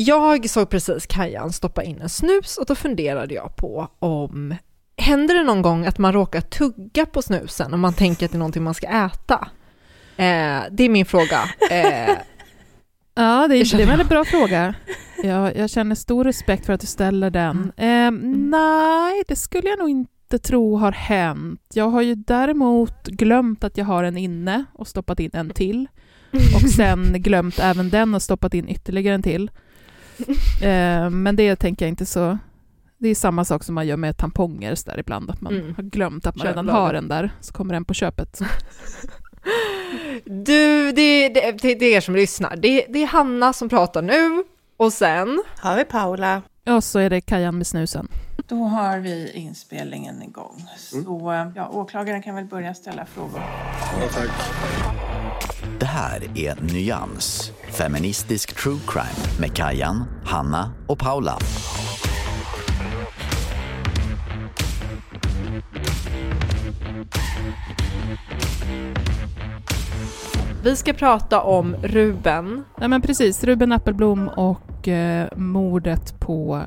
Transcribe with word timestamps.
Jag 0.00 0.50
såg 0.50 0.70
precis 0.70 1.06
Kajan 1.06 1.52
stoppa 1.52 1.82
in 1.82 2.00
en 2.00 2.08
snus 2.08 2.56
och 2.56 2.66
då 2.66 2.74
funderade 2.74 3.34
jag 3.34 3.56
på 3.56 3.88
om 3.98 4.54
Händer 4.96 5.34
det 5.34 5.42
någon 5.42 5.62
gång 5.62 5.86
att 5.86 5.98
man 5.98 6.12
råkar 6.12 6.40
tugga 6.40 7.06
på 7.06 7.22
snusen 7.22 7.72
och 7.72 7.78
man 7.78 7.92
tänker 7.92 8.26
att 8.26 8.32
det 8.32 8.36
är 8.36 8.38
någonting 8.38 8.62
man 8.62 8.74
ska 8.74 8.86
äta? 8.86 9.48
Eh, 10.16 10.62
det 10.70 10.84
är 10.84 10.88
min 10.88 11.06
fråga. 11.06 11.40
Eh, 11.70 12.16
Ja, 13.14 13.48
det 13.48 13.56
är, 13.56 13.76
det 13.76 13.82
är 13.82 14.00
en 14.00 14.06
bra 14.06 14.24
fråga. 14.24 14.74
Jag, 15.22 15.56
jag 15.56 15.70
känner 15.70 15.94
stor 15.94 16.24
respekt 16.24 16.66
för 16.66 16.72
att 16.72 16.80
du 16.80 16.86
ställer 16.86 17.30
den. 17.30 17.72
Eh, 17.76 18.10
nej, 18.50 19.22
det 19.28 19.36
skulle 19.36 19.68
jag 19.68 19.78
nog 19.78 19.90
inte 19.90 20.38
tro 20.38 20.76
har 20.76 20.92
hänt. 20.92 21.60
Jag 21.74 21.90
har 21.90 22.02
ju 22.02 22.14
däremot 22.14 23.06
glömt 23.06 23.64
att 23.64 23.78
jag 23.78 23.84
har 23.84 24.04
en 24.04 24.16
inne 24.16 24.64
och 24.72 24.88
stoppat 24.88 25.20
in 25.20 25.30
en 25.32 25.50
till. 25.50 25.86
Och 26.54 26.70
sen 26.70 27.12
glömt 27.12 27.58
även 27.58 27.90
den 27.90 28.14
och 28.14 28.22
stoppat 28.22 28.54
in 28.54 28.68
ytterligare 28.68 29.14
en 29.14 29.22
till. 29.22 29.50
Eh, 30.62 31.10
men 31.10 31.36
det 31.36 31.56
tänker 31.56 31.84
jag 31.86 31.88
inte 31.90 32.06
så... 32.06 32.38
Det 33.00 33.08
är 33.08 33.14
samma 33.14 33.44
sak 33.44 33.64
som 33.64 33.74
man 33.74 33.86
gör 33.86 33.96
med 33.96 34.16
tamponger 34.16 34.74
så 34.74 34.90
där 34.90 34.98
ibland, 35.00 35.30
att 35.30 35.40
man 35.40 35.52
Mm. 35.56 35.74
har 35.74 35.82
glömt 35.82 36.26
att 36.26 36.36
man 36.36 36.46
redan 36.46 36.64
Köplager. 36.66 36.86
har 36.86 36.94
en 36.94 37.08
där, 37.08 37.30
så 37.40 37.52
kommer 37.52 37.74
den 37.74 37.84
på 37.84 37.94
köpet. 37.94 38.40
du, 40.24 40.92
det, 40.92 41.28
det, 41.28 41.52
till 41.58 41.82
er 41.82 42.00
som 42.00 42.14
lyssnar, 42.16 42.56
det, 42.56 42.86
det 42.88 43.02
är 43.02 43.06
Hanna 43.06 43.52
som 43.52 43.68
pratar 43.68 44.02
nu 44.02 44.44
och 44.76 44.92
sen 44.92 45.42
Har 45.58 45.76
vi 45.76 45.84
Paula? 45.84 46.42
Och 46.66 46.84
så 46.84 46.98
är 46.98 47.10
det 47.10 47.20
Kajan 47.20 47.56
med 47.58 47.66
snusen. 47.66 48.08
Då 48.48 48.64
har 48.64 48.98
vi 48.98 49.30
inspelningen 49.30 50.22
igång. 50.22 50.64
Så 50.76 51.50
ja, 51.56 51.68
åklagaren 51.68 52.22
kan 52.22 52.34
väl 52.34 52.44
börja 52.44 52.74
ställa 52.74 53.06
frågor. 53.06 53.40
Det 55.80 55.86
här 55.86 56.38
är 56.38 56.74
Nyans, 56.74 57.52
feministisk 57.70 58.62
true 58.62 58.78
crime 58.86 59.40
med 59.40 59.56
Kajan, 59.56 60.04
Hanna 60.24 60.72
och 60.86 60.98
Paula. 60.98 61.38
vi 70.62 70.76
ska 70.76 70.92
prata 70.92 71.42
om 71.42 71.76
Ruben. 71.82 72.64
Nej 72.78 72.88
men 72.88 73.02
precis, 73.02 73.44
Ruben 73.44 73.72
Appelblom 73.72 74.28
och 74.28 74.88
eh, 74.88 75.28
mordet 75.36 76.20
på 76.20 76.62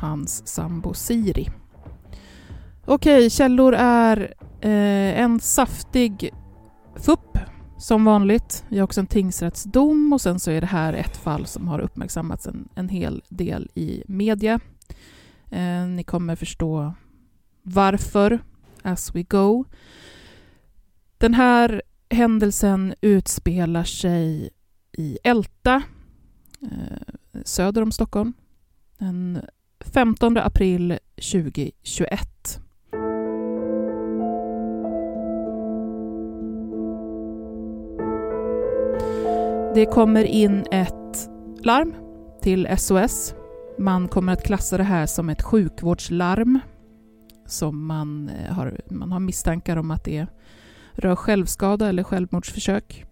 hans 0.00 0.46
sambo 0.46 0.94
Siri. 0.94 1.48
Okej, 2.84 3.30
källor 3.30 3.74
är 3.74 4.34
eh, 4.60 5.20
en 5.20 5.40
saftig 5.40 6.30
FUP 6.96 7.38
som 7.78 8.04
vanligt. 8.04 8.64
Vi 8.68 8.78
har 8.78 8.84
också 8.84 9.00
en 9.00 9.06
tingsrättsdom 9.06 10.12
och 10.12 10.20
sen 10.20 10.40
så 10.40 10.50
är 10.50 10.60
det 10.60 10.66
här 10.66 10.92
ett 10.92 11.16
fall 11.16 11.46
som 11.46 11.68
har 11.68 11.78
uppmärksammats 11.80 12.46
en, 12.46 12.68
en 12.74 12.88
hel 12.88 13.22
del 13.28 13.70
i 13.74 14.02
media. 14.08 14.60
Eh, 15.50 15.86
ni 15.86 16.04
kommer 16.04 16.36
förstå 16.36 16.94
varför 17.62 18.40
as 18.82 19.14
we 19.14 19.22
go. 19.22 19.64
Den 21.18 21.34
här 21.34 21.82
händelsen 22.10 22.94
utspelar 23.00 23.84
sig 23.84 24.50
i 24.92 25.18
Älta, 25.24 25.82
eh, 26.62 27.14
söder 27.44 27.82
om 27.82 27.92
Stockholm, 27.92 28.32
En 28.98 29.40
15 29.94 30.36
april 30.36 30.98
2021. 31.16 32.60
Det 39.74 39.86
kommer 39.86 40.24
in 40.24 40.64
ett 40.70 41.28
larm 41.62 41.94
till 42.42 42.68
SOS. 42.78 43.34
Man 43.78 44.08
kommer 44.08 44.32
att 44.32 44.44
klassa 44.44 44.76
det 44.76 44.84
här 44.84 45.06
som 45.06 45.28
ett 45.28 45.42
sjukvårdslarm 45.42 46.60
som 47.46 47.86
man 47.86 48.28
eh, 48.28 48.52
har, 48.52 48.80
man 48.90 49.12
har 49.12 49.20
misstankar 49.20 49.76
om 49.76 49.90
att 49.90 50.04
det 50.04 50.26
rör 50.92 51.16
självskada 51.16 51.88
eller 51.88 52.02
självmordsförsök. 52.02 53.04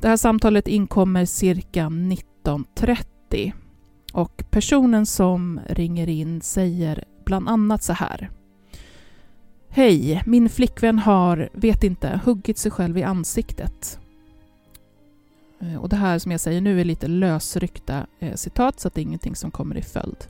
Det 0.00 0.08
här 0.08 0.16
samtalet 0.16 0.68
inkommer 0.68 1.24
cirka 1.24 1.86
19.30 1.86 3.52
och 4.12 4.44
personen 4.50 5.06
som 5.06 5.60
ringer 5.66 6.08
in 6.08 6.40
säger 6.40 7.04
bland 7.24 7.48
annat 7.48 7.82
så 7.82 7.92
här. 7.92 8.30
Hej, 9.68 10.22
min 10.26 10.48
flickvän 10.48 10.98
har, 10.98 11.48
vet 11.52 11.84
inte, 11.84 12.20
huggit 12.24 12.58
sig 12.58 12.70
själv 12.70 12.98
i 12.98 13.02
ansiktet. 13.02 13.98
Eh, 15.60 15.76
och 15.76 15.88
det 15.88 15.96
här 15.96 16.18
som 16.18 16.32
jag 16.32 16.40
säger 16.40 16.60
nu 16.60 16.80
är 16.80 16.84
lite 16.84 17.08
lösryckta 17.08 18.06
eh, 18.18 18.34
citat 18.34 18.80
så 18.80 18.88
att 18.88 18.94
det 18.94 19.00
är 19.00 19.02
ingenting 19.02 19.36
som 19.36 19.50
kommer 19.50 19.76
i 19.76 19.82
följd. 19.82 20.24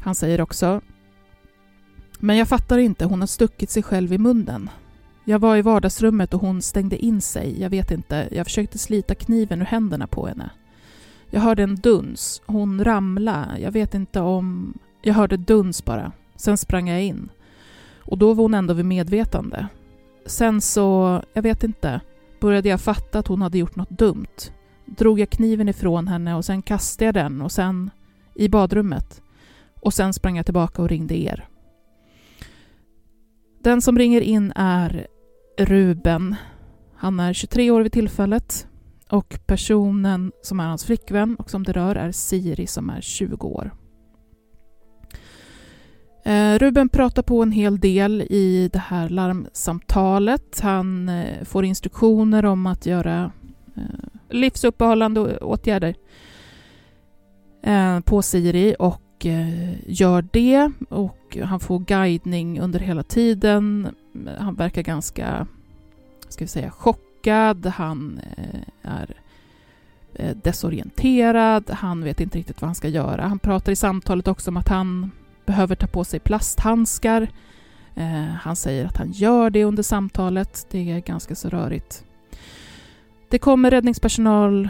Han 0.00 0.14
säger 0.14 0.40
också 0.40 0.80
Men 2.18 2.36
jag 2.36 2.48
fattar 2.48 2.78
inte, 2.78 3.04
hon 3.04 3.20
har 3.20 3.26
stuckit 3.26 3.70
sig 3.70 3.82
själv 3.82 4.12
i 4.12 4.18
munnen. 4.18 4.70
Jag 5.24 5.38
var 5.38 5.56
i 5.56 5.62
vardagsrummet 5.62 6.34
och 6.34 6.40
hon 6.40 6.62
stängde 6.62 6.96
in 6.96 7.20
sig. 7.20 7.60
Jag 7.60 7.70
vet 7.70 7.90
inte, 7.90 8.28
jag 8.30 8.46
försökte 8.46 8.78
slita 8.78 9.14
kniven 9.14 9.60
ur 9.60 9.66
händerna 9.66 10.06
på 10.06 10.26
henne. 10.26 10.50
Jag 11.30 11.40
hörde 11.40 11.62
en 11.62 11.74
duns. 11.74 12.42
Hon 12.46 12.84
ramla. 12.84 13.48
Jag 13.58 13.72
vet 13.72 13.94
inte 13.94 14.20
om... 14.20 14.74
Jag 15.02 15.14
hörde 15.14 15.36
duns 15.36 15.84
bara. 15.84 16.12
Sen 16.36 16.58
sprang 16.58 16.88
jag 16.88 17.02
in. 17.02 17.28
Och 17.98 18.18
då 18.18 18.34
var 18.34 18.44
hon 18.44 18.54
ändå 18.54 18.74
vid 18.74 18.84
medvetande. 18.84 19.66
Sen 20.26 20.60
så, 20.60 21.22
jag 21.32 21.42
vet 21.42 21.64
inte, 21.64 22.00
började 22.40 22.68
jag 22.68 22.80
fatta 22.80 23.18
att 23.18 23.26
hon 23.26 23.42
hade 23.42 23.58
gjort 23.58 23.76
något 23.76 23.90
dumt. 23.90 24.52
Drog 24.84 25.20
jag 25.20 25.30
kniven 25.30 25.68
ifrån 25.68 26.08
henne 26.08 26.34
och 26.34 26.44
sen 26.44 26.62
kastade 26.62 27.04
jag 27.04 27.14
den 27.14 27.42
och 27.42 27.52
sen 27.52 27.90
i 28.34 28.48
badrummet. 28.48 29.22
Och 29.80 29.94
sen 29.94 30.12
sprang 30.12 30.36
jag 30.36 30.46
tillbaka 30.46 30.82
och 30.82 30.88
ringde 30.88 31.22
er. 31.22 31.48
Den 33.62 33.82
som 33.82 33.98
ringer 33.98 34.20
in 34.20 34.52
är 34.56 35.06
Ruben. 35.58 36.36
Han 36.94 37.20
är 37.20 37.32
23 37.32 37.70
år 37.70 37.82
vid 37.82 37.92
tillfället 37.92 38.66
och 39.10 39.38
personen 39.46 40.32
som 40.42 40.60
är 40.60 40.64
hans 40.64 40.84
flickvän 40.84 41.36
och 41.36 41.50
som 41.50 41.62
det 41.62 41.72
rör 41.72 41.96
är 41.96 42.12
Siri 42.12 42.66
som 42.66 42.90
är 42.90 43.00
20 43.00 43.46
år. 43.46 43.70
Eh, 46.24 46.58
Ruben 46.58 46.88
pratar 46.88 47.22
på 47.22 47.42
en 47.42 47.52
hel 47.52 47.78
del 47.78 48.22
i 48.22 48.70
det 48.72 48.78
här 48.78 49.08
larmsamtalet. 49.08 50.60
Han 50.60 51.08
eh, 51.08 51.44
får 51.44 51.64
instruktioner 51.64 52.44
om 52.44 52.66
att 52.66 52.86
göra 52.86 53.32
eh, 53.76 53.82
livsuppehållande 54.30 55.38
åtgärder 55.38 55.94
på 58.04 58.22
Siri 58.22 58.76
och 58.78 59.26
gör 59.86 60.28
det. 60.32 60.70
Och 60.88 61.38
han 61.42 61.60
får 61.60 61.78
guidning 61.78 62.60
under 62.60 62.80
hela 62.80 63.02
tiden. 63.02 63.88
Han 64.38 64.54
verkar 64.54 64.82
ganska, 64.82 65.46
ska 66.28 66.44
vi 66.44 66.48
säga, 66.48 66.70
chockad. 66.70 67.09
Han 67.74 68.20
eh, 68.36 68.60
är 68.82 69.14
eh, 70.14 70.36
desorienterad. 70.42 71.70
Han 71.70 72.04
vet 72.04 72.20
inte 72.20 72.38
riktigt 72.38 72.60
vad 72.60 72.68
han 72.68 72.74
ska 72.74 72.88
göra. 72.88 73.26
Han 73.26 73.38
pratar 73.38 73.72
i 73.72 73.76
samtalet 73.76 74.28
också 74.28 74.50
om 74.50 74.56
att 74.56 74.68
han 74.68 75.10
behöver 75.46 75.74
ta 75.74 75.86
på 75.86 76.04
sig 76.04 76.20
plasthandskar. 76.20 77.28
Eh, 77.94 78.24
han 78.40 78.56
säger 78.56 78.86
att 78.86 78.96
han 78.96 79.12
gör 79.12 79.50
det 79.50 79.64
under 79.64 79.82
samtalet. 79.82 80.66
Det 80.70 80.90
är 80.90 81.00
ganska 81.00 81.34
så 81.34 81.48
rörigt. 81.48 82.04
Det 83.28 83.38
kommer 83.38 83.70
räddningspersonal 83.70 84.68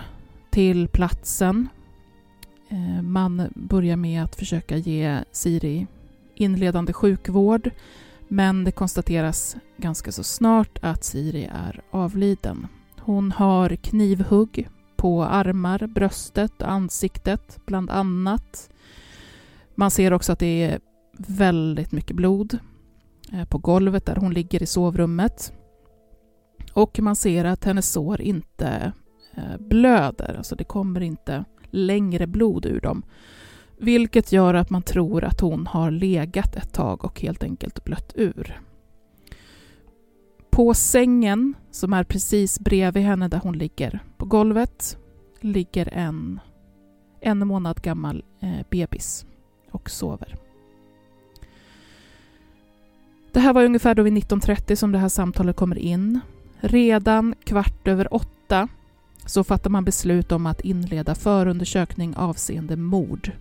till 0.50 0.88
platsen. 0.88 1.68
Man 3.02 3.48
börjar 3.54 3.96
med 3.96 4.24
att 4.24 4.36
försöka 4.36 4.76
ge 4.76 5.18
Siri 5.32 5.86
inledande 6.34 6.92
sjukvård 6.92 7.70
men 8.32 8.64
det 8.64 8.72
konstateras 8.72 9.56
ganska 9.76 10.12
så 10.12 10.22
snart 10.22 10.78
att 10.82 11.04
Siri 11.04 11.50
är 11.52 11.82
avliden. 11.90 12.66
Hon 12.98 13.32
har 13.32 13.76
knivhugg 13.76 14.68
på 14.96 15.24
armar, 15.24 15.86
bröstet 15.86 16.62
och 16.62 16.70
ansiktet 16.70 17.58
bland 17.66 17.90
annat. 17.90 18.70
Man 19.74 19.90
ser 19.90 20.12
också 20.12 20.32
att 20.32 20.38
det 20.38 20.62
är 20.62 20.80
väldigt 21.16 21.92
mycket 21.92 22.16
blod 22.16 22.58
eh, 23.32 23.44
på 23.44 23.58
golvet 23.58 24.06
där 24.06 24.16
hon 24.16 24.32
ligger 24.32 24.62
i 24.62 24.66
sovrummet. 24.66 25.52
Och 26.72 27.00
man 27.00 27.16
ser 27.16 27.44
att 27.44 27.64
hennes 27.64 27.92
sår 27.92 28.20
inte 28.20 28.92
eh, 29.34 29.56
blöder, 29.58 30.34
alltså 30.36 30.56
det 30.56 30.64
kommer 30.64 31.00
inte 31.00 31.44
längre 31.70 32.26
blod 32.26 32.66
ur 32.66 32.80
dem. 32.80 33.02
Vilket 33.80 34.32
gör 34.32 34.54
att 34.54 34.70
man 34.70 34.82
tror 34.82 35.24
att 35.24 35.40
hon 35.40 35.66
har 35.66 35.90
legat 35.90 36.56
ett 36.56 36.72
tag 36.72 37.04
och 37.04 37.20
helt 37.20 37.42
enkelt 37.42 37.84
blött 37.84 38.12
ur. 38.14 38.60
På 40.50 40.74
sängen, 40.74 41.54
som 41.70 41.92
är 41.92 42.04
precis 42.04 42.60
bredvid 42.60 43.02
henne 43.02 43.28
där 43.28 43.38
hon 43.38 43.58
ligger 43.58 44.00
på 44.16 44.24
golvet, 44.24 44.98
ligger 45.40 45.88
en 45.92 46.40
en 47.20 47.46
månad 47.46 47.82
gammal 47.82 48.24
eh, 48.40 48.66
bebis 48.70 49.26
och 49.70 49.90
sover. 49.90 50.36
Det 53.32 53.40
här 53.40 53.52
var 53.52 53.64
ungefär 53.64 53.94
då 53.94 54.02
vid 54.02 54.12
19.30 54.12 54.74
som 54.74 54.92
det 54.92 54.98
här 54.98 55.08
samtalet 55.08 55.56
kommer 55.56 55.78
in. 55.78 56.20
Redan 56.60 57.34
kvart 57.44 57.88
över 57.88 58.14
åtta 58.14 58.68
så 59.26 59.44
fattar 59.44 59.70
man 59.70 59.84
beslut 59.84 60.32
om 60.32 60.46
att 60.46 60.60
inleda 60.60 61.14
förundersökning 61.14 62.16
avseende 62.16 62.76
mord. 62.76 63.32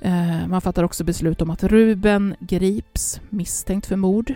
Eh, 0.00 0.46
man 0.48 0.60
fattar 0.60 0.82
också 0.82 1.04
beslut 1.04 1.42
om 1.42 1.50
att 1.50 1.64
Ruben 1.64 2.36
grips 2.40 3.20
misstänkt 3.30 3.86
för 3.86 3.96
mord. 3.96 4.34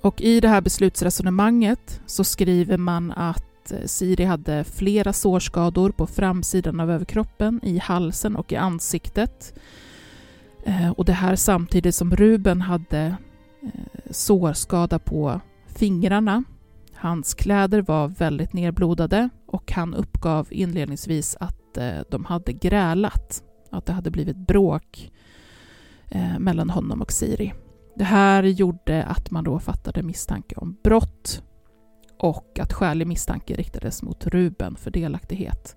Och 0.00 0.20
i 0.20 0.40
det 0.40 0.48
här 0.48 0.60
beslutsresonemanget 0.60 2.00
så 2.06 2.24
skriver 2.24 2.76
man 2.76 3.12
att 3.12 3.72
eh, 3.72 3.78
Siri 3.84 4.24
hade 4.24 4.64
flera 4.64 5.12
sårskador 5.12 5.90
på 5.90 6.06
framsidan 6.06 6.80
av 6.80 6.90
överkroppen, 6.90 7.60
i 7.62 7.78
halsen 7.78 8.36
och 8.36 8.52
i 8.52 8.56
ansiktet. 8.56 9.54
Eh, 10.64 10.90
och 10.90 11.04
det 11.04 11.12
här 11.12 11.36
samtidigt 11.36 11.94
som 11.94 12.16
Ruben 12.16 12.60
hade 12.60 13.16
sårskada 14.10 14.98
på 14.98 15.40
fingrarna. 15.66 16.44
Hans 16.94 17.34
kläder 17.34 17.82
var 17.82 18.08
väldigt 18.08 18.52
nerblodade 18.52 19.28
och 19.46 19.72
han 19.72 19.94
uppgav 19.94 20.46
inledningsvis 20.50 21.36
att 21.40 21.78
de 22.10 22.24
hade 22.24 22.52
grälat, 22.52 23.42
att 23.70 23.86
det 23.86 23.92
hade 23.92 24.10
blivit 24.10 24.36
bråk 24.36 25.12
eh, 26.08 26.38
mellan 26.38 26.70
honom 26.70 27.02
och 27.02 27.12
Siri. 27.12 27.54
Det 27.96 28.04
här 28.04 28.42
gjorde 28.42 29.04
att 29.04 29.30
man 29.30 29.44
då 29.44 29.58
fattade 29.58 30.02
misstanke 30.02 30.54
om 30.54 30.76
brott 30.82 31.42
och 32.18 32.58
att 32.58 32.72
skälig 32.72 33.06
misstanke 33.06 33.54
riktades 33.54 34.02
mot 34.02 34.26
Ruben 34.26 34.76
för 34.76 34.90
delaktighet. 34.90 35.76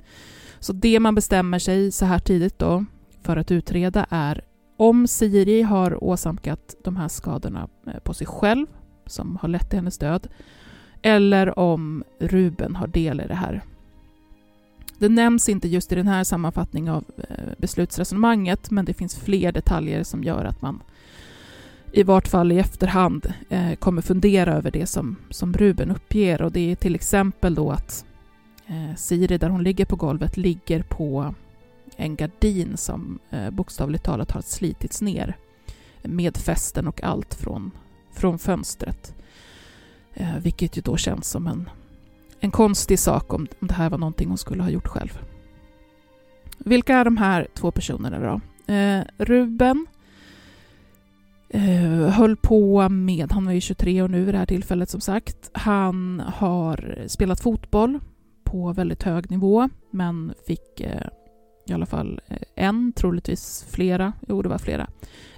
Så 0.60 0.74
det 0.74 1.00
man 1.00 1.16
bestämmer 1.16 1.60
sig 1.60 1.92
så 1.92 2.06
här 2.06 2.20
tidigt 2.20 2.60
då 2.60 2.86
för 3.22 3.38
att 3.38 3.52
utreda 3.52 4.06
är 4.10 4.42
om 4.78 5.08
Siri 5.08 5.62
har 5.62 6.04
åsamkat 6.04 6.76
de 6.84 6.96
här 6.96 7.08
skadorna 7.08 7.70
eh, 7.88 8.00
på 8.04 8.14
sig 8.14 8.28
själv, 8.28 8.68
som 9.06 9.38
har 9.42 9.50
lett 9.50 9.70
till 9.70 9.80
hennes 9.80 9.98
död, 9.98 10.28
eller 11.02 11.60
om 11.60 12.04
Ruben 12.20 12.76
har 12.76 12.88
del 12.88 13.22
i 13.22 13.28
det 13.28 13.36
här. 13.36 13.62
Det 15.02 15.10
nämns 15.10 15.50
inte 15.50 15.68
just 15.68 15.92
i 15.92 15.96
den 15.96 16.08
här 16.08 16.24
sammanfattningen 16.24 16.94
av 16.94 17.06
eh, 17.18 17.46
beslutsresonemanget, 17.58 18.72
men 18.72 18.86
det 18.86 18.94
finns 18.94 19.16
fler 19.16 19.52
detaljer 19.52 20.04
som 20.04 20.24
gör 20.24 20.46
att 20.46 20.62
man 20.62 20.84
i 21.92 22.04
vart 22.04 22.28
fall 22.28 22.52
i 22.52 22.60
efterhand 22.60 23.34
eh, 23.50 23.74
kommer 23.74 24.02
fundera 24.02 24.54
över 24.54 24.72
det 24.72 24.86
som, 24.86 25.16
som 25.30 25.54
Ruben 25.54 25.92
uppger 25.92 26.42
och 26.42 26.52
det 26.52 26.72
är 26.72 26.76
till 26.76 26.96
exempel 26.96 27.56
då 27.56 27.72
att 27.72 28.06
eh, 28.68 28.96
Siri, 28.96 29.38
där 29.38 29.50
hon 29.50 29.64
ligger 29.64 29.86
på 29.86 29.96
golvet, 29.96 30.38
ligger 30.38 30.84
på 30.84 31.36
en 31.96 32.16
gardin 32.16 32.78
som 32.78 33.20
eh, 33.30 33.50
bokstavligt 33.50 34.04
talat 34.04 34.32
har 34.32 34.42
slitits 34.42 35.02
ner 35.02 35.38
med 36.02 36.38
fästen 36.38 36.88
och 36.88 37.04
allt 37.04 37.34
från, 37.34 37.72
från 38.12 38.40
fönstret. 38.40 39.16
Eh, 40.14 40.38
vilket 40.38 40.78
ju 40.78 40.82
då 40.82 40.98
känns 40.98 41.30
som 41.30 41.48
en, 41.48 41.70
en 42.42 42.52
konstig 42.52 43.00
sak 43.00 43.34
om, 43.34 43.48
om 43.60 43.68
det 43.68 43.74
här 43.74 43.90
var 43.90 43.98
någonting 43.98 44.28
hon 44.28 44.38
skulle 44.38 44.64
ha 44.64 44.70
gjort 44.70 44.88
själv. 44.88 45.20
Vilka 46.58 46.96
är 46.96 47.06
de 47.06 47.18
här 47.18 47.48
två 47.54 47.72
personerna 47.72 48.20
då? 48.20 48.42
Eh, 48.74 49.04
Ruben 49.18 49.88
eh, 51.50 52.10
höll 52.10 52.36
på 52.36 52.90
med, 52.90 53.32
han 53.32 53.46
var 53.46 53.54
ju 53.54 53.62
23 53.62 54.02
år 54.02 54.08
nu 54.08 54.26
vid 54.26 54.34
det 54.34 54.38
här 54.38 54.46
tillfället 54.46 54.90
som 54.90 55.02
sagt, 55.02 55.50
han 55.54 56.24
har 56.34 57.04
spelat 57.08 57.42
fotboll 57.42 58.00
på 58.44 58.74
väldigt 58.74 59.04
hög 59.04 59.32
nivå 59.32 59.70
men 59.92 60.34
fick 60.48 60.82
eh, 60.82 61.08
i 61.68 61.74
alla 61.74 61.86
fall 61.86 62.22
eh, 62.28 62.38
en, 62.56 62.94
troligtvis 62.94 63.66
flera, 63.70 64.14
jo 64.28 64.42
det 64.42 64.50
var 64.50 64.58
flera, 64.58 64.88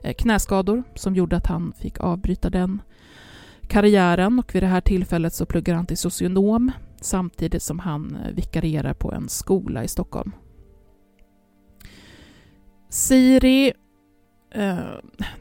eh, 0.02 0.14
knäskador 0.14 0.84
som 0.96 1.16
gjorde 1.16 1.38
att 1.38 1.48
han 1.48 1.74
fick 1.80 2.00
avbryta 2.00 2.50
den 2.50 2.82
karriären 3.68 4.40
och 4.40 4.56
vid 4.56 4.64
det 4.64 4.68
här 4.68 4.82
tillfället 4.82 5.34
så 5.34 5.46
pluggar 5.46 5.76
han 5.76 5.86
till 5.86 5.98
socionom 5.98 6.72
samtidigt 7.04 7.64
som 7.64 7.80
han 7.80 8.16
eh, 8.16 8.34
vikarierar 8.34 8.94
på 8.94 9.12
en 9.12 9.30
skola 9.30 9.84
i 9.84 9.88
Stockholm. 9.88 10.32
Siri 12.90 13.74
Eh, 14.54 14.78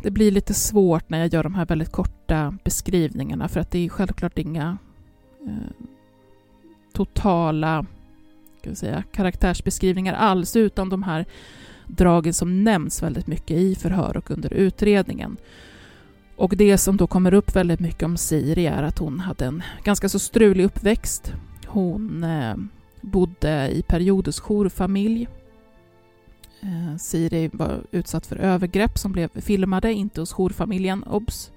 det 0.02 0.10
blir 0.10 0.30
lite 0.30 0.54
svårt 0.54 1.10
när 1.10 1.18
jag 1.18 1.32
gör 1.32 1.42
de 1.42 1.54
här 1.54 1.66
väldigt 1.66 1.92
korta 1.92 2.54
beskrivningarna 2.64 3.48
för 3.48 3.60
att 3.60 3.70
det 3.70 3.78
är 3.78 3.88
självklart 3.88 4.38
inga 4.38 4.78
eh, 5.46 5.86
totala 6.92 7.86
ska 8.58 8.70
vi 8.70 8.76
säga, 8.76 9.02
karaktärsbeskrivningar 9.12 10.14
alls 10.14 10.56
utan 10.56 10.88
de 10.88 11.02
här 11.02 11.26
dragen 11.86 12.34
som 12.34 12.64
nämns 12.64 13.02
väldigt 13.02 13.26
mycket 13.26 13.56
i 13.56 13.74
förhör 13.74 14.16
och 14.16 14.30
under 14.30 14.52
utredningen. 14.52 15.36
Och 16.36 16.56
det 16.56 16.78
som 16.78 16.96
då 16.96 17.06
kommer 17.06 17.34
upp 17.34 17.56
väldigt 17.56 17.80
mycket 17.80 18.02
om 18.02 18.16
Siri 18.16 18.66
är 18.66 18.82
att 18.82 18.98
hon 18.98 19.20
hade 19.20 19.44
en 19.44 19.62
ganska 19.84 20.08
så 20.08 20.18
strulig 20.18 20.64
uppväxt. 20.64 21.32
Hon 21.72 22.24
eh, 22.24 22.54
bodde 23.00 23.70
i 23.72 23.82
periodisk 23.82 24.42
hos 24.42 24.48
jourfamilj 24.48 25.28
eh, 26.60 26.96
Siri 26.96 27.50
var 27.52 27.80
utsatt 27.90 28.26
för 28.26 28.36
övergrepp 28.36 28.98
som 28.98 29.12
blev 29.12 29.40
filmade, 29.40 29.92
inte 29.92 30.20
hos 30.20 30.32
jourfamiljen, 30.32 31.02
obs. 31.02 31.52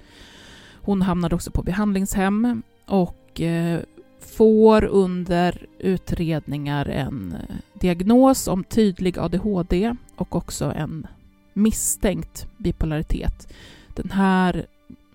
Hon 0.81 1.01
hamnade 1.01 1.35
också 1.35 1.51
på 1.51 1.63
behandlingshem 1.63 2.63
och 2.85 3.41
eh, 3.41 3.79
får 4.19 4.85
under 4.85 5.67
utredningar 5.79 6.85
en 6.85 7.35
diagnos 7.73 8.47
om 8.47 8.63
tydlig 8.63 9.19
ADHD 9.19 9.95
och 10.15 10.35
också 10.35 10.73
en 10.75 11.07
misstänkt 11.53 12.47
bipolaritet. 12.57 13.53
Den 13.93 14.11
här 14.11 14.65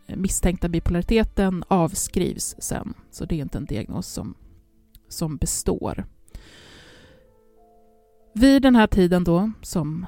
misstänkta 0.07 0.69
bipolariteten 0.69 1.64
avskrivs 1.69 2.57
sen, 2.59 2.95
så 3.11 3.25
det 3.25 3.35
är 3.35 3.42
inte 3.42 3.59
en 3.59 3.64
diagnos 3.64 4.07
som, 4.07 4.35
som 5.12 5.36
består. 5.36 6.04
Vid 8.34 8.62
den 8.62 8.76
här 8.76 8.86
tiden 8.86 9.24
då 9.24 9.52
som 9.62 10.06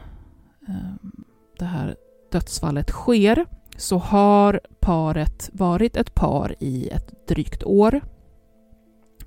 ehm, 0.69 1.25
det 1.59 1.65
här 1.65 1.97
dödsfallet 2.33 2.91
sker 2.91 3.47
så 3.77 3.99
har 3.99 4.61
paret 4.81 5.51
varit 5.53 5.97
ett 5.97 6.15
par 6.15 6.55
i 6.61 6.89
ett 6.89 7.29
drygt 7.29 7.65
år. 7.65 8.01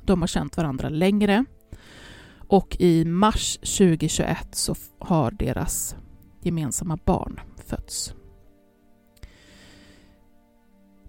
De 0.04 0.22
har 0.22 0.28
känt 0.28 0.58
varandra 0.58 0.90
längre 0.90 1.46
och 2.48 2.78
i 2.80 3.06
mars 3.06 3.58
2021 3.58 4.48
så 4.52 4.76
har 5.00 5.32
deras 5.32 5.96
gemensamma 6.42 6.98
barn 7.06 7.40
fötts. 7.58 8.14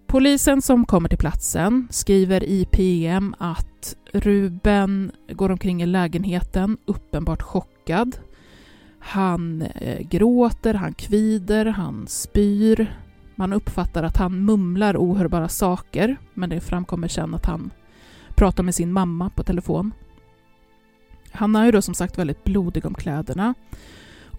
Polisen 0.07 0.61
som 0.61 0.85
kommer 0.85 1.09
till 1.09 1.17
platsen 1.17 1.87
skriver 1.91 2.43
i 2.43 2.65
PM 2.65 3.35
att 3.39 3.95
Ruben 4.19 5.11
går 5.31 5.51
omkring 5.51 5.81
i 5.81 5.85
lägenheten 5.85 6.77
uppenbart 6.85 7.41
chockad. 7.41 8.17
Han 8.99 9.61
eh, 9.61 10.07
gråter, 10.07 10.73
han 10.73 10.93
kvider, 10.93 11.65
han 11.65 12.07
spyr. 12.07 12.99
Man 13.35 13.53
uppfattar 13.53 14.03
att 14.03 14.17
han 14.17 14.45
mumlar 14.45 14.97
ohörbara 14.97 15.49
saker, 15.49 16.17
men 16.33 16.49
det 16.49 16.61
framkommer 16.61 17.07
sen 17.07 17.33
att 17.33 17.45
han 17.45 17.71
pratar 18.35 18.63
med 18.63 18.75
sin 18.75 18.91
mamma 18.91 19.29
på 19.29 19.43
telefon. 19.43 19.93
Han 21.31 21.55
är 21.55 21.65
ju 21.65 21.71
då 21.71 21.81
som 21.81 21.93
sagt 21.93 22.17
väldigt 22.17 22.43
blodig 22.43 22.85
om 22.85 22.93
kläderna 22.93 23.53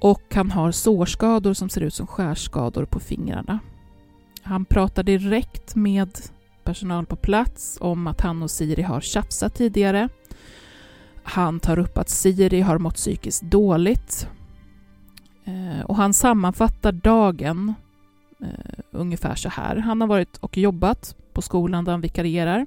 och 0.00 0.34
han 0.34 0.50
har 0.50 0.70
sårskador 0.70 1.54
som 1.54 1.68
ser 1.68 1.80
ut 1.80 1.94
som 1.94 2.06
skärskador 2.06 2.84
på 2.84 3.00
fingrarna. 3.00 3.58
Han 4.42 4.64
pratar 4.64 5.02
direkt 5.02 5.74
med 5.74 6.10
personal 6.68 7.06
på 7.06 7.16
plats 7.16 7.78
om 7.80 8.06
att 8.06 8.20
han 8.20 8.42
och 8.42 8.50
Siri 8.50 8.82
har 8.82 9.00
tjafsat 9.00 9.54
tidigare. 9.54 10.08
Han 11.22 11.60
tar 11.60 11.78
upp 11.78 11.98
att 11.98 12.08
Siri 12.08 12.60
har 12.60 12.78
mått 12.78 12.94
psykiskt 12.94 13.42
dåligt. 13.42 14.28
Eh, 15.44 15.84
och 15.84 15.96
han 15.96 16.14
sammanfattar 16.14 16.92
dagen 16.92 17.74
eh, 18.40 18.80
ungefär 18.90 19.34
så 19.34 19.48
här. 19.48 19.76
Han 19.76 20.00
har 20.00 20.08
varit 20.08 20.36
och 20.36 20.56
jobbat 20.56 21.16
på 21.32 21.42
skolan 21.42 21.84
där 21.84 21.92
han 21.92 22.00
vikarierar. 22.00 22.66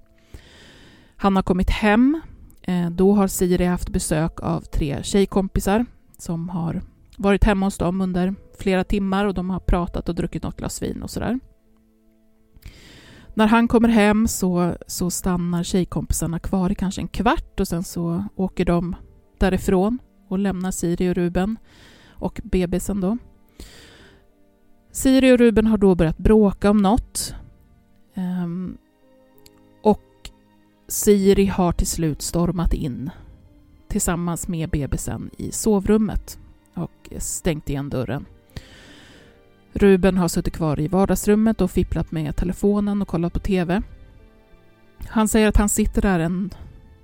Han 1.16 1.36
har 1.36 1.44
kommit 1.44 1.70
hem. 1.70 2.22
Eh, 2.62 2.90
då 2.90 3.14
har 3.14 3.28
Siri 3.28 3.66
haft 3.66 3.90
besök 3.90 4.40
av 4.40 4.62
tre 4.62 5.04
tjejkompisar 5.04 5.86
som 6.18 6.50
har 6.50 6.82
varit 7.18 7.44
hemma 7.44 7.66
hos 7.66 7.78
dem 7.78 8.02
under 8.02 8.36
flera 8.60 8.84
timmar 8.84 9.26
och 9.26 9.34
de 9.34 9.50
har 9.50 9.60
pratat 9.60 10.10
och 10.10 10.16
druckit 10.16 10.44
något 10.44 10.58
glas 10.58 10.82
vin 10.82 11.04
och 11.04 11.10
sådär. 11.10 11.40
När 13.34 13.48
han 13.48 13.68
kommer 13.68 13.90
hem 13.90 14.28
så, 14.28 14.76
så 14.88 15.10
stannar 15.10 15.64
tjejkompisarna 15.64 16.40
kvar 16.40 16.72
i 16.72 16.76
kanske 16.76 17.02
en 17.02 17.08
kvart 17.08 17.60
och 17.60 17.68
sen 17.68 17.84
så 17.84 18.26
åker 18.36 18.66
de 18.66 18.96
därifrån 19.38 20.00
och 20.28 20.40
lämnar 20.40 20.72
Siri 20.72 21.10
och 21.10 21.16
Ruben 21.16 21.58
och 22.10 22.42
bebisen 22.44 23.02
då. 23.02 23.18
Siri 24.92 25.32
och 25.32 25.38
Ruben 25.38 25.68
har 25.68 25.78
då 25.78 25.96
börjat 25.96 26.18
bråka 26.18 26.70
om 26.70 26.78
något. 26.78 27.34
Um, 28.16 28.78
och 29.84 30.30
Siri 30.88 31.46
har 31.46 31.72
till 31.72 31.88
slut 31.88 32.22
stormat 32.22 32.74
in 32.74 33.10
tillsammans 33.88 34.48
med 34.48 34.70
bebisen 34.70 35.30
i 35.38 35.52
sovrummet 35.52 36.40
och 36.74 37.14
stängt 37.18 37.70
igen 37.70 37.90
dörren. 37.90 38.26
Ruben 39.74 40.18
har 40.18 40.28
suttit 40.28 40.56
kvar 40.56 40.80
i 40.80 40.88
vardagsrummet 40.88 41.62
och 41.62 41.72
fipplat 41.72 42.12
med 42.12 42.36
telefonen 42.36 43.02
och 43.02 43.08
kollat 43.08 43.34
på 43.34 43.40
TV. 43.40 43.82
Han 45.08 45.28
säger 45.28 45.48
att 45.48 45.58
han 45.58 45.70
sitter 45.70 46.02
där 46.02 46.20
en, 46.20 46.50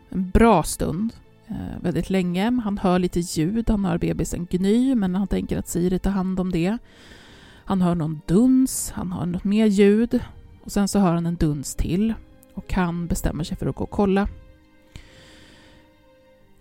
en 0.09 0.29
bra 0.29 0.63
stund, 0.63 1.13
eh, 1.47 1.81
väldigt 1.81 2.09
länge. 2.09 2.61
Han 2.63 2.77
hör 2.77 2.99
lite 2.99 3.19
ljud, 3.19 3.69
han 3.69 3.85
hör 3.85 3.97
bebisen 3.97 4.47
gny, 4.51 4.95
men 4.95 5.15
han 5.15 5.27
tänker 5.27 5.57
att 5.57 5.67
Siri 5.67 5.99
tar 5.99 6.11
hand 6.11 6.39
om 6.39 6.51
det. 6.51 6.77
Han 7.65 7.81
hör 7.81 7.95
någon 7.95 8.21
duns, 8.25 8.91
han 8.95 9.11
hör 9.11 9.25
något 9.25 9.43
mer 9.43 9.65
ljud 9.65 10.19
och 10.63 10.71
sen 10.71 10.87
så 10.87 10.99
hör 10.99 11.13
han 11.13 11.25
en 11.25 11.35
duns 11.35 11.75
till 11.75 12.13
och 12.53 12.73
han 12.73 13.07
bestämmer 13.07 13.43
sig 13.43 13.57
för 13.57 13.67
att 13.67 13.75
gå 13.75 13.83
och 13.83 13.89
kolla. 13.89 14.27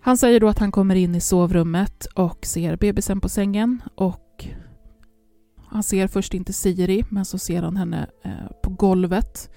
Han 0.00 0.16
säger 0.16 0.40
då 0.40 0.48
att 0.48 0.58
han 0.58 0.72
kommer 0.72 0.94
in 0.94 1.14
i 1.14 1.20
sovrummet 1.20 2.06
och 2.14 2.46
ser 2.46 2.76
bebisen 2.76 3.20
på 3.20 3.28
sängen 3.28 3.82
och 3.94 4.25
han 5.68 5.82
ser 5.82 6.06
först 6.06 6.34
inte 6.34 6.52
Siri, 6.52 7.04
men 7.08 7.24
så 7.24 7.38
ser 7.38 7.62
han 7.62 7.76
henne 7.76 8.06
eh, 8.22 8.46
på 8.62 8.70
golvet. 8.70 9.50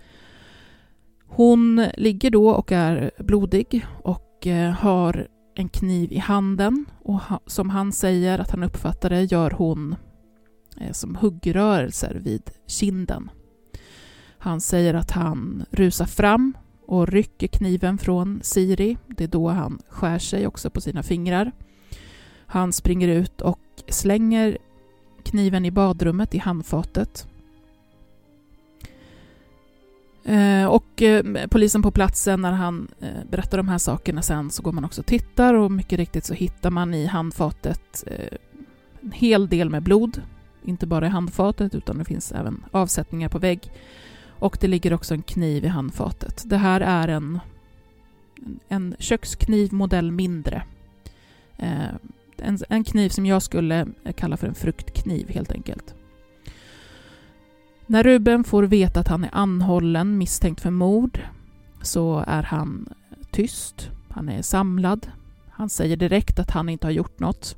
Hon 1.27 1.85
ligger 1.97 2.31
då 2.31 2.49
och 2.49 2.71
är 2.71 3.11
blodig 3.19 3.85
och 4.03 4.47
eh, 4.47 4.71
har 4.71 5.27
en 5.55 5.69
kniv 5.69 6.11
i 6.11 6.17
handen 6.17 6.85
och 7.03 7.21
som 7.45 7.69
han 7.69 7.91
säger 7.91 8.39
att 8.39 8.51
han 8.51 8.63
uppfattar 8.63 9.09
det 9.09 9.23
gör 9.23 9.51
hon 9.51 9.95
eh, 10.81 10.91
som 10.91 11.15
huggrörelser 11.15 12.21
vid 12.23 12.51
kinden. 12.67 13.31
Han 14.37 14.61
säger 14.61 14.93
att 14.93 15.11
han 15.11 15.65
rusar 15.71 16.05
fram 16.05 16.53
och 16.85 17.07
rycker 17.07 17.47
kniven 17.47 17.97
från 17.97 18.39
Siri. 18.43 18.97
Det 19.07 19.23
är 19.23 19.27
då 19.27 19.49
han 19.49 19.79
skär 19.89 20.19
sig 20.19 20.47
också 20.47 20.69
på 20.69 20.81
sina 20.81 21.03
fingrar. 21.03 21.51
Han 22.45 22.73
springer 22.73 23.07
ut 23.07 23.41
och 23.41 23.59
slänger 23.87 24.57
kniven 25.29 25.65
i 25.65 25.71
badrummet 25.71 26.35
i 26.35 26.37
handfatet. 26.37 27.27
Eh, 30.23 30.65
och 30.65 31.01
eh, 31.01 31.47
polisen 31.49 31.81
på 31.81 31.91
platsen, 31.91 32.41
när 32.41 32.51
han 32.51 32.87
eh, 32.99 33.23
berättar 33.29 33.57
de 33.57 33.67
här 33.67 33.77
sakerna 33.77 34.21
sen, 34.21 34.51
så 34.51 34.63
går 34.63 34.71
man 34.71 34.85
också 34.85 35.01
och 35.01 35.07
tittar 35.07 35.53
och 35.53 35.71
mycket 35.71 35.99
riktigt 35.99 36.25
så 36.25 36.33
hittar 36.33 36.69
man 36.69 36.93
i 36.93 37.05
handfatet 37.05 38.03
eh, 38.07 38.37
en 39.01 39.11
hel 39.11 39.47
del 39.47 39.69
med 39.69 39.83
blod. 39.83 40.21
Inte 40.63 40.87
bara 40.87 41.05
i 41.05 41.09
handfatet, 41.09 41.75
utan 41.75 41.97
det 41.97 42.05
finns 42.05 42.31
även 42.31 42.65
avsättningar 42.71 43.29
på 43.29 43.39
vägg. 43.39 43.71
Och 44.39 44.57
det 44.61 44.67
ligger 44.67 44.93
också 44.93 45.13
en 45.13 45.21
kniv 45.21 45.65
i 45.65 45.67
handfatet. 45.67 46.43
Det 46.45 46.57
här 46.57 46.81
är 46.81 47.07
en, 47.07 47.39
en 48.67 48.95
kökskniv 48.99 49.73
modell 49.73 50.11
mindre 50.11 50.63
eh, 51.57 51.95
en, 52.41 52.57
en 52.69 52.83
kniv 52.83 53.09
som 53.09 53.25
jag 53.25 53.41
skulle 53.41 53.87
eh, 54.03 54.13
kalla 54.13 54.37
för 54.37 54.47
en 54.47 54.55
fruktkniv 54.55 55.29
helt 55.29 55.51
enkelt. 55.51 55.95
När 57.87 58.03
Ruben 58.03 58.43
får 58.43 58.63
veta 58.63 58.99
att 58.99 59.07
han 59.07 59.23
är 59.23 59.29
anhållen 59.33 60.17
misstänkt 60.17 60.61
för 60.61 60.69
mord 60.69 61.19
så 61.81 62.23
är 62.27 62.43
han 62.43 62.93
tyst, 63.31 63.89
han 64.09 64.29
är 64.29 64.41
samlad. 64.41 65.11
Han 65.49 65.69
säger 65.69 65.97
direkt 65.97 66.39
att 66.39 66.51
han 66.51 66.69
inte 66.69 66.87
har 66.87 66.91
gjort 66.91 67.19
något. 67.19 67.57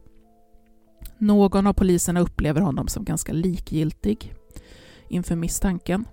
Någon 1.17 1.67
av 1.67 1.73
poliserna 1.73 2.19
upplever 2.19 2.61
honom 2.61 2.87
som 2.87 3.05
ganska 3.05 3.33
likgiltig 3.33 4.33
inför 5.09 5.35
misstanken. 5.35 6.05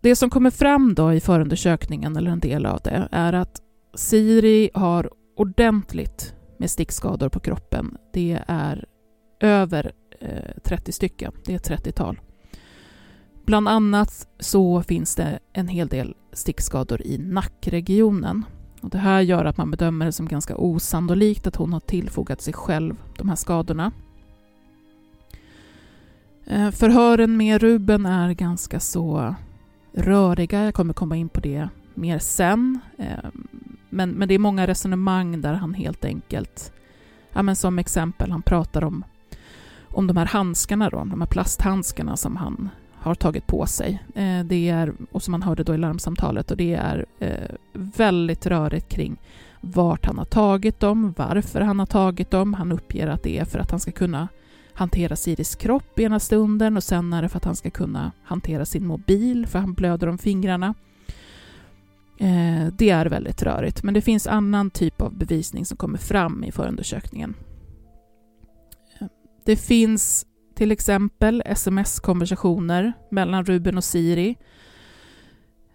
Det 0.00 0.16
som 0.16 0.30
kommer 0.30 0.50
fram 0.50 0.94
då 0.94 1.12
i 1.12 1.20
förundersökningen, 1.20 2.16
eller 2.16 2.30
en 2.30 2.40
del 2.40 2.66
av 2.66 2.80
det, 2.84 3.08
är 3.10 3.32
att 3.32 3.62
Siri 3.94 4.70
har 4.74 5.10
ordentligt 5.42 6.34
med 6.58 6.70
stickskador 6.70 7.28
på 7.28 7.40
kroppen. 7.40 7.96
Det 8.12 8.42
är 8.46 8.84
över 9.40 9.92
eh, 10.20 10.62
30 10.64 10.92
stycken, 10.92 11.32
det 11.44 11.52
är 11.52 11.56
ett 11.56 11.70
30-tal. 11.70 12.20
Bland 13.44 13.68
annat 13.68 14.28
så 14.38 14.82
finns 14.82 15.16
det 15.16 15.38
en 15.52 15.68
hel 15.68 15.88
del 15.88 16.14
stickskador 16.32 17.02
i 17.02 17.18
nackregionen. 17.18 18.44
Och 18.80 18.90
det 18.90 18.98
här 18.98 19.20
gör 19.20 19.44
att 19.44 19.56
man 19.56 19.70
bedömer 19.70 20.06
det 20.06 20.12
som 20.12 20.28
ganska 20.28 20.56
osannolikt 20.56 21.46
att 21.46 21.56
hon 21.56 21.72
har 21.72 21.80
tillfogat 21.80 22.40
sig 22.40 22.54
själv 22.54 22.94
de 23.18 23.28
här 23.28 23.36
skadorna. 23.36 23.92
Eh, 26.46 26.70
förhören 26.70 27.36
med 27.36 27.60
Ruben 27.60 28.06
är 28.06 28.32
ganska 28.32 28.80
så 28.80 29.34
röriga, 29.92 30.64
jag 30.64 30.74
kommer 30.74 30.94
komma 30.94 31.16
in 31.16 31.28
på 31.28 31.40
det 31.40 31.68
mer 31.94 32.18
sen. 32.18 32.78
Ehm, 32.98 33.48
men, 33.92 34.10
men 34.10 34.28
det 34.28 34.34
är 34.34 34.38
många 34.38 34.66
resonemang 34.66 35.40
där 35.40 35.54
han 35.54 35.74
helt 35.74 36.04
enkelt, 36.04 36.72
ja 37.32 37.42
men 37.42 37.56
som 37.56 37.78
exempel, 37.78 38.30
han 38.30 38.42
pratar 38.42 38.84
om, 38.84 39.04
om 39.88 40.06
de 40.06 40.16
här 40.16 40.26
handskarna 40.26 40.90
då, 40.90 40.96
de 40.96 41.20
här 41.20 41.26
plasthandskarna 41.26 42.16
som 42.16 42.36
han 42.36 42.68
har 42.94 43.14
tagit 43.14 43.46
på 43.46 43.66
sig. 43.66 44.02
Eh, 44.14 44.44
det 44.44 44.68
är, 44.68 44.92
och 45.10 45.22
som 45.22 45.32
man 45.32 45.42
hörde 45.42 45.64
då 45.64 45.74
i 45.74 45.78
larmsamtalet, 45.78 46.50
och 46.50 46.56
det 46.56 46.74
är 46.74 47.06
eh, 47.18 47.50
väldigt 47.72 48.46
rörigt 48.46 48.88
kring 48.88 49.16
vart 49.60 50.06
han 50.06 50.18
har 50.18 50.24
tagit 50.24 50.80
dem, 50.80 51.14
varför 51.16 51.60
han 51.60 51.78
har 51.78 51.86
tagit 51.86 52.30
dem. 52.30 52.54
Han 52.54 52.72
uppger 52.72 53.08
att 53.08 53.22
det 53.22 53.38
är 53.38 53.44
för 53.44 53.58
att 53.58 53.70
han 53.70 53.80
ska 53.80 53.92
kunna 53.92 54.28
hantera 54.74 55.16
Siris 55.16 55.54
kropp 55.54 55.98
ena 55.98 56.20
stunden 56.20 56.76
och 56.76 56.84
sen 56.84 57.12
är 57.12 57.22
det 57.22 57.28
för 57.28 57.36
att 57.36 57.44
han 57.44 57.56
ska 57.56 57.70
kunna 57.70 58.12
hantera 58.22 58.64
sin 58.64 58.86
mobil, 58.86 59.46
för 59.46 59.58
han 59.58 59.72
blöder 59.72 60.06
om 60.06 60.18
fingrarna. 60.18 60.74
Eh, 62.22 62.66
det 62.72 62.90
är 62.90 63.06
väldigt 63.06 63.42
rörigt, 63.42 63.82
men 63.82 63.94
det 63.94 64.00
finns 64.00 64.26
annan 64.26 64.70
typ 64.70 65.02
av 65.02 65.14
bevisning 65.14 65.66
som 65.66 65.76
kommer 65.76 65.98
fram 65.98 66.44
i 66.44 66.52
förundersökningen. 66.52 67.34
Eh, 69.00 69.06
det 69.44 69.56
finns 69.56 70.26
till 70.54 70.72
exempel 70.72 71.42
sms-konversationer 71.46 72.92
mellan 73.10 73.44
Ruben 73.44 73.76
och 73.76 73.84
Siri. 73.84 74.36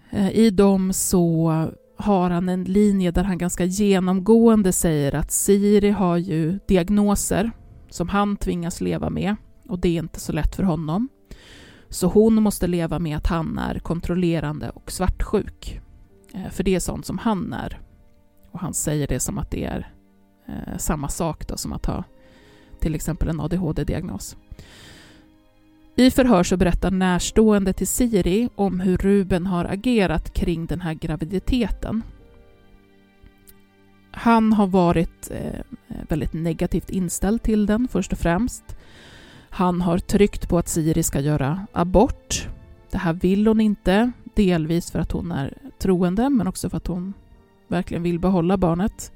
Eh, 0.10 0.30
I 0.30 0.50
dem 0.50 0.94
så 0.94 1.52
har 1.98 2.30
han 2.30 2.50
en 2.50 2.64
linje 2.64 3.12
där 3.12 3.24
han 3.24 3.38
ganska 3.38 3.66
genomgående 3.66 4.74
säger 4.74 5.16
att 5.16 5.32
Siri 5.32 5.90
har 5.90 6.18
ju 6.18 6.60
diagnoser 6.68 7.52
som 7.90 8.10
han 8.10 8.38
tvingas 8.38 8.82
leva 8.82 9.10
med 9.10 9.36
och 9.70 9.80
det 9.80 9.90
är 9.90 10.00
inte 10.00 10.20
så 10.20 10.34
lätt 10.34 10.56
för 10.56 10.64
honom. 10.64 11.10
Så 11.90 12.08
hon 12.08 12.34
måste 12.34 12.68
leva 12.68 13.00
med 13.00 13.18
att 13.18 13.28
han 13.28 13.58
är 13.58 13.80
kontrollerande 13.80 14.70
och 14.70 14.92
svartsjuk. 14.92 15.82
Eh, 16.34 16.50
för 16.50 16.64
det 16.64 16.76
är 16.76 16.80
sånt 16.80 17.06
som 17.06 17.18
han 17.18 17.54
är. 17.54 17.80
Och 18.52 18.60
han 18.60 18.74
säger 18.74 19.08
det 19.08 19.20
som 19.20 19.38
att 19.38 19.52
det 19.52 19.64
är 19.64 19.92
eh, 20.48 20.78
samma 20.78 21.10
sak 21.10 21.48
då, 21.48 21.58
som 21.58 21.74
att 21.74 21.86
ha 21.86 22.04
till 22.80 22.96
exempel 22.96 23.30
en 23.30 23.40
ADHD-diagnos. 23.40 24.38
I 25.96 26.12
förhör 26.12 26.44
så 26.44 26.58
berättar 26.58 26.92
närstående 26.92 27.74
till 27.74 27.88
Siri 27.88 28.50
om 28.56 28.80
hur 28.80 28.98
Ruben 28.98 29.46
har 29.46 29.66
agerat 29.66 30.34
kring 30.34 30.66
den 30.66 30.82
här 30.82 30.94
graviditeten. 30.94 32.04
Han 34.12 34.54
har 34.54 34.68
varit 34.68 35.32
eh, 35.32 35.62
väldigt 36.10 36.34
negativt 36.34 36.90
inställd 36.90 37.44
till 37.44 37.66
den 37.66 37.88
först 37.88 38.12
och 38.12 38.20
främst. 38.20 38.64
Han 39.50 39.82
har 39.82 39.98
tryckt 39.98 40.50
på 40.50 40.58
att 40.58 40.68
Siri 40.68 41.04
ska 41.04 41.20
göra 41.20 41.68
abort. 41.72 42.48
Det 42.92 42.98
här 42.98 43.14
vill 43.14 43.48
hon 43.48 43.62
inte, 43.62 44.12
delvis 44.36 44.92
för 44.92 45.00
att 45.00 45.12
hon 45.12 45.32
är 45.32 45.54
troende 45.80 46.30
men 46.30 46.48
också 46.48 46.70
för 46.70 46.78
att 46.78 46.88
hon 46.88 47.14
verkligen 47.68 48.04
vill 48.04 48.20
behålla 48.20 48.58
barnet. 48.58 49.12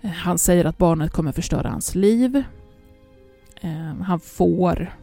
Eh, 0.00 0.10
han 0.10 0.38
säger 0.38 0.64
att 0.64 0.78
barnet 0.78 1.12
kommer 1.12 1.32
förstöra 1.32 1.68
hans 1.68 1.94
liv. 1.94 2.42
Ehm, 3.60 4.00
han 4.00 4.20
får, 4.20 4.96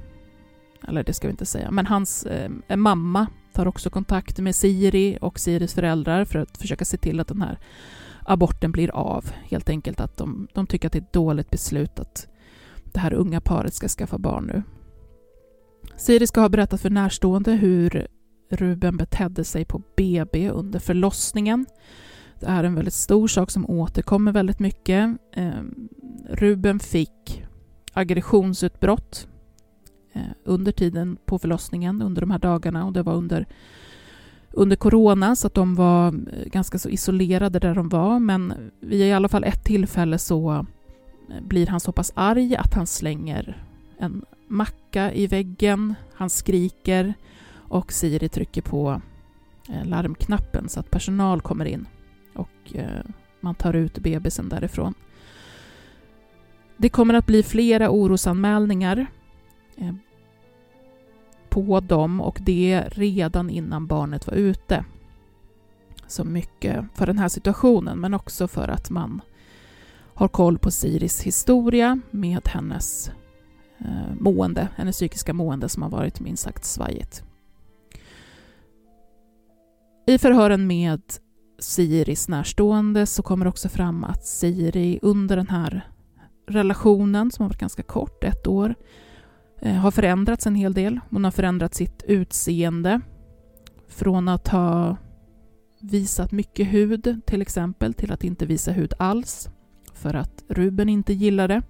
eller 0.88 1.04
det 1.04 1.14
ska 1.14 1.28
vi 1.28 1.32
inte 1.32 1.46
säga, 1.46 1.72
men 1.72 1.86
hans 1.86 2.26
eh, 2.26 2.76
mamma 2.76 3.28
tar 3.54 3.68
också 3.68 3.90
kontakt 3.90 4.40
med 4.40 4.56
Siri 4.56 5.18
och 5.22 5.40
Siris 5.40 5.74
föräldrar 5.74 6.26
för 6.26 6.40
att 6.40 6.58
försöka 6.58 6.86
se 6.86 6.98
till 6.98 7.20
att 7.20 7.28
den 7.28 7.42
här 7.42 7.60
aborten 8.26 8.72
blir 8.72 8.92
av. 8.92 9.26
Helt 9.44 9.70
enkelt 9.70 10.00
att 10.00 10.18
de, 10.18 10.48
de 10.54 10.68
tycker 10.68 10.88
att 10.88 10.94
det 10.94 11.00
är 11.00 11.04
ett 11.04 11.14
dåligt 11.14 11.50
beslut 11.50 12.00
att 12.00 12.28
det 12.84 13.00
här 13.00 13.14
unga 13.14 13.42
paret 13.42 13.74
ska 13.74 13.88
skaffa 13.88 14.18
barn 14.18 14.46
nu. 14.46 14.64
Siri 15.98 16.28
ska 16.28 16.42
ha 16.42 16.50
berättat 16.50 16.82
för 16.82 16.90
närstående 16.90 17.52
hur 17.52 18.08
Ruben 18.54 18.98
betedde 18.98 19.44
sig 19.44 19.66
på 19.66 19.82
BB 19.96 20.50
under 20.50 20.80
förlossningen. 20.80 21.66
Det 22.40 22.46
är 22.46 22.64
en 22.64 22.76
väldigt 22.76 22.94
stor 22.94 23.28
sak 23.28 23.52
som 23.52 23.70
återkommer 23.70 24.32
väldigt 24.32 24.60
mycket. 24.60 25.18
Ehm, 25.34 25.90
Ruben 26.30 26.80
fick 26.80 27.44
aggressionsutbrott 27.94 29.28
eh, 30.14 30.22
under 30.44 30.72
tiden 30.72 31.18
på 31.26 31.40
förlossningen, 31.40 32.02
under 32.02 32.22
de 32.22 32.32
här 32.32 32.40
dagarna 32.40 32.86
och 32.86 32.94
det 32.94 33.04
var 33.04 33.14
under, 33.14 33.48
under 34.52 34.76
corona 34.76 35.36
så 35.36 35.48
att 35.48 35.54
de 35.54 35.76
var 35.76 36.08
eh, 36.08 36.46
ganska 36.46 36.80
så 36.80 36.90
isolerade 36.90 37.60
där 37.60 37.76
de 37.76 37.90
var 37.90 38.20
men 38.20 38.54
vid 38.80 39.02
i 39.02 39.12
alla 39.12 39.30
fall 39.30 39.44
ett 39.44 39.64
tillfälle 39.64 40.18
så 40.18 40.54
eh, 41.30 41.44
blir 41.48 41.68
han 41.68 41.80
så 41.80 41.92
pass 41.92 42.12
arg 42.16 42.56
att 42.56 42.74
han 42.74 42.88
slänger 42.88 43.64
en 43.98 44.26
macka 44.48 45.14
i 45.14 45.28
väggen, 45.28 45.96
han 46.14 46.30
skriker 46.30 47.14
och 47.74 47.94
Siri 47.94 48.30
trycker 48.30 48.62
på 48.62 49.02
eh, 49.70 49.86
larmknappen 49.86 50.70
så 50.70 50.80
att 50.80 50.92
personal 50.92 51.42
kommer 51.42 51.66
in 51.66 51.88
och 52.34 52.76
eh, 52.76 53.06
man 53.40 53.56
tar 53.56 53.74
ut 53.74 53.98
bebisen 53.98 54.50
därifrån. 54.50 54.94
Det 56.78 56.90
kommer 56.90 57.14
att 57.14 57.26
bli 57.26 57.44
flera 57.44 57.90
orosanmälningar 57.90 59.06
eh, 59.76 59.94
på 61.50 61.80
dem 61.80 62.22
och 62.22 62.40
det 62.42 62.84
redan 62.92 63.50
innan 63.50 63.88
barnet 63.88 64.28
var 64.28 64.34
ute. 64.34 64.86
Så 66.08 66.24
mycket 66.24 66.86
för 66.94 67.06
den 67.06 67.18
här 67.18 67.30
situationen 67.30 68.00
men 68.00 68.14
också 68.14 68.48
för 68.48 68.68
att 68.68 68.90
man 68.90 69.22
har 70.14 70.28
koll 70.28 70.58
på 70.58 70.72
Siris 70.72 71.22
historia 71.22 72.00
med 72.12 72.48
hennes 72.48 73.12
mående, 74.20 74.68
hennes 74.76 74.96
psykiska 74.96 75.34
mående 75.34 75.70
som 75.70 75.84
har 75.84 75.90
varit 75.90 76.20
minst 76.20 76.44
sagt 76.44 76.66
svajigt. 76.66 77.24
I 80.14 80.18
förhören 80.18 80.68
med 80.68 81.02
Siris 81.60 82.28
närstående 82.28 83.06
så 83.06 83.24
kommer 83.24 83.46
det 83.46 83.50
också 83.50 83.70
fram 83.70 84.04
att 84.04 84.26
Siri 84.26 85.00
under 85.02 85.36
den 85.36 85.48
här 85.48 85.88
relationen, 86.48 87.32
som 87.32 87.44
har 87.44 87.50
varit 87.50 87.60
ganska 87.60 87.84
kort, 87.84 88.24
ett 88.24 88.48
år, 88.48 88.76
eh, 89.62 89.74
har 89.74 89.92
förändrats 89.92 90.48
en 90.48 90.56
hel 90.56 90.74
del. 90.74 91.00
Hon 91.10 91.24
har 91.24 91.32
förändrat 91.32 91.74
sitt 91.74 92.04
utseende 92.08 93.02
från 93.88 94.28
att 94.28 94.48
ha 94.48 94.98
visat 95.80 96.32
mycket 96.32 96.68
hud 96.68 97.22
till 97.26 97.42
exempel 97.42 97.94
till 97.94 98.12
att 98.12 98.24
inte 98.24 98.46
visa 98.46 98.72
hud 98.72 98.94
alls 99.00 99.50
för 99.94 100.14
att 100.14 100.44
Ruben 100.48 100.90
inte 100.90 101.14
gillar 101.14 101.48
det. 101.48 101.62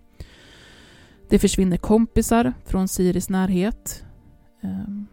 Det 1.30 1.40
försvinner 1.40 1.78
kompisar 1.78 2.54
från 2.66 2.88
Siris 2.88 3.30
närhet. 3.30 4.06
Ehm, 4.62 5.08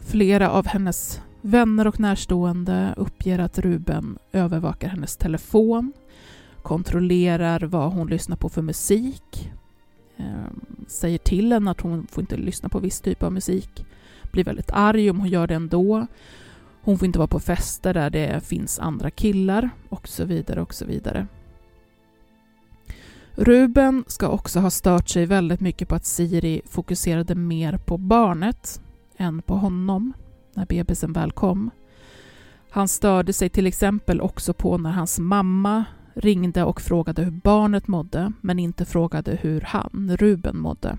flera 0.00 0.50
av 0.50 0.66
hennes 0.66 1.20
vänner 1.42 1.86
och 1.86 2.00
närstående 2.00 2.94
uppger 2.96 3.38
att 3.38 3.58
Ruben 3.58 4.18
övervakar 4.32 4.88
hennes 4.88 5.16
telefon 5.16 5.92
kontrollerar 6.62 7.60
vad 7.60 7.92
hon 7.92 8.08
lyssnar 8.08 8.36
på 8.36 8.48
för 8.48 8.62
musik, 8.62 9.52
ehm, 10.16 10.60
säger 10.88 11.18
till 11.18 11.52
henne 11.52 11.70
att 11.70 11.80
hon 11.80 12.06
får 12.06 12.20
inte 12.20 12.36
lyssna 12.36 12.68
på 12.68 12.78
viss 12.78 13.00
typ 13.00 13.22
av 13.22 13.32
musik, 13.32 13.86
blir 14.32 14.44
väldigt 14.44 14.70
arg 14.72 15.10
om 15.10 15.18
hon 15.18 15.28
gör 15.28 15.46
det 15.46 15.54
ändå. 15.54 16.06
Hon 16.82 16.98
får 16.98 17.06
inte 17.06 17.18
vara 17.18 17.28
på 17.28 17.40
fester 17.40 17.94
där 17.94 18.10
det 18.10 18.44
finns 18.44 18.78
andra 18.78 19.10
killar 19.10 19.70
och 19.88 20.08
så 20.08 20.24
vidare 20.24 20.60
och 20.60 20.74
så 20.74 20.84
vidare. 20.84 21.26
Ruben 23.34 24.04
ska 24.06 24.28
också 24.28 24.60
ha 24.60 24.70
stört 24.70 25.08
sig 25.08 25.26
väldigt 25.26 25.60
mycket 25.60 25.88
på 25.88 25.94
att 25.94 26.06
Siri 26.06 26.62
fokuserade 26.64 27.34
mer 27.34 27.76
på 27.76 27.98
barnet 27.98 28.80
än 29.16 29.42
på 29.42 29.54
honom 29.54 30.12
när 30.60 30.66
bebisen 30.66 31.12
väl 31.12 31.32
kom. 31.32 31.70
Han 32.70 32.88
störde 32.88 33.32
sig 33.32 33.48
till 33.48 33.66
exempel 33.66 34.20
också 34.20 34.52
på 34.52 34.78
när 34.78 34.90
hans 34.90 35.18
mamma 35.18 35.84
ringde 36.14 36.64
och 36.64 36.80
frågade 36.80 37.22
hur 37.22 37.30
barnet 37.30 37.88
mådde, 37.88 38.32
men 38.40 38.58
inte 38.58 38.84
frågade 38.84 39.38
hur 39.42 39.60
han, 39.60 40.16
Ruben, 40.16 40.58
mådde. 40.58 40.98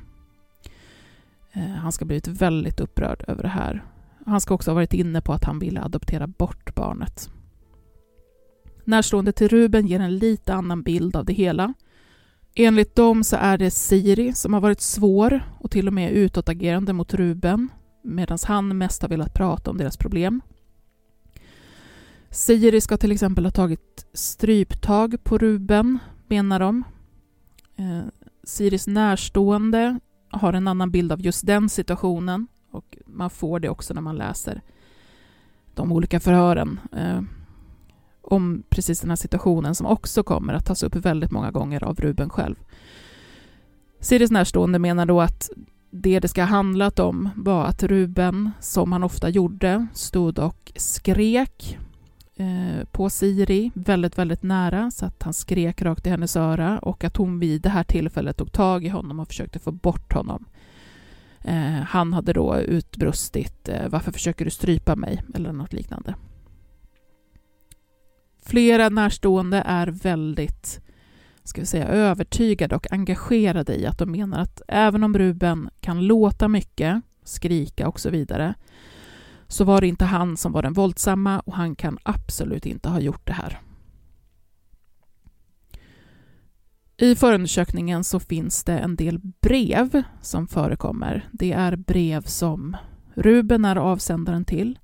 Eh, 1.52 1.62
han 1.62 1.92
ska 1.92 2.06
ha 2.06 2.08
blivit 2.08 2.28
väldigt 2.28 2.80
upprörd 2.80 3.24
över 3.28 3.44
det 3.44 3.50
här. 3.50 3.84
Han 4.26 4.42
ska 4.42 4.54
också 4.54 4.72
ha 4.72 4.76
varit 4.76 4.94
inne 4.94 5.22
på 5.22 5.34
att 5.34 5.44
han 5.44 5.60
ville 5.60 5.82
adoptera 5.82 6.28
bort 6.28 6.76
barnet. 6.76 7.30
Närstående 8.86 9.32
till 9.32 9.50
Ruben 9.50 9.88
ger 9.88 10.00
en 10.00 10.18
lite 10.18 10.54
annan 10.54 10.84
bild 10.84 11.16
av 11.16 11.26
det 11.26 11.34
hela. 11.34 11.74
Enligt 12.56 12.96
dem 12.96 13.24
så 13.24 13.36
är 13.36 13.58
det 13.58 13.72
Siri 13.72 14.34
som 14.34 14.54
har 14.54 14.62
varit 14.62 14.82
svår 14.82 15.42
och 15.60 15.72
till 15.72 15.88
och 15.88 15.94
med 15.94 16.12
utåtagerande 16.12 16.94
mot 16.94 17.14
Ruben 17.14 17.70
medan 18.02 18.38
han 18.48 18.78
mest 18.78 19.02
har 19.02 19.10
velat 19.10 19.34
prata 19.34 19.72
om 19.72 19.78
deras 19.78 19.98
problem. 19.98 20.42
Siri 22.30 22.82
ska 22.82 22.98
till 22.98 23.12
exempel 23.12 23.46
ha 23.46 23.52
tagit 23.52 24.06
stryptag 24.14 25.24
på 25.24 25.38
Ruben, 25.38 26.00
menar 26.28 26.60
de. 26.60 26.84
Eh, 27.76 28.02
Siris 28.44 28.88
närstående 28.88 30.00
har 30.30 30.54
en 30.54 30.68
annan 30.68 30.92
bild 30.92 31.12
av 31.12 31.22
just 31.22 31.46
den 31.46 31.70
situationen 31.70 32.48
och 32.72 32.98
man 33.06 33.30
får 33.30 33.60
det 33.60 33.70
också 33.70 33.94
när 33.94 34.02
man 34.02 34.18
läser 34.18 34.62
de 35.74 35.92
olika 35.92 36.20
förhören 36.20 36.80
eh, 36.92 37.22
om 38.22 38.64
precis 38.70 39.02
den 39.02 39.10
här 39.10 39.16
situationen 39.16 39.76
som 39.76 39.88
också 39.88 40.24
kommer 40.24 40.54
att 40.54 40.66
tas 40.66 40.84
upp 40.84 40.96
väldigt 40.96 41.32
många 41.32 41.52
gånger 41.52 41.84
av 41.84 42.00
Ruben 42.00 42.30
själv. 42.30 42.56
Siris 44.00 44.32
närstående 44.32 44.80
menar 44.80 45.06
då 45.06 45.22
att 45.22 45.50
det 45.92 46.20
det 46.20 46.28
ska 46.28 46.42
ha 46.42 46.48
handlat 46.48 47.00
om 47.00 47.30
var 47.36 47.66
att 47.66 47.84
Ruben, 47.84 48.52
som 48.60 48.92
han 48.92 49.04
ofta 49.04 49.30
gjorde, 49.30 49.88
stod 49.94 50.40
och 50.40 50.72
skrek 50.76 51.78
Eh, 52.42 52.86
på 52.86 53.10
Siri 53.10 53.72
väldigt, 53.74 54.18
väldigt 54.18 54.44
nära 54.44 54.92
så 54.92 55.06
att 55.06 55.24
han 55.24 55.34
skrek 55.34 55.82
rakt 55.82 56.08
i 56.08 56.10
hennes 56.10 56.36
öra 56.36 56.80
och 56.80 57.04
att 57.04 57.18
hon 57.18 57.40
vid 57.40 57.62
det 57.62 57.70
här 57.70 57.84
tillfället 57.84 58.38
tog 58.38 58.52
tag 58.52 58.86
i 58.86 58.90
honom 58.90 59.20
och 59.20 59.28
försökte 59.28 59.60
få 59.60 59.72
bort 59.72 60.14
honom. 60.14 60.46
Eh, 61.44 61.82
han 61.88 62.14
hade 62.14 62.34
då 62.34 62.58
utbrustit 62.58 63.70
eh, 63.70 63.88
”Varför 63.90 64.12
försöker 64.12 64.46
du 64.46 64.52
strypa 64.52 64.96
mig?” 64.96 65.24
eller 65.36 65.52
något 65.52 65.74
liknande. 65.74 66.16
Flera 68.46 68.90
närstående 68.90 69.64
är 69.66 69.88
väldigt 69.88 70.82
ska 71.44 71.62
vi 71.62 71.68
säga, 71.68 71.88
övertygade 71.88 72.76
och 72.76 72.92
engagerade 72.92 73.76
i 73.76 73.86
att 73.86 73.98
de 73.98 74.12
menar 74.12 74.40
att 74.40 74.62
även 74.68 75.04
om 75.04 75.18
Ruben 75.18 75.70
kan 75.80 76.08
låta 76.08 76.48
mycket, 76.48 77.02
skrika 77.24 77.88
och 77.88 78.00
så 78.00 78.10
vidare, 78.10 78.54
så 79.48 79.64
var 79.64 79.82
det 79.82 79.88
inte 79.88 80.06
han 80.06 80.38
som 80.38 80.52
var 80.52 80.62
den 80.62 80.74
våldsamma 80.74 81.40
och 81.40 81.54
han 81.54 81.76
kan 81.76 81.98
absolut 82.04 82.66
inte 82.66 82.90
ha 82.90 83.00
gjort 83.00 83.28
det 83.28 83.34
här. 83.34 83.60
I 86.98 87.16
förundersökningen 87.16 88.04
så 88.04 88.20
finns 88.20 88.64
det 88.64 88.78
en 88.78 88.96
del 88.96 89.20
brev 89.42 90.04
som 90.22 90.48
förekommer. 90.48 91.30
Det 91.32 91.52
är 91.52 91.76
brev 91.76 92.24
som 92.24 92.78
Ruben 93.16 93.66
är 93.66 93.76
avsändaren 93.76 94.46
till. 94.46 94.80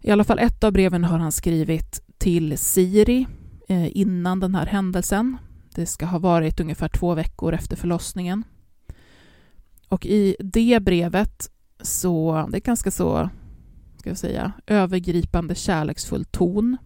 I 0.00 0.10
alla 0.10 0.24
fall 0.24 0.38
ett 0.38 0.64
av 0.64 0.72
breven 0.72 1.04
har 1.04 1.18
han 1.18 1.32
skrivit 1.32 2.02
till 2.18 2.58
Siri 2.58 3.26
Eh, 3.68 3.96
innan 3.96 4.40
den 4.40 4.54
här 4.54 4.66
händelsen. 4.66 5.36
Det 5.74 5.86
ska 5.86 6.06
ha 6.06 6.18
varit 6.18 6.60
ungefär 6.60 6.88
två 6.88 7.14
veckor 7.14 7.54
efter 7.54 7.76
förlossningen. 7.76 8.44
Och 9.88 10.06
i 10.06 10.36
det 10.38 10.82
brevet 10.82 11.50
så, 11.80 12.46
det 12.50 12.58
är 12.58 12.60
ganska 12.60 12.90
så 12.90 13.30
ska 13.96 14.10
jag 14.10 14.18
säga, 14.18 14.52
övergripande 14.66 15.54
kärleksfull 15.54 16.24
ton. 16.24 16.76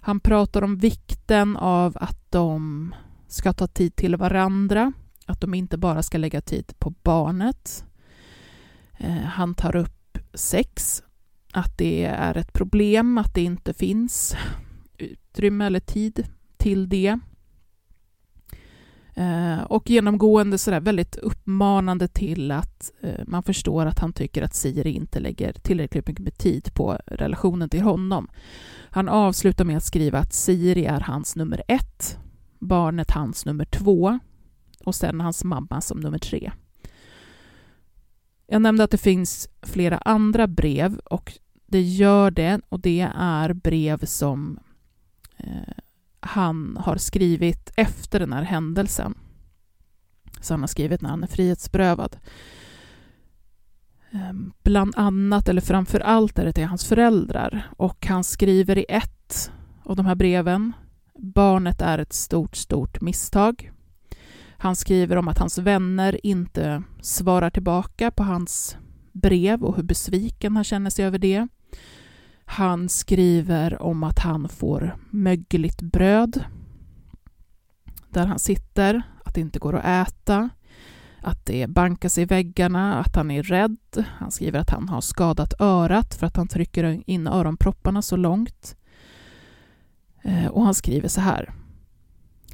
Han 0.00 0.20
pratar 0.20 0.62
om 0.62 0.76
vikten 0.76 1.56
av 1.56 1.96
att 2.00 2.30
de 2.30 2.94
ska 3.28 3.52
ta 3.52 3.66
tid 3.66 3.96
till 3.96 4.16
varandra, 4.16 4.92
att 5.26 5.40
de 5.40 5.54
inte 5.54 5.78
bara 5.78 6.02
ska 6.02 6.18
lägga 6.18 6.40
tid 6.40 6.72
på 6.78 6.90
barnet. 6.90 7.84
Eh, 8.98 9.12
han 9.12 9.54
tar 9.54 9.76
upp 9.76 10.18
sex, 10.34 11.02
att 11.52 11.78
det 11.78 12.04
är 12.04 12.36
ett 12.36 12.52
problem, 12.52 13.18
att 13.18 13.34
det 13.34 13.42
inte 13.42 13.74
finns 13.74 14.36
utrymme 15.32 15.66
eller 15.66 15.80
tid 15.80 16.26
till 16.56 16.88
det. 16.88 17.18
Eh, 19.14 19.62
och 19.62 19.90
genomgående 19.90 20.58
sådär 20.58 20.80
väldigt 20.80 21.16
uppmanande 21.16 22.08
till 22.08 22.50
att 22.50 22.92
eh, 23.00 23.24
man 23.26 23.42
förstår 23.42 23.86
att 23.86 23.98
han 23.98 24.12
tycker 24.12 24.42
att 24.42 24.54
Siri 24.54 24.90
inte 24.90 25.20
lägger 25.20 25.52
tillräckligt 25.52 26.06
mycket 26.06 26.24
med 26.24 26.38
tid 26.38 26.74
på 26.74 26.98
relationen 27.06 27.68
till 27.68 27.82
honom. 27.82 28.28
Han 28.90 29.08
avslutar 29.08 29.64
med 29.64 29.76
att 29.76 29.84
skriva 29.84 30.18
att 30.18 30.32
Siri 30.32 30.84
är 30.84 31.00
hans 31.00 31.36
nummer 31.36 31.62
ett, 31.68 32.18
barnet 32.58 33.10
hans 33.10 33.46
nummer 33.46 33.64
två 33.64 34.18
och 34.84 34.94
sen 34.94 35.20
hans 35.20 35.44
mamma 35.44 35.80
som 35.80 36.00
nummer 36.00 36.18
tre. 36.18 36.52
Jag 38.46 38.62
nämnde 38.62 38.84
att 38.84 38.90
det 38.90 38.98
finns 38.98 39.48
flera 39.62 39.98
andra 39.98 40.46
brev 40.46 40.98
och 40.98 41.32
det 41.66 41.80
gör 41.80 42.30
det 42.30 42.60
och 42.68 42.80
det 42.80 43.10
är 43.16 43.52
brev 43.52 44.04
som 44.04 44.58
Eh, 45.42 45.74
han 46.20 46.76
har 46.80 46.96
skrivit 46.96 47.70
efter 47.76 48.20
den 48.20 48.32
här 48.32 48.42
händelsen. 48.42 49.14
Så 50.40 50.54
han 50.54 50.60
har 50.60 50.66
skrivit 50.66 51.02
när 51.02 51.10
han 51.10 51.22
är 51.22 51.26
frihetsberövad. 51.26 52.16
Ehm, 54.10 54.52
bland 54.62 54.94
annat, 54.96 55.48
eller 55.48 55.60
framför 55.60 56.00
allt, 56.00 56.38
är 56.38 56.44
det 56.44 56.52
till 56.52 56.66
hans 56.66 56.84
föräldrar. 56.84 57.70
Och 57.76 58.06
han 58.06 58.24
skriver 58.24 58.78
i 58.78 58.86
ett 58.88 59.52
av 59.84 59.96
de 59.96 60.06
här 60.06 60.14
breven 60.14 60.72
Barnet 61.14 61.82
är 61.82 61.98
ett 61.98 62.12
stort, 62.12 62.56
stort 62.56 63.00
misstag. 63.00 63.72
Han 64.58 64.76
skriver 64.76 65.16
om 65.16 65.28
att 65.28 65.38
hans 65.38 65.58
vänner 65.58 66.26
inte 66.26 66.82
svarar 67.00 67.50
tillbaka 67.50 68.10
på 68.10 68.22
hans 68.22 68.76
brev 69.12 69.62
och 69.62 69.76
hur 69.76 69.82
besviken 69.82 70.56
han 70.56 70.64
känner 70.64 70.90
sig 70.90 71.04
över 71.04 71.18
det. 71.18 71.48
Han 72.52 72.88
skriver 72.88 73.82
om 73.82 74.02
att 74.02 74.18
han 74.18 74.48
får 74.48 74.96
mögligt 75.10 75.82
bröd 75.82 76.44
där 78.10 78.26
han 78.26 78.38
sitter, 78.38 79.02
att 79.24 79.34
det 79.34 79.40
inte 79.40 79.58
går 79.58 79.76
att 79.76 80.08
äta, 80.08 80.48
att 81.20 81.46
det 81.46 81.66
bankas 81.66 82.18
i 82.18 82.24
väggarna, 82.24 83.00
att 83.00 83.16
han 83.16 83.30
är 83.30 83.42
rädd. 83.42 84.04
Han 84.18 84.30
skriver 84.30 84.58
att 84.58 84.70
han 84.70 84.88
har 84.88 85.00
skadat 85.00 85.60
örat 85.60 86.14
för 86.14 86.26
att 86.26 86.36
han 86.36 86.48
trycker 86.48 87.02
in 87.06 87.26
öronpropparna 87.26 88.02
så 88.02 88.16
långt. 88.16 88.76
Eh, 90.22 90.46
och 90.46 90.64
han 90.64 90.74
skriver 90.74 91.08
så 91.08 91.20
här. 91.20 91.52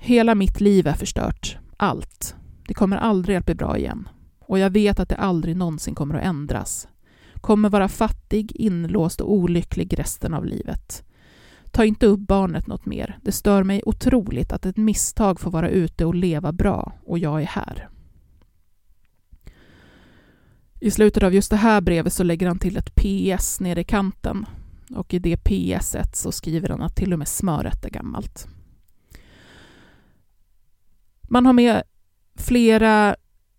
Hela 0.01 0.35
mitt 0.35 0.61
liv 0.61 0.87
är 0.87 0.95
förstört. 0.95 1.59
Allt. 1.77 2.37
Det 2.67 2.75
kommer 2.75 2.97
aldrig 2.97 3.37
att 3.37 3.47
bli 3.47 3.55
bra 3.55 3.79
igen. 3.79 4.09
Och 4.41 4.59
jag 4.59 4.71
vet 4.71 5.01
att 5.01 5.09
det 5.09 5.17
aldrig 5.17 5.57
någonsin 5.57 5.95
kommer 5.95 6.15
att 6.15 6.25
ändras 6.25 6.89
kommer 7.39 7.71
vara 7.71 7.89
fattig, 7.89 8.53
inlåst 8.55 9.21
och 9.21 9.33
olycklig 9.33 9.99
resten 9.99 10.35
av 10.35 10.45
livet. 10.45 11.05
Ta 11.71 11.85
inte 11.85 12.07
upp 12.07 12.21
barnet 12.21 12.67
något 12.67 12.87
mer. 12.87 13.19
Det 13.23 13.33
stör 13.33 13.63
mig 13.63 13.83
otroligt 13.87 14.53
att 14.53 14.67
ett 14.67 14.77
misstag 14.77 15.41
får 15.41 15.51
vara 15.51 15.69
ute 15.69 16.05
och 16.05 16.15
leva 16.15 16.53
bra 16.53 16.93
och 17.05 17.19
jag 17.19 17.43
är 17.43 17.47
här. 17.47 17.89
I 20.81 20.91
slutet 20.91 21.23
av 21.23 21.35
just 21.35 21.51
det 21.51 21.57
här 21.57 21.81
brevet 21.81 22.13
så 22.13 22.23
lägger 22.23 22.47
han 22.47 22.59
till 22.59 22.77
ett 22.77 22.95
PS 22.95 23.61
nere 23.61 23.81
i 23.81 23.85
kanten 23.85 24.47
och 24.95 25.15
i 25.15 25.19
det 25.19 25.37
PSet 25.37 26.17
så 26.17 26.33
skriver 26.33 26.69
han 26.69 26.83
att 26.83 26.97
till 26.97 27.13
och 27.13 27.19
med 27.19 27.29
smöret 27.29 27.85
är 27.85 27.91
gammalt. 27.91 28.47
Man 31.23 31.47
har 31.47 31.53
med 31.53 31.83
flera 32.37 33.17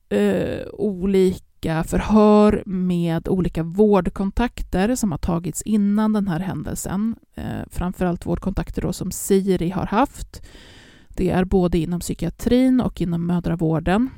eh, 0.10 0.68
olika 0.74 1.49
olika 1.60 1.84
förhör 1.84 2.64
med 2.66 3.28
olika 3.28 3.64
vårdkontakter 3.64 4.96
som 4.96 5.12
har 5.12 5.18
tagits 5.18 5.62
innan 5.62 6.14
den 6.14 6.28
här 6.28 6.40
händelsen. 6.40 7.16
Eh, 7.36 7.64
framförallt 7.70 8.26
vårdkontakter 8.26 8.82
då 8.82 8.94
som 8.94 9.12
Siri 9.12 9.70
har 9.70 9.86
haft. 9.86 10.42
Det 11.10 11.30
är 11.30 11.46
både 11.46 11.78
inom 11.78 12.00
psykiatrin 12.00 12.82
och 12.82 13.02
inom 13.02 13.28
mödravården. 13.28 14.10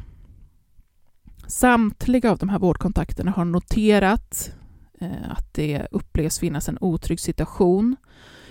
Samtliga 1.47 2.32
av 2.32 2.38
de 2.38 2.49
här 2.49 2.60
vårdkontakterna 2.60 3.32
har 3.32 3.45
noterat 3.45 4.54
eh, 4.99 5.32
att 5.32 5.54
det 5.54 5.88
upplevs 5.91 6.39
finnas 6.39 6.69
en 6.69 6.77
otrygg 6.82 7.19
situation 7.19 7.95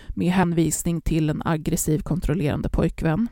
med 0.09 0.33
hänvisning 0.33 1.00
till 1.00 1.31
en 1.31 1.42
aggressiv 1.44 2.00
kontrollerande 2.00 2.68
pojkvän. 2.68 3.29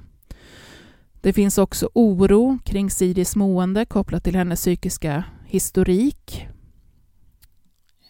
Det 1.20 1.32
finns 1.32 1.58
också 1.58 1.88
oro 1.94 2.58
kring 2.64 2.90
Siris 2.90 3.36
mående 3.36 3.84
kopplat 3.84 4.24
till 4.24 4.36
hennes 4.36 4.60
psykiska 4.60 5.24
historik. 5.48 6.48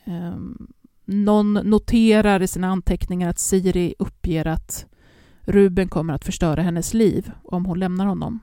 Ehm, 0.05 0.69
någon 1.05 1.53
noterar 1.55 2.43
i 2.43 2.49
sina 2.49 2.69
anteckningar 2.69 3.29
att 3.29 3.39
Siri 3.39 3.95
uppger 3.99 4.47
att 4.47 4.87
Ruben 5.41 5.89
kommer 5.89 6.15
att 6.15 6.25
förstöra 6.25 6.63
hennes 6.63 6.95
liv 6.95 7.31
om 7.45 7.67
hon 7.67 7.79
lämnar 7.79 8.07
honom. 8.07 8.41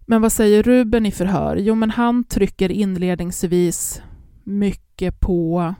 Men 0.00 0.22
vad 0.22 0.32
säger 0.32 0.62
Ruben 0.62 1.06
i 1.06 1.12
förhör? 1.12 1.56
Jo, 1.56 1.74
men 1.74 1.90
han 1.90 2.24
trycker 2.24 2.70
inledningsvis 2.70 4.02
mycket 4.44 5.20
på 5.20 5.74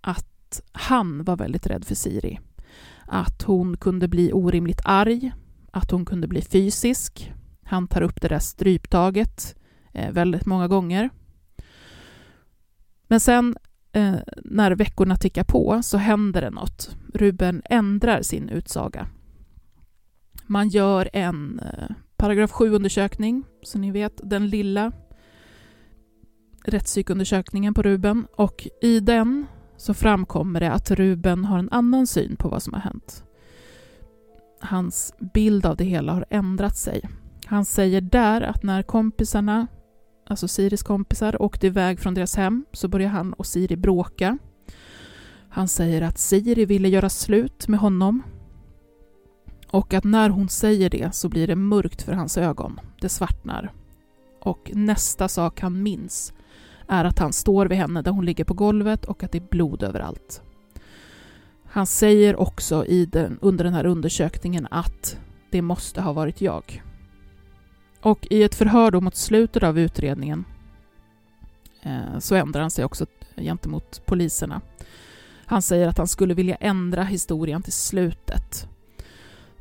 att 0.00 0.60
han 0.72 1.24
var 1.24 1.36
väldigt 1.36 1.66
rädd 1.66 1.84
för 1.84 1.94
Siri. 1.94 2.40
Att 3.06 3.42
hon 3.42 3.76
kunde 3.76 4.08
bli 4.08 4.32
orimligt 4.32 4.80
arg, 4.84 5.32
att 5.70 5.90
hon 5.90 6.04
kunde 6.04 6.28
bli 6.28 6.42
fysisk, 6.42 7.32
han 7.66 7.88
tar 7.88 8.02
upp 8.02 8.20
det 8.20 8.28
där 8.28 8.38
stryptaget 8.38 9.56
eh, 9.92 10.12
väldigt 10.12 10.46
många 10.46 10.68
gånger. 10.68 11.10
Men 13.08 13.20
sen 13.20 13.56
eh, 13.92 14.14
när 14.44 14.70
veckorna 14.70 15.16
tickar 15.16 15.44
på 15.44 15.82
så 15.82 15.98
händer 15.98 16.40
det 16.40 16.50
något. 16.50 16.96
Ruben 17.14 17.62
ändrar 17.64 18.22
sin 18.22 18.48
utsaga. 18.48 19.08
Man 20.46 20.68
gör 20.68 21.08
en 21.12 21.60
eh, 21.60 21.96
paragraf 22.16 22.52
7-undersökning, 22.52 23.44
så 23.62 23.78
ni 23.78 23.90
vet, 23.90 24.20
den 24.24 24.48
lilla 24.48 24.92
rättspsykundersökningen 26.64 27.74
på 27.74 27.82
Ruben 27.82 28.26
och 28.36 28.68
i 28.82 29.00
den 29.00 29.46
så 29.76 29.94
framkommer 29.94 30.60
det 30.60 30.72
att 30.72 30.90
Ruben 30.90 31.44
har 31.44 31.58
en 31.58 31.70
annan 31.70 32.06
syn 32.06 32.36
på 32.36 32.48
vad 32.48 32.62
som 32.62 32.72
har 32.72 32.80
hänt. 32.80 33.24
Hans 34.60 35.14
bild 35.34 35.66
av 35.66 35.76
det 35.76 35.84
hela 35.84 36.12
har 36.12 36.24
ändrat 36.30 36.76
sig. 36.76 37.08
Han 37.46 37.64
säger 37.64 38.00
där 38.00 38.40
att 38.40 38.62
när 38.62 38.82
kompisarna, 38.82 39.66
alltså 40.26 40.48
Siris 40.48 40.82
kompisar, 40.82 41.42
åkte 41.42 41.66
iväg 41.66 42.00
från 42.00 42.14
deras 42.14 42.36
hem 42.36 42.64
så 42.72 42.88
började 42.88 43.12
han 43.12 43.32
och 43.32 43.46
Siri 43.46 43.76
bråka. 43.76 44.38
Han 45.48 45.68
säger 45.68 46.02
att 46.02 46.18
Siri 46.18 46.64
ville 46.64 46.88
göra 46.88 47.08
slut 47.08 47.68
med 47.68 47.80
honom 47.80 48.22
och 49.70 49.94
att 49.94 50.04
när 50.04 50.30
hon 50.30 50.48
säger 50.48 50.90
det 50.90 51.14
så 51.14 51.28
blir 51.28 51.46
det 51.46 51.56
mörkt 51.56 52.02
för 52.02 52.12
hans 52.12 52.38
ögon. 52.38 52.80
Det 53.00 53.08
svartnar. 53.08 53.72
Och 54.40 54.70
nästa 54.74 55.28
sak 55.28 55.60
han 55.60 55.82
minns 55.82 56.32
är 56.88 57.04
att 57.04 57.18
han 57.18 57.32
står 57.32 57.66
vid 57.66 57.78
henne 57.78 58.02
där 58.02 58.10
hon 58.10 58.24
ligger 58.24 58.44
på 58.44 58.54
golvet 58.54 59.04
och 59.04 59.22
att 59.22 59.32
det 59.32 59.38
är 59.38 59.48
blod 59.50 59.82
överallt. 59.82 60.42
Han 61.64 61.86
säger 61.86 62.36
också 62.36 62.84
i 62.84 63.06
den, 63.06 63.38
under 63.40 63.64
den 63.64 63.74
här 63.74 63.86
undersökningen 63.86 64.66
att 64.70 65.18
det 65.50 65.62
måste 65.62 66.00
ha 66.00 66.12
varit 66.12 66.40
jag. 66.40 66.82
Och 68.06 68.26
i 68.30 68.42
ett 68.42 68.54
förhör 68.54 68.90
då 68.90 69.00
mot 69.00 69.16
slutet 69.16 69.62
av 69.62 69.78
utredningen 69.78 70.44
eh, 71.82 72.18
så 72.18 72.34
ändrar 72.34 72.60
han 72.60 72.70
sig 72.70 72.84
också 72.84 73.06
gentemot 73.36 74.06
poliserna. 74.06 74.60
Han 75.46 75.62
säger 75.62 75.88
att 75.88 75.98
han 75.98 76.08
skulle 76.08 76.34
vilja 76.34 76.54
ändra 76.54 77.04
historien 77.04 77.62
till 77.62 77.72
slutet. 77.72 78.68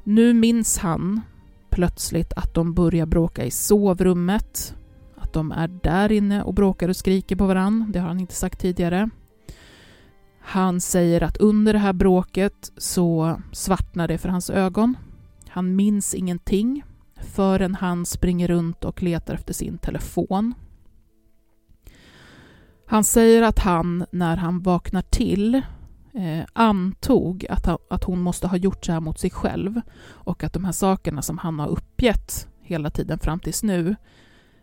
Nu 0.04 0.34
minns 0.34 0.78
han 0.78 1.22
plötsligt 1.70 2.34
att 2.34 2.54
de 2.54 2.74
börjar 2.74 3.06
bråka 3.06 3.46
i 3.46 3.52
sovrummet, 3.52 4.76
att 5.16 5.34
de 5.34 5.52
är 5.52 5.68
där 5.68 6.12
inne 6.12 6.44
och 6.44 6.54
bråkar 6.54 6.90
och 6.90 6.96
skriker 6.96 7.36
på 7.36 7.46
varann. 7.46 7.92
Det 7.92 8.00
har 8.00 8.08
han 8.08 8.20
inte 8.20 8.36
sagt 8.36 8.60
tidigare. 8.60 9.10
Han 10.40 10.82
säger 10.82 11.24
att 11.24 11.38
under 11.38 11.74
det 11.74 11.80
här 11.80 11.94
bråket 11.94 12.72
så 12.78 13.42
svartnar 13.52 14.08
det 14.08 14.18
för 14.18 14.30
hans 14.30 14.50
ögon. 14.50 14.98
Han 15.48 15.76
minns 15.76 16.14
ingenting 16.14 16.84
förrän 17.26 17.76
han 17.76 18.06
springer 18.06 18.48
runt 18.48 18.86
och 18.86 19.04
letar 19.04 19.34
efter 19.34 19.54
sin 19.54 19.78
telefon. 19.78 20.54
Han 22.88 23.04
säger 23.04 23.42
att 23.42 23.60
han, 23.60 24.06
när 24.12 24.38
han 24.38 24.62
vaknar 24.62 25.02
till, 25.02 25.56
eh, 26.14 26.46
antog 26.54 27.46
att, 27.50 27.66
ha, 27.66 27.80
att 27.90 28.04
hon 28.04 28.22
måste 28.22 28.48
ha 28.48 28.58
gjort 28.58 28.86
så 28.86 28.92
här 28.92 29.00
mot 29.00 29.20
sig 29.20 29.30
själv 29.30 29.82
och 30.08 30.44
att 30.44 30.54
de 30.54 30.66
här 30.66 30.72
sakerna 30.72 31.22
som 31.22 31.38
han 31.38 31.60
har 31.60 31.68
uppgett 31.68 32.48
hela 32.62 32.90
tiden 32.90 33.20
fram 33.20 33.40
tills 33.40 33.64
nu 33.64 33.96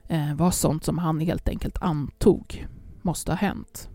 eh, 0.09 0.35
var 0.35 0.51
sånt 0.51 0.85
som 0.85 0.99
han 0.99 1.21
helt 1.21 1.49
enkelt 1.49 1.79
antog 1.83 2.67
måste 3.03 3.33
ha 3.33 3.37
hänt. 3.37 3.89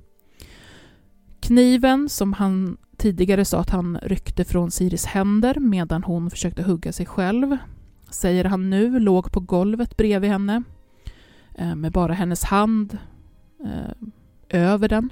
Kniven 1.39 2.09
som 2.09 2.33
han 2.33 2.77
tidigare 2.97 3.45
sa 3.45 3.59
att 3.59 3.69
han 3.69 3.99
ryckte 4.03 4.45
från 4.45 4.71
Siris 4.71 5.05
händer 5.05 5.59
medan 5.59 6.03
hon 6.03 6.29
försökte 6.29 6.63
hugga 6.63 6.93
sig 6.93 7.05
själv 7.05 7.57
säger 8.09 8.45
han 8.45 8.69
nu, 8.69 8.99
låg 8.99 9.31
på 9.31 9.39
golvet 9.39 9.97
bredvid 9.97 10.29
henne. 10.29 10.63
Eh, 11.55 11.75
med 11.75 11.91
bara 11.91 12.13
hennes 12.13 12.43
hand 12.43 12.97
eh, 13.63 14.09
över 14.49 14.89
den. 14.89 15.09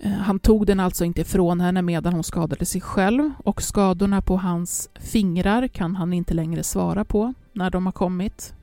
Eh, 0.00 0.12
han 0.12 0.38
tog 0.38 0.66
den 0.66 0.80
alltså 0.80 1.04
inte 1.04 1.20
ifrån 1.20 1.60
henne 1.60 1.82
medan 1.82 2.12
hon 2.12 2.24
skadade 2.24 2.64
sig 2.64 2.80
själv 2.80 3.30
och 3.44 3.62
skadorna 3.62 4.22
på 4.22 4.36
hans 4.36 4.90
fingrar 4.94 5.68
kan 5.68 5.96
han 5.96 6.12
inte 6.12 6.34
längre 6.34 6.62
svara 6.62 7.04
på 7.04 7.34
när 7.52 7.70
de 7.70 7.86
har 7.86 7.92
kommit. 7.92 8.54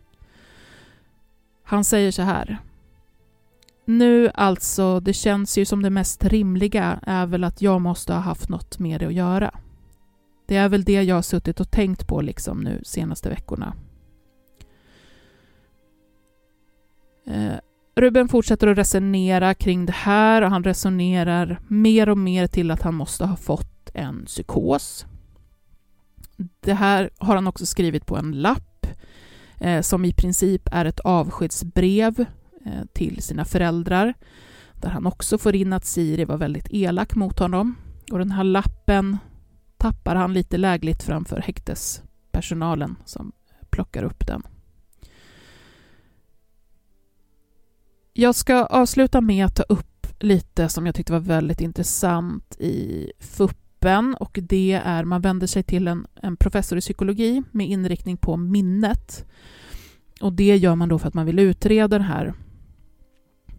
Han 1.64 1.84
säger 1.84 2.12
så 2.12 2.22
här. 2.22 2.58
Nu 3.86 4.32
alltså, 4.34 5.00
det 5.00 5.14
känns 5.14 5.58
ju 5.58 5.66
som 5.66 5.84
det 5.84 5.90
mest 5.90 6.26
rimliga 6.26 7.00
är 7.02 7.26
väl 7.26 7.44
att 7.44 7.62
jag 7.62 7.82
måste 7.82 8.14
ha 8.14 8.20
haft 8.20 8.50
något 8.50 8.80
med 8.80 9.00
det 9.00 9.08
att 9.08 9.14
göra. 9.14 9.52
Det 10.46 10.56
är 10.56 10.70
väl 10.70 10.84
det 10.84 11.04
jag 11.04 11.16
har 11.16 11.22
suttit 11.22 11.60
och 11.60 11.72
tänkt 11.72 12.08
på 12.08 12.22
liksom 12.22 12.60
nu 12.62 12.82
senaste 12.84 13.30
veckorna. 13.30 13.74
Eh, 17.28 17.56
Ruben 17.96 18.28
fortsätter 18.28 18.68
att 18.68 18.78
resonera 18.78 19.54
kring 19.54 19.86
det 19.86 19.94
här 19.94 20.42
och 20.42 20.50
han 20.50 20.64
resonerar 20.64 21.60
mer 21.68 22.10
och 22.10 22.18
mer 22.18 22.48
till 22.48 22.72
att 22.72 22.82
han 22.82 22.96
måste 22.96 23.26
ha 23.26 23.36
fått 23.36 23.92
en 23.94 24.26
psykos. 24.26 25.06
Det 26.60 26.74
här 26.74 27.10
har 27.18 27.36
han 27.36 27.48
också 27.48 27.66
skrivit 27.66 28.06
på 28.06 28.18
en 28.18 28.32
lapp 28.32 28.88
eh, 29.60 29.82
som 29.82 30.06
i 30.06 30.14
princip 30.14 30.70
är 30.72 30.86
ett 30.86 31.00
avskedsbrev 31.00 32.26
eh, 32.66 32.86
till 32.94 33.22
sina 33.22 33.46
föräldrar 33.46 34.14
där 34.82 34.90
han 34.90 35.06
också 35.06 35.38
får 35.38 35.56
in 35.56 35.74
att 35.74 35.86
Siri 35.86 36.26
var 36.26 36.38
väldigt 36.38 36.68
elak 36.70 37.16
mot 37.16 37.40
honom. 37.40 37.76
Och 38.12 38.20
den 38.20 38.32
här 38.32 38.44
lappen 38.44 39.18
tappar 39.82 40.16
han 40.16 40.34
lite 40.34 40.58
lägligt 40.58 41.04
framför 41.04 41.42
häktespersonalen 41.42 42.96
som 43.06 43.32
plockar 43.70 44.04
upp 44.04 44.28
den. 44.28 44.44
Jag 48.14 48.36
ska 48.36 48.66
avsluta 48.66 49.22
med 49.22 49.46
att 49.46 49.56
ta 49.56 49.64
upp 49.64 50.08
lite 50.20 50.70
som 50.70 50.86
jag 50.86 50.96
tyckte 50.96 51.14
var 51.14 51.20
väldigt 51.20 51.62
intressant 51.62 52.56
i 52.60 53.12
FUPen 53.20 54.16
och 54.20 54.40
det 54.42 54.82
är 54.86 55.04
man 55.04 55.22
vänder 55.22 55.48
sig 55.48 55.64
till 55.64 55.88
en, 55.88 56.08
en 56.16 56.38
professor 56.38 56.78
i 56.78 56.82
psykologi 56.82 57.44
med 57.52 57.68
inriktning 57.68 58.18
på 58.18 58.38
minnet. 58.38 59.26
Och 60.22 60.34
det 60.34 60.58
gör 60.58 60.76
man 60.76 60.90
då 60.90 61.00
för 61.00 61.08
att 61.08 61.14
man 61.14 61.26
vill 61.26 61.40
utreda 61.40 61.98
det 61.98 62.04
här 62.04 62.34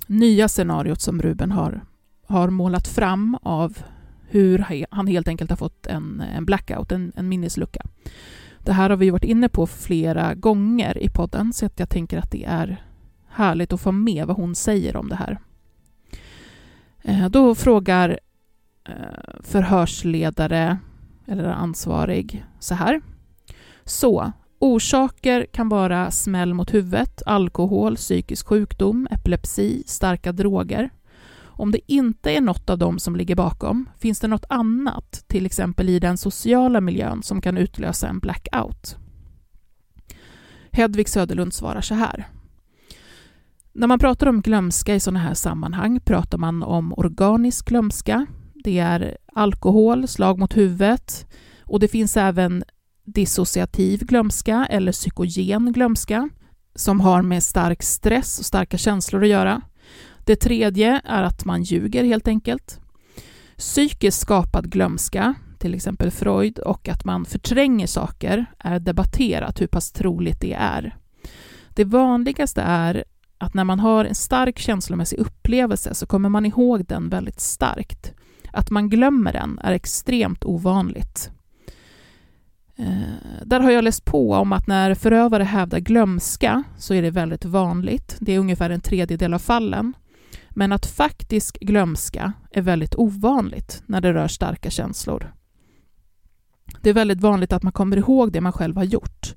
nya 0.06 0.48
scenariot 0.48 1.00
som 1.00 1.22
Ruben 1.22 1.50
har, 1.50 1.84
har 2.26 2.50
målat 2.50 2.88
fram 2.88 3.38
av 3.42 3.78
hur 4.32 4.86
han 4.90 5.06
helt 5.06 5.28
enkelt 5.28 5.50
har 5.50 5.56
fått 5.56 5.86
en, 5.86 6.20
en 6.36 6.44
blackout, 6.44 6.92
en, 6.92 7.12
en 7.16 7.28
minneslucka. 7.28 7.86
Det 8.58 8.72
här 8.72 8.90
har 8.90 8.96
vi 8.96 9.10
varit 9.10 9.24
inne 9.24 9.48
på 9.48 9.66
flera 9.66 10.34
gånger 10.34 10.98
i 10.98 11.08
podden, 11.08 11.52
så 11.52 11.66
att 11.66 11.78
jag 11.78 11.88
tänker 11.88 12.18
att 12.18 12.30
det 12.30 12.44
är 12.44 12.84
härligt 13.28 13.72
att 13.72 13.80
få 13.80 13.92
med 13.92 14.26
vad 14.26 14.36
hon 14.36 14.54
säger 14.54 14.96
om 14.96 15.08
det 15.08 15.16
här. 15.16 15.38
Eh, 17.02 17.28
då 17.28 17.54
frågar 17.54 18.18
eh, 18.88 18.94
förhörsledare 19.40 20.78
eller 21.26 21.44
ansvarig 21.44 22.44
så 22.58 22.74
här. 22.74 23.00
Så, 23.84 24.32
orsaker 24.58 25.46
kan 25.52 25.68
vara 25.68 26.10
smäll 26.10 26.54
mot 26.54 26.74
huvudet, 26.74 27.22
alkohol, 27.26 27.96
psykisk 27.96 28.46
sjukdom, 28.46 29.08
epilepsi, 29.10 29.82
starka 29.86 30.32
droger. 30.32 30.90
Om 31.62 31.70
det 31.70 31.92
inte 31.92 32.30
är 32.30 32.40
något 32.40 32.70
av 32.70 32.78
dem 32.78 32.98
som 32.98 33.16
ligger 33.16 33.34
bakom, 33.34 33.88
finns 33.98 34.20
det 34.20 34.28
något 34.28 34.44
annat, 34.48 35.24
till 35.26 35.46
exempel 35.46 35.88
i 35.88 35.98
den 35.98 36.18
sociala 36.18 36.80
miljön, 36.80 37.22
som 37.22 37.40
kan 37.40 37.58
utlösa 37.58 38.08
en 38.08 38.18
blackout? 38.18 38.96
Hedvig 40.72 41.08
Söderlund 41.08 41.54
svarar 41.54 41.80
så 41.80 41.94
här. 41.94 42.28
När 43.72 43.86
man 43.86 43.98
pratar 43.98 44.26
om 44.26 44.40
glömska 44.40 44.94
i 44.94 45.00
sådana 45.00 45.18
här 45.18 45.34
sammanhang 45.34 46.00
pratar 46.00 46.38
man 46.38 46.62
om 46.62 46.92
organisk 46.96 47.68
glömska. 47.68 48.26
Det 48.54 48.78
är 48.78 49.18
alkohol, 49.32 50.08
slag 50.08 50.38
mot 50.38 50.56
huvudet 50.56 51.26
och 51.60 51.80
det 51.80 51.88
finns 51.88 52.16
även 52.16 52.64
dissociativ 53.04 54.04
glömska 54.04 54.66
eller 54.70 54.92
psykogen 54.92 55.72
glömska 55.72 56.28
som 56.74 57.00
har 57.00 57.22
med 57.22 57.42
stark 57.42 57.82
stress 57.82 58.38
och 58.38 58.46
starka 58.46 58.78
känslor 58.78 59.22
att 59.22 59.28
göra. 59.28 59.62
Det 60.24 60.36
tredje 60.36 61.00
är 61.04 61.22
att 61.22 61.44
man 61.44 61.62
ljuger 61.62 62.04
helt 62.04 62.28
enkelt. 62.28 62.80
Psykiskt 63.56 64.20
skapad 64.20 64.70
glömska, 64.70 65.34
till 65.58 65.74
exempel 65.74 66.10
Freud, 66.10 66.58
och 66.58 66.88
att 66.88 67.04
man 67.04 67.24
förtränger 67.24 67.86
saker 67.86 68.46
är 68.58 68.78
debatterat 68.78 69.60
hur 69.60 69.66
pass 69.66 69.92
troligt 69.92 70.40
det 70.40 70.52
är. 70.52 70.96
Det 71.68 71.84
vanligaste 71.84 72.62
är 72.62 73.04
att 73.38 73.54
när 73.54 73.64
man 73.64 73.80
har 73.80 74.04
en 74.04 74.14
stark 74.14 74.58
känslomässig 74.58 75.18
upplevelse 75.18 75.94
så 75.94 76.06
kommer 76.06 76.28
man 76.28 76.46
ihåg 76.46 76.86
den 76.86 77.08
väldigt 77.08 77.40
starkt. 77.40 78.14
Att 78.52 78.70
man 78.70 78.88
glömmer 78.88 79.32
den 79.32 79.58
är 79.62 79.72
extremt 79.72 80.44
ovanligt. 80.44 81.30
Eh, 82.76 83.42
där 83.44 83.60
har 83.60 83.70
jag 83.70 83.84
läst 83.84 84.04
på 84.04 84.32
om 84.34 84.52
att 84.52 84.66
när 84.66 84.94
förövare 84.94 85.44
hävdar 85.44 85.78
glömska 85.78 86.62
så 86.78 86.94
är 86.94 87.02
det 87.02 87.10
väldigt 87.10 87.44
vanligt. 87.44 88.16
Det 88.20 88.34
är 88.34 88.38
ungefär 88.38 88.70
en 88.70 88.80
tredjedel 88.80 89.34
av 89.34 89.38
fallen. 89.38 89.92
Men 90.54 90.72
att 90.72 90.86
faktisk 90.86 91.58
glömska 91.60 92.32
är 92.50 92.62
väldigt 92.62 92.94
ovanligt 92.94 93.82
när 93.86 94.00
det 94.00 94.12
rör 94.12 94.28
starka 94.28 94.70
känslor. 94.70 95.32
Det 96.82 96.90
är 96.90 96.94
väldigt 96.94 97.20
vanligt 97.20 97.52
att 97.52 97.62
man 97.62 97.72
kommer 97.72 97.96
ihåg 97.96 98.32
det 98.32 98.40
man 98.40 98.52
själv 98.52 98.76
har 98.76 98.84
gjort. 98.84 99.34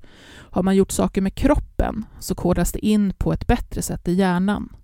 Har 0.50 0.62
man 0.62 0.76
gjort 0.76 0.90
saker 0.90 1.20
med 1.20 1.34
kroppen 1.34 2.04
så 2.20 2.34
kodas 2.34 2.72
det 2.72 2.86
in 2.86 3.12
på 3.18 3.32
ett 3.32 3.46
bättre 3.46 3.82
sätt 3.82 4.08
i 4.08 4.12
hjärnan. 4.12 4.76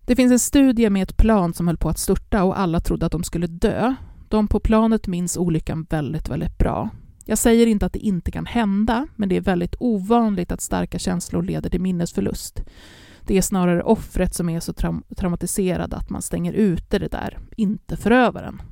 Det 0.00 0.16
finns 0.16 0.32
en 0.32 0.38
studie 0.38 0.90
med 0.90 1.02
ett 1.02 1.16
plan 1.16 1.54
som 1.54 1.66
höll 1.66 1.76
på 1.76 1.88
att 1.88 1.98
störta 1.98 2.44
och 2.44 2.58
alla 2.58 2.80
trodde 2.80 3.06
att 3.06 3.12
de 3.12 3.24
skulle 3.24 3.46
dö. 3.46 3.94
De 4.28 4.48
på 4.48 4.60
planet 4.60 5.06
minns 5.06 5.36
olyckan 5.36 5.86
väldigt, 5.90 6.28
väldigt 6.28 6.58
bra. 6.58 6.90
Jag 7.24 7.38
säger 7.38 7.66
inte 7.66 7.86
att 7.86 7.92
det 7.92 7.98
inte 7.98 8.30
kan 8.30 8.46
hända, 8.46 9.06
men 9.16 9.28
det 9.28 9.36
är 9.36 9.40
väldigt 9.40 9.74
ovanligt 9.78 10.52
att 10.52 10.60
starka 10.60 10.98
känslor 10.98 11.42
leder 11.42 11.70
till 11.70 11.80
minnesförlust. 11.80 12.62
Det 13.28 13.38
är 13.38 13.42
snarare 13.42 13.82
offret 13.82 14.34
som 14.34 14.48
är 14.48 14.60
så 14.60 14.72
tra 14.72 15.02
traumatiserad 15.16 15.94
att 15.94 16.10
man 16.10 16.22
stänger 16.22 16.52
ute 16.52 16.98
det 16.98 17.08
där, 17.08 17.38
inte 17.56 17.96
förövaren. 17.96 18.62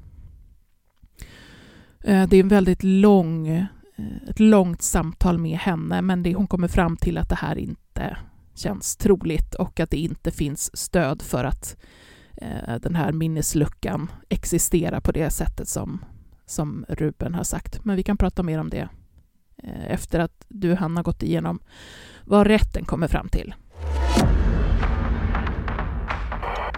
Eh, 2.04 2.28
det 2.28 2.36
är 2.36 2.40
en 2.40 2.48
väldigt 2.48 2.82
lång, 2.82 3.48
eh, 3.48 3.64
ett 4.28 4.40
långt 4.40 4.82
samtal 4.82 5.38
med 5.38 5.58
henne, 5.58 6.02
men 6.02 6.22
det, 6.22 6.34
hon 6.34 6.46
kommer 6.46 6.68
fram 6.68 6.96
till 6.96 7.18
att 7.18 7.28
det 7.28 7.34
här 7.34 7.58
inte 7.58 8.16
känns 8.54 8.96
troligt 8.96 9.54
och 9.54 9.80
att 9.80 9.90
det 9.90 9.96
inte 9.96 10.30
finns 10.30 10.76
stöd 10.76 11.22
för 11.22 11.44
att 11.44 11.76
eh, 12.36 12.74
den 12.80 12.94
här 12.94 13.12
minnesluckan 13.12 14.10
existerar 14.28 15.00
på 15.00 15.12
det 15.12 15.30
sättet 15.30 15.68
som, 15.68 16.04
som 16.46 16.84
Ruben 16.88 17.34
har 17.34 17.44
sagt. 17.44 17.84
Men 17.84 17.96
vi 17.96 18.02
kan 18.02 18.16
prata 18.16 18.42
mer 18.42 18.58
om 18.58 18.70
det 18.70 18.88
efter 19.88 20.20
att 20.20 20.44
du, 20.48 20.74
Hanna, 20.74 21.02
gått 21.02 21.22
igenom 21.22 21.60
vad 22.24 22.46
rätten 22.46 22.84
kommer 22.84 23.08
fram 23.08 23.28
till. 23.28 23.54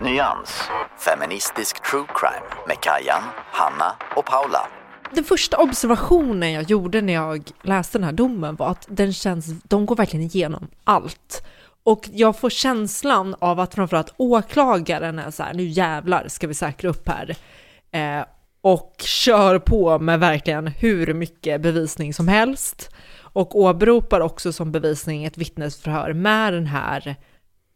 Nyans, 0.03 0.63
feministisk 0.99 1.91
true 1.91 2.07
crime 2.15 2.47
med 2.67 2.81
Kajan, 2.81 3.23
Hanna 3.53 3.97
och 4.17 4.25
Paula. 4.25 4.69
Den 5.15 5.25
första 5.25 5.57
observationen 5.57 6.53
jag 6.53 6.71
gjorde 6.71 7.01
när 7.01 7.13
jag 7.13 7.51
läste 7.63 7.99
den 7.99 8.05
här 8.05 8.13
domen 8.13 8.57
var 8.57 8.71
att 8.71 8.87
den 8.89 9.13
känns, 9.13 9.47
de 9.63 9.87
går 9.87 9.97
verkligen 9.97 10.27
igenom 10.27 10.69
allt. 10.85 11.47
Och 11.83 12.09
jag 12.13 12.39
får 12.39 12.51
känslan 12.51 13.35
av 13.39 13.61
att 13.61 13.75
framförallt 13.75 14.15
åklagaren 14.17 15.19
är 15.19 15.31
så 15.31 15.43
här, 15.43 15.55
nu 15.55 15.65
jävlar 15.65 16.29
ska 16.29 16.47
vi 16.47 16.55
säkra 16.55 16.91
upp 16.91 17.09
här. 17.09 17.37
Eh, 17.91 18.25
och 18.61 18.95
kör 18.99 19.59
på 19.59 19.99
med 19.99 20.21
verkligen 20.21 20.67
hur 20.67 21.15
mycket 21.15 21.61
bevisning 21.61 22.15
som 22.15 22.29
helst. 22.29 22.91
Och 23.21 23.59
åberopar 23.59 24.21
också 24.21 24.53
som 24.53 24.73
bevisning 24.73 25.25
ett 25.25 25.39
vittnesförhör 25.39 26.13
med 26.13 26.53
den 26.53 26.67
här 26.67 27.17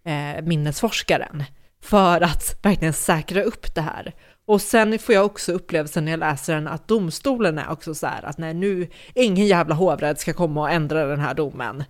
eh, 0.04 0.42
minnesforskaren 0.42 1.44
för 1.82 2.20
att 2.20 2.58
verkligen 2.62 2.92
säkra 2.92 3.42
upp 3.42 3.74
det 3.74 3.80
här. 3.80 4.14
Och 4.46 4.60
sen 4.60 4.98
får 4.98 5.14
jag 5.14 5.26
också 5.26 5.52
upplevelsen 5.52 6.04
när 6.04 6.12
jag 6.12 6.20
läser 6.20 6.54
den 6.54 6.68
att 6.68 6.88
domstolen 6.88 7.58
är 7.58 7.70
också 7.70 7.94
så 7.94 8.06
här 8.06 8.22
att 8.22 8.38
nej 8.38 8.54
nu, 8.54 8.88
ingen 9.14 9.46
jävla 9.46 9.74
hovrätt 9.74 10.20
ska 10.20 10.32
komma 10.32 10.60
och 10.60 10.70
ändra 10.70 11.06
den 11.06 11.20
här 11.20 11.34
domen. 11.34 11.84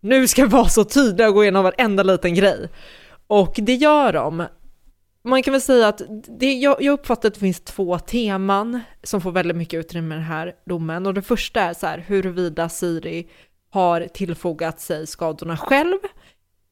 Nu 0.00 0.28
ska 0.28 0.42
vi 0.42 0.48
vara 0.48 0.68
så 0.68 0.84
tydliga 0.84 1.28
och 1.28 1.34
gå 1.34 1.42
igenom 1.42 1.64
varenda 1.64 2.02
liten 2.02 2.34
grej. 2.34 2.68
Och 3.26 3.54
det 3.56 3.74
gör 3.74 4.12
de. 4.12 4.46
Man 5.24 5.42
kan 5.42 5.52
väl 5.52 5.60
säga 5.60 5.88
att 5.88 6.02
det, 6.38 6.52
jag, 6.54 6.82
jag 6.82 6.92
uppfattar 6.92 7.28
att 7.28 7.34
det 7.34 7.40
finns 7.40 7.60
två 7.60 7.98
teman 7.98 8.80
som 9.02 9.20
får 9.20 9.32
väldigt 9.32 9.56
mycket 9.56 9.80
utrymme 9.80 10.14
i 10.14 10.18
den 10.18 10.26
här 10.26 10.52
domen. 10.66 11.06
Och 11.06 11.14
det 11.14 11.22
första 11.22 11.60
är 11.60 11.74
så 11.74 11.86
här 11.86 12.04
huruvida 12.06 12.68
Siri 12.68 13.28
har 13.70 14.00
tillfogat 14.00 14.80
sig 14.80 15.06
skadorna 15.06 15.56
själv 15.56 15.98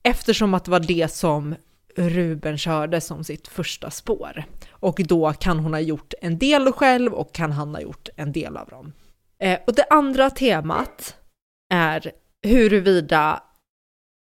eftersom 0.02 0.54
att 0.54 0.64
det 0.64 0.70
var 0.70 0.80
det 0.80 1.12
som 1.12 1.54
Ruben 1.96 2.58
körde 2.58 3.00
som 3.00 3.24
sitt 3.24 3.48
första 3.48 3.90
spår. 3.90 4.44
Och 4.70 5.00
då 5.04 5.32
kan 5.32 5.58
hon 5.58 5.72
ha 5.72 5.80
gjort 5.80 6.14
en 6.20 6.38
del 6.38 6.72
själv 6.72 7.12
och 7.12 7.34
kan 7.34 7.52
han 7.52 7.74
ha 7.74 7.80
gjort 7.80 8.08
en 8.16 8.32
del 8.32 8.56
av 8.56 8.68
dem. 8.68 8.92
Eh, 9.38 9.58
och 9.66 9.74
det 9.74 9.84
andra 9.90 10.30
temat 10.30 11.16
är 11.74 12.12
huruvida 12.42 13.42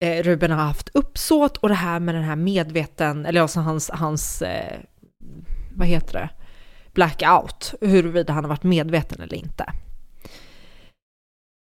eh, 0.04 0.22
Ruben 0.22 0.50
har 0.50 0.64
haft 0.64 0.88
uppsåt 0.94 1.56
och 1.56 1.68
det 1.68 1.74
här 1.74 2.00
med 2.00 2.14
den 2.14 2.24
här 2.24 2.36
medveten, 2.36 3.26
eller 3.26 3.40
alltså 3.40 3.60
hans, 3.60 3.90
hans 3.90 4.42
eh, 4.42 4.80
vad 5.76 5.88
heter 5.88 6.12
det, 6.12 6.30
blackout, 6.92 7.74
huruvida 7.80 8.32
han 8.32 8.44
har 8.44 8.48
varit 8.48 8.62
medveten 8.62 9.20
eller 9.20 9.36
inte. 9.36 9.72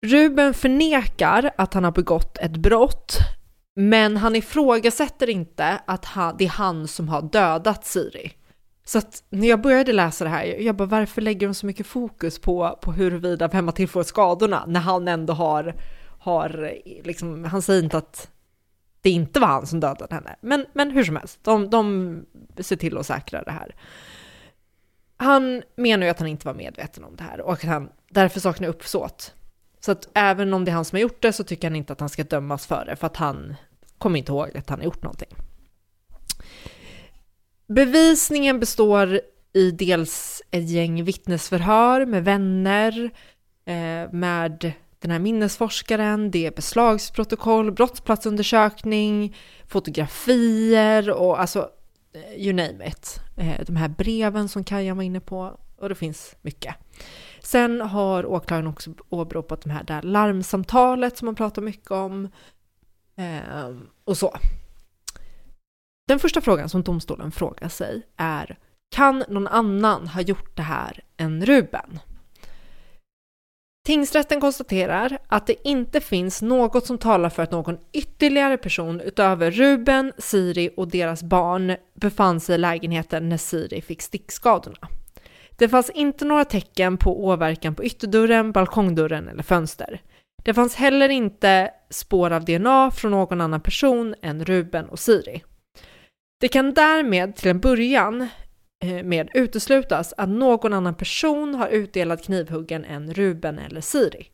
Ruben 0.07 0.55
förnekar 0.55 1.51
att 1.59 1.75
han 1.75 1.85
har 1.85 1.93
begått 1.93 2.39
ett 2.39 2.57
brott, 2.57 3.19
men 3.75 4.17
han 4.17 4.37
ifrågasätter 4.37 5.31
inte 5.31 5.81
att 5.87 6.05
han, 6.05 6.37
det 6.39 6.45
är 6.45 6.49
han 6.49 6.89
som 6.89 7.09
har 7.09 7.23
dödat 7.23 7.85
Siri. 7.85 8.33
Så 8.85 8.99
att 8.99 9.25
när 9.31 9.49
jag 9.49 9.61
började 9.61 9.93
läsa 9.93 10.25
det 10.25 10.31
här, 10.31 10.45
jag 10.45 10.77
bara 10.77 10.89
varför 10.89 11.23
lägger 11.23 11.47
de 11.47 11.55
så 11.55 11.67
mycket 11.67 11.87
fokus 11.87 12.39
på, 12.39 12.79
på 12.83 12.93
huruvida 12.93 13.49
vem 13.49 13.67
har 13.67 13.73
tillfört 13.73 14.07
skadorna 14.07 14.65
när 14.67 14.81
han 14.81 15.09
ändå 15.09 15.33
har, 15.33 15.75
har 16.19 16.75
liksom, 17.05 17.45
han 17.45 17.63
säger 17.63 17.83
inte 17.83 17.99
att 17.99 18.31
det 19.01 19.11
inte 19.11 19.41
var 19.41 19.49
han 19.49 19.67
som 19.67 19.81
dödade 19.81 20.15
henne. 20.15 20.37
Men, 20.41 20.67
men 20.73 20.91
hur 20.91 21.05
som 21.05 21.17
helst, 21.17 21.39
de, 21.43 21.71
de 21.71 22.25
ser 22.59 22.77
till 22.77 22.99
att 22.99 23.07
säkra 23.07 23.43
det 23.43 23.51
här. 23.51 23.75
Han 25.17 25.63
menar 25.77 26.07
ju 26.07 26.11
att 26.11 26.19
han 26.19 26.29
inte 26.29 26.47
var 26.47 26.55
medveten 26.55 27.05
om 27.05 27.17
det 27.17 27.23
här 27.23 27.41
och 27.41 27.53
att 27.53 27.63
han 27.63 27.91
därför 28.11 28.41
saknar 28.41 28.69
uppsåt. 28.69 29.35
Så 29.85 29.92
att 29.92 30.09
även 30.14 30.55
om 30.55 30.64
det 30.64 30.71
är 30.71 30.75
han 30.75 30.85
som 30.85 30.97
har 30.97 31.01
gjort 31.01 31.23
det 31.23 31.33
så 31.33 31.45
tycker 31.45 31.68
han 31.68 31.77
inte 31.77 31.92
att 31.92 32.01
han 32.01 32.09
ska 32.09 32.25
dömas 32.25 32.66
för 32.66 32.85
det 32.85 32.97
för 32.97 33.07
att 33.07 33.16
han 33.16 33.55
kommer 33.99 34.18
inte 34.18 34.33
ihåg 34.33 34.57
att 34.57 34.71
han 34.71 34.79
har 34.79 34.85
gjort 34.85 35.03
någonting. 35.03 35.29
Bevisningen 37.66 38.61
består 38.61 39.21
i 39.53 39.71
dels 39.71 40.42
ett 40.51 40.71
gäng 40.71 41.05
vittnesförhör 41.05 42.07
med 42.07 42.25
vänner, 42.25 43.11
eh, 43.64 44.12
med 44.12 44.73
den 44.99 45.11
här 45.11 45.18
minnesforskaren, 45.18 46.31
det 46.31 46.47
är 46.47 46.51
beslagsprotokoll, 46.51 47.73
brottsplatsundersökning, 47.73 49.37
fotografier 49.66 51.11
och 51.11 51.40
alltså 51.40 51.71
eh, 52.14 52.42
you 52.42 52.53
name 52.53 52.87
it. 52.88 53.21
Eh, 53.37 53.64
de 53.66 53.77
här 53.77 53.88
breven 53.88 54.49
som 54.49 54.64
Kaja 54.64 54.95
var 54.95 55.03
inne 55.03 55.21
på 55.21 55.59
och 55.77 55.88
det 55.88 55.95
finns 55.95 56.37
mycket. 56.42 56.75
Sen 57.43 57.81
har 57.81 58.27
åklagaren 58.27 58.67
också 58.67 58.91
åberopat 59.09 59.63
de 59.63 59.71
här 59.71 59.85
där 59.85 60.03
larmsamtalet 60.03 61.19
som 61.19 61.27
man 61.27 61.35
pratar 61.35 61.63
mycket 61.63 61.91
om 61.91 62.29
ehm, 63.17 63.89
och 64.05 64.17
så. 64.17 64.37
Den 66.09 66.19
första 66.19 66.41
frågan 66.41 66.69
som 66.69 66.83
domstolen 66.83 67.33
frågar 67.33 67.69
sig 67.69 68.03
är 68.17 68.59
kan 68.91 69.25
någon 69.29 69.47
annan 69.47 70.09
ha 70.09 70.21
gjort 70.21 70.57
det 70.57 70.63
här 70.63 71.05
än 71.17 71.47
Ruben? 71.47 71.99
Tingsrätten 73.87 74.41
konstaterar 74.41 75.19
att 75.27 75.47
det 75.47 75.69
inte 75.69 76.01
finns 76.01 76.43
något 76.43 76.87
som 76.87 76.99
talar 76.99 77.31
för 77.31 77.43
att 77.43 77.51
någon 77.51 77.79
ytterligare 77.93 78.57
person 78.57 79.01
utöver 79.01 79.51
Ruben, 79.51 80.13
Siri 80.19 80.71
och 80.77 80.89
deras 80.89 81.23
barn 81.23 81.77
befann 81.95 82.41
sig 82.41 82.55
i 82.55 82.59
lägenheten 82.59 83.29
när 83.29 83.37
Siri 83.37 83.83
fick 83.83 84.03
stickskadorna. 84.03 84.89
Det 85.57 85.69
fanns 85.69 85.91
inte 85.91 86.25
några 86.25 86.45
tecken 86.45 86.97
på 86.97 87.25
åverkan 87.25 87.75
på 87.75 87.85
ytterdörren, 87.85 88.53
balkongdörren 88.53 89.29
eller 89.29 89.43
fönster. 89.43 90.01
Det 90.45 90.55
fanns 90.55 90.75
heller 90.75 91.09
inte 91.09 91.71
spår 91.91 92.31
av 92.31 92.45
DNA 92.45 92.91
från 92.91 93.11
någon 93.11 93.41
annan 93.41 93.61
person 93.61 94.15
än 94.23 94.45
Ruben 94.45 94.88
och 94.88 94.99
Siri. 94.99 95.43
Det 96.41 96.49
kan 96.49 96.75
därmed 96.75 97.37
till 97.37 97.51
en 97.51 97.61
början 97.61 98.29
eh, 98.85 99.05
med 99.05 99.29
uteslutas 99.35 100.15
att 100.17 100.29
någon 100.29 100.73
annan 100.73 100.95
person 100.95 101.55
har 101.55 101.69
utdelat 101.69 102.25
knivhuggen 102.25 102.85
än 102.85 103.15
Ruben 103.15 103.59
eller 103.59 103.81
Siri. 103.81 104.29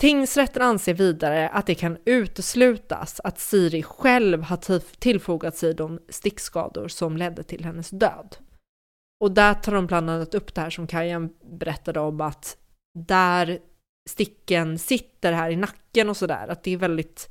Tingsrätten 0.00 0.62
anser 0.62 0.94
vidare 0.94 1.48
att 1.48 1.66
det 1.66 1.74
kan 1.74 1.98
uteslutas 2.04 3.20
att 3.24 3.40
Siri 3.40 3.82
själv 3.82 4.42
har 4.42 4.80
tillfogat 4.98 5.56
sig 5.56 5.74
de 5.74 6.00
stickskador 6.08 6.88
som 6.88 7.16
ledde 7.16 7.42
till 7.42 7.64
hennes 7.64 7.90
död. 7.90 8.36
Och 9.20 9.32
där 9.32 9.54
tar 9.54 9.72
de 9.72 9.86
bland 9.86 10.10
annat 10.10 10.34
upp 10.34 10.54
det 10.54 10.60
här 10.60 10.70
som 10.70 10.86
Kajan 10.86 11.30
berättade 11.44 12.00
om 12.00 12.20
att 12.20 12.56
där 12.98 13.58
sticken 14.10 14.78
sitter 14.78 15.32
här 15.32 15.50
i 15.50 15.56
nacken 15.56 16.08
och 16.08 16.16
sådär, 16.16 16.48
att 16.48 16.62
det 16.62 16.70
är 16.70 16.76
väldigt, 16.76 17.28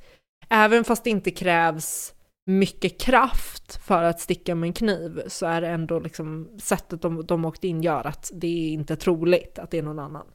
även 0.48 0.84
fast 0.84 1.04
det 1.04 1.10
inte 1.10 1.30
krävs 1.30 2.14
mycket 2.46 3.00
kraft 3.00 3.76
för 3.76 4.02
att 4.02 4.20
sticka 4.20 4.54
med 4.54 4.66
en 4.66 4.72
kniv 4.72 5.22
så 5.26 5.46
är 5.46 5.60
det 5.60 5.68
ändå 5.68 6.00
liksom 6.00 6.58
sättet 6.58 7.02
de, 7.02 7.26
de 7.26 7.44
åkt 7.44 7.64
in 7.64 7.82
gör 7.82 8.06
att 8.06 8.30
det 8.34 8.46
är 8.46 8.72
inte 8.72 8.96
troligt 8.96 9.58
att 9.58 9.70
det 9.70 9.78
är 9.78 9.82
någon 9.82 9.98
annan. 9.98 10.26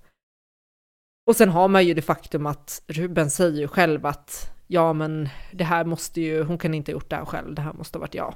Och 1.27 1.35
sen 1.35 1.49
har 1.49 1.67
man 1.67 1.85
ju 1.87 1.93
det 1.93 2.01
faktum 2.01 2.45
att 2.45 2.83
Ruben 2.87 3.29
säger 3.29 3.59
ju 3.59 3.67
själv 3.67 4.05
att 4.05 4.51
ja 4.67 4.93
men 4.93 5.29
det 5.51 5.63
här 5.63 5.85
måste 5.85 6.21
ju, 6.21 6.43
hon 6.43 6.57
kan 6.57 6.73
inte 6.73 6.91
ha 6.91 6.93
gjort 6.93 7.09
det 7.09 7.15
här 7.15 7.25
själv, 7.25 7.55
det 7.55 7.61
här 7.61 7.73
måste 7.73 7.97
ha 7.97 8.01
varit 8.01 8.15
jag. 8.15 8.35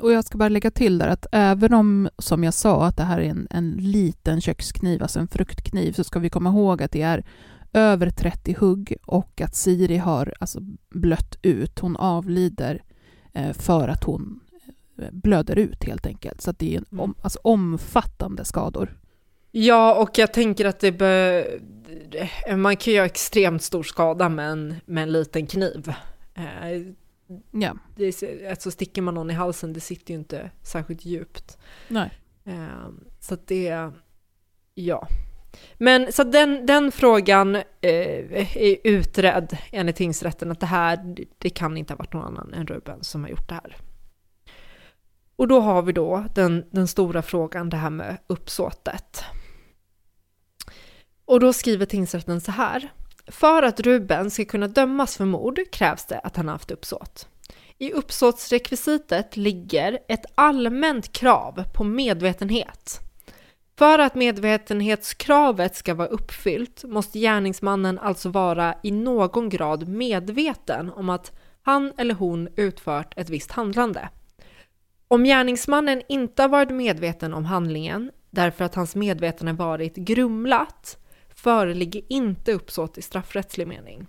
Och 0.00 0.12
jag 0.12 0.24
ska 0.24 0.38
bara 0.38 0.48
lägga 0.48 0.70
till 0.70 0.98
där 0.98 1.08
att 1.08 1.26
även 1.32 1.74
om, 1.74 2.08
som 2.18 2.44
jag 2.44 2.54
sa, 2.54 2.86
att 2.86 2.96
det 2.96 3.02
här 3.02 3.18
är 3.18 3.30
en, 3.30 3.48
en 3.50 3.70
liten 3.70 4.40
kökskniv, 4.40 5.02
alltså 5.02 5.20
en 5.20 5.28
fruktkniv, 5.28 5.92
så 5.92 6.04
ska 6.04 6.18
vi 6.18 6.30
komma 6.30 6.50
ihåg 6.50 6.82
att 6.82 6.92
det 6.92 7.02
är 7.02 7.24
över 7.72 8.10
30 8.10 8.56
hugg 8.58 8.96
och 9.06 9.40
att 9.40 9.54
Siri 9.54 9.96
har 9.96 10.34
alltså 10.40 10.60
blött 10.90 11.38
ut. 11.42 11.78
Hon 11.78 11.96
avlider 11.96 12.82
eh, 13.32 13.52
för 13.52 13.88
att 13.88 14.04
hon 14.04 14.40
eh, 14.98 15.10
blöder 15.12 15.56
ut 15.56 15.84
helt 15.84 16.06
enkelt. 16.06 16.40
Så 16.40 16.52
det 16.52 16.74
är 16.74 16.78
en 16.78 16.84
mm. 16.92 17.00
om, 17.00 17.14
alltså 17.22 17.38
omfattande 17.42 18.44
skador. 18.44 18.98
Ja, 19.50 19.94
och 19.94 20.18
jag 20.18 20.32
tänker 20.32 20.64
att 20.64 20.80
det 20.80 20.92
bör, 20.92 21.46
man 22.56 22.76
kan 22.76 22.92
göra 22.92 23.06
extremt 23.06 23.62
stor 23.62 23.82
skada 23.82 24.28
med 24.28 24.50
en, 24.50 24.74
med 24.86 25.02
en 25.02 25.12
liten 25.12 25.46
kniv. 25.46 25.92
Eh, 27.30 27.36
ja. 27.50 27.76
Det 27.96 28.04
är, 28.22 28.50
alltså 28.50 28.70
sticker 28.70 29.02
man 29.02 29.14
någon 29.14 29.30
i 29.30 29.34
halsen, 29.34 29.72
det 29.72 29.80
sitter 29.80 30.14
ju 30.14 30.18
inte 30.18 30.50
särskilt 30.62 31.04
djupt. 31.04 31.58
Nej. 31.88 32.10
Så 33.20 33.34
att 33.34 33.46
det, 33.46 33.90
ja. 34.74 35.08
Men 35.74 36.12
så 36.12 36.24
den, 36.24 36.66
den 36.66 36.92
frågan 36.92 37.56
eh, 37.56 37.62
är 37.80 38.76
utredd 38.84 39.58
enligt 39.72 39.96
tingsrätten 39.96 40.50
att 40.50 40.60
det 40.60 40.66
här, 40.66 41.16
det 41.38 41.50
kan 41.50 41.76
inte 41.76 41.92
ha 41.92 41.98
varit 41.98 42.12
någon 42.12 42.24
annan 42.24 42.54
än 42.54 42.66
Ruben 42.66 43.04
som 43.04 43.22
har 43.22 43.30
gjort 43.30 43.48
det 43.48 43.54
här. 43.54 43.76
Och 45.36 45.48
då 45.48 45.60
har 45.60 45.82
vi 45.82 45.92
då 45.92 46.24
den, 46.34 46.64
den 46.70 46.88
stora 46.88 47.22
frågan, 47.22 47.70
det 47.70 47.76
här 47.76 47.90
med 47.90 48.16
uppsåtet. 48.26 49.24
Och 51.24 51.40
då 51.40 51.52
skriver 51.52 51.86
tingsrätten 51.86 52.40
så 52.40 52.52
här. 52.52 52.92
För 53.28 53.62
att 53.62 53.80
Ruben 53.80 54.30
ska 54.30 54.44
kunna 54.44 54.68
dömas 54.68 55.16
för 55.16 55.24
mord 55.24 55.60
krävs 55.72 56.04
det 56.04 56.18
att 56.18 56.36
han 56.36 56.48
haft 56.48 56.70
uppsåt. 56.70 57.28
I 57.78 57.92
uppsåtsrekvisitet 57.92 59.36
ligger 59.36 59.98
ett 60.08 60.26
allmänt 60.34 61.12
krav 61.12 61.64
på 61.74 61.84
medvetenhet. 61.84 63.00
För 63.78 63.98
att 63.98 64.14
medvetenhetskravet 64.14 65.76
ska 65.76 65.94
vara 65.94 66.08
uppfyllt 66.08 66.84
måste 66.84 67.18
gärningsmannen 67.18 67.98
alltså 67.98 68.28
vara 68.28 68.74
i 68.82 68.90
någon 68.90 69.48
grad 69.48 69.88
medveten 69.88 70.92
om 70.92 71.08
att 71.08 71.32
han 71.62 71.92
eller 71.96 72.14
hon 72.14 72.48
utfört 72.56 73.18
ett 73.18 73.30
visst 73.30 73.52
handlande. 73.52 74.08
Om 75.08 75.24
gärningsmannen 75.24 76.02
inte 76.08 76.42
har 76.42 76.48
varit 76.48 76.70
medveten 76.70 77.34
om 77.34 77.44
handlingen 77.44 78.10
därför 78.30 78.64
att 78.64 78.74
hans 78.74 78.96
medvetande 78.96 79.52
varit 79.52 79.96
grumlat 79.96 80.98
föreligger 81.42 82.02
inte 82.08 82.52
uppsåt 82.52 82.98
i 82.98 83.02
straffrättslig 83.02 83.68
mening. 83.68 84.06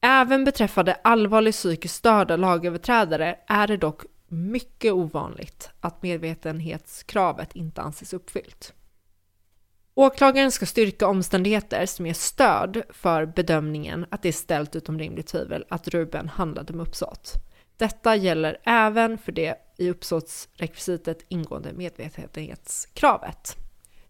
Även 0.00 0.44
beträffande 0.44 0.94
allvarligt 0.94 1.54
psykiskt 1.54 1.94
störda 1.94 2.36
lagöverträdare 2.36 3.38
är 3.46 3.66
det 3.66 3.76
dock 3.76 4.02
mycket 4.28 4.92
ovanligt 4.92 5.70
att 5.80 6.02
medvetenhetskravet 6.02 7.56
inte 7.56 7.82
anses 7.82 8.12
uppfyllt. 8.12 8.72
Åklagaren 9.94 10.52
ska 10.52 10.66
styrka 10.66 11.06
omständigheter 11.06 11.86
som 11.86 12.06
ger 12.06 12.14
stöd 12.14 12.82
för 12.90 13.26
bedömningen 13.26 14.06
att 14.10 14.22
det 14.22 14.28
är 14.28 14.32
ställt 14.32 14.76
utom 14.76 14.98
rimligt 14.98 15.26
tvivel 15.26 15.64
att 15.68 15.88
Ruben 15.88 16.28
handlade 16.28 16.72
med 16.72 16.86
uppsåt. 16.86 17.32
Detta 17.76 18.16
gäller 18.16 18.58
även 18.64 19.18
för 19.18 19.32
det 19.32 19.56
i 19.78 19.90
uppsåtsrekvisitet 19.90 21.24
ingående 21.28 21.72
medvetenhetskravet. 21.72 23.56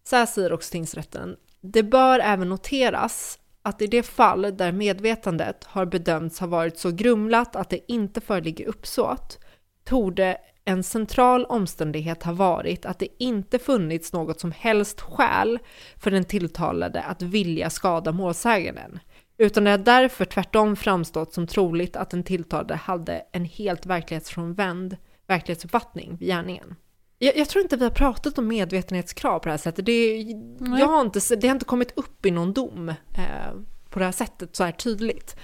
Så 0.05 0.17
här 0.17 0.27
säger 0.27 0.53
också 0.53 0.73
tingsrätten. 0.73 1.37
Det 1.61 1.83
bör 1.83 2.19
även 2.19 2.49
noteras 2.49 3.39
att 3.63 3.83
i 3.83 3.87
det 3.87 4.03
fall 4.03 4.57
där 4.57 4.73
medvetandet 4.73 5.65
har 5.65 5.87
bedömts 5.87 6.41
ha 6.41 6.47
varit 6.47 6.79
så 6.79 6.91
grumlat 6.91 7.57
att 7.57 7.71
det 7.71 7.93
inte 7.93 8.21
föreligger 8.21 8.67
uppsåt 8.67 9.39
torde 9.85 10.39
en 10.65 10.83
central 10.83 11.45
omständighet 11.45 12.23
ha 12.23 12.33
varit 12.33 12.87
att 12.87 12.99
det 12.99 13.09
inte 13.19 13.59
funnits 13.59 14.13
något 14.13 14.41
som 14.41 14.53
helst 14.53 15.01
skäl 15.01 15.59
för 15.97 16.11
den 16.11 16.25
tilltalade 16.25 17.03
att 17.03 17.23
vilja 17.23 17.71
skada 17.71 18.13
målsäganden, 18.13 19.01
utan 19.39 19.65
det 19.65 19.71
har 19.71 19.79
därför 19.79 20.25
tvärtom 20.25 20.77
framstått 20.77 21.33
som 21.33 21.47
troligt 21.47 21.97
att 21.97 22.11
den 22.11 22.23
tilltalade 22.23 22.75
hade 22.75 23.23
en 23.33 23.45
helt 23.45 23.87
verklighetsfrånvänd 23.87 24.97
verklighetsuppfattning 25.27 26.17
vid 26.17 26.29
gärningen. 26.29 26.75
Jag, 27.19 27.37
jag, 27.37 27.49
tror 27.49 27.63
inte 27.63 27.77
vi 27.77 27.85
har 27.85 27.91
pratat 27.91 28.39
om 28.39 28.49
medvetenhetskrav 28.49 29.39
på 29.39 29.45
det 29.45 29.51
här 29.51 29.59
sättet. 29.59 29.87
Det, 29.87 30.23
jag 30.59 30.87
har 30.87 31.01
inte, 31.01 31.37
det 31.37 31.47
har 31.47 31.55
inte 31.55 31.65
kommit 31.65 31.93
upp 31.99 32.27
i 32.27 32.31
någon 32.31 32.53
dom 32.53 32.89
eh, 32.89 33.55
på 33.91 33.99
det 33.99 34.05
här 34.05 34.13
sättet 34.13 34.57
så 34.57 34.65
här 34.65 34.73
tydligt. 34.73 35.37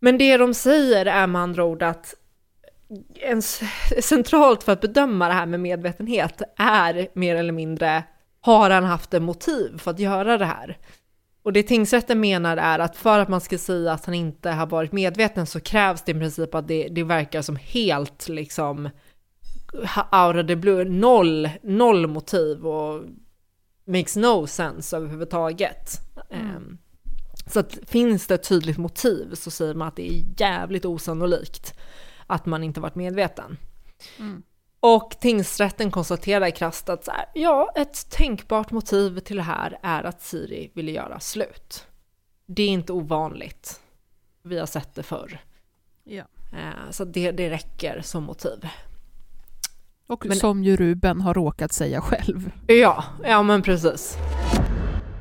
Men 0.00 0.18
det 0.18 0.36
de 0.36 0.54
säger 0.54 1.06
är 1.06 1.26
med 1.26 1.42
andra 1.42 1.64
ord 1.64 1.82
att 1.82 2.14
en 3.14 3.42
centralt 4.02 4.62
för 4.62 4.72
att 4.72 4.80
bedöma 4.80 5.28
det 5.28 5.34
här 5.34 5.46
med 5.46 5.60
medvetenhet 5.60 6.42
är 6.56 7.08
mer 7.12 7.36
eller 7.36 7.52
mindre, 7.52 8.04
har 8.40 8.70
han 8.70 8.84
haft 8.84 9.14
en 9.14 9.24
motiv 9.24 9.78
för 9.78 9.90
att 9.90 9.98
göra 9.98 10.38
det 10.38 10.44
här? 10.44 10.78
Och 11.42 11.52
det 11.52 11.62
tingsrätten 11.62 12.20
menar 12.20 12.56
är 12.56 12.78
att 12.78 12.96
för 12.96 13.18
att 13.18 13.28
man 13.28 13.40
ska 13.40 13.58
säga 13.58 13.92
att 13.92 14.04
han 14.04 14.14
inte 14.14 14.50
har 14.50 14.66
varit 14.66 14.92
medveten 14.92 15.46
så 15.46 15.60
krävs 15.60 16.02
det 16.02 16.12
i 16.12 16.14
princip 16.14 16.54
att 16.54 16.68
det, 16.68 16.88
det 16.90 17.02
verkar 17.02 17.42
som 17.42 17.56
helt 17.56 18.28
liksom 18.28 18.90
out 20.12 20.36
of 20.36 20.46
the 20.46 20.56
blue, 20.56 20.84
noll, 20.84 21.48
noll 21.62 22.06
motiv 22.06 22.66
och 22.66 23.04
makes 23.84 24.16
no 24.16 24.46
sense 24.46 24.96
överhuvudtaget. 24.96 26.00
Mm. 26.30 26.56
Um, 26.56 26.78
så 27.46 27.60
att 27.60 27.78
finns 27.86 28.26
det 28.26 28.34
ett 28.34 28.48
tydligt 28.48 28.78
motiv 28.78 29.34
så 29.34 29.50
säger 29.50 29.74
man 29.74 29.88
att 29.88 29.96
det 29.96 30.10
är 30.10 30.24
jävligt 30.36 30.84
osannolikt 30.84 31.74
att 32.26 32.46
man 32.46 32.64
inte 32.64 32.80
varit 32.80 32.94
medveten. 32.94 33.56
Mm. 34.18 34.42
Och 34.80 35.16
tingsrätten 35.20 35.90
konstaterar 35.90 36.50
krasst 36.50 36.88
att 36.88 37.04
så 37.04 37.10
här, 37.10 37.24
ja, 37.34 37.72
ett 37.74 38.10
tänkbart 38.10 38.70
motiv 38.70 39.20
till 39.20 39.36
det 39.36 39.42
här 39.42 39.78
är 39.82 40.04
att 40.04 40.22
Siri 40.22 40.70
ville 40.74 40.92
göra 40.92 41.20
slut. 41.20 41.86
Det 42.46 42.62
är 42.62 42.68
inte 42.68 42.92
ovanligt. 42.92 43.80
Vi 44.42 44.58
har 44.58 44.66
sett 44.66 44.94
det 44.94 45.02
förr. 45.02 45.40
Ja. 46.04 46.24
Eh, 46.52 46.90
så 46.90 47.04
det, 47.04 47.30
det 47.30 47.50
räcker 47.50 48.00
som 48.04 48.24
motiv. 48.24 48.68
Och 50.08 50.26
men, 50.26 50.36
som 50.36 50.64
ju 50.64 50.76
Ruben 50.76 51.20
har 51.20 51.34
råkat 51.34 51.72
säga 51.72 52.00
själv. 52.00 52.50
Ja, 52.66 53.04
ja 53.24 53.42
men 53.42 53.62
precis. 53.62 54.16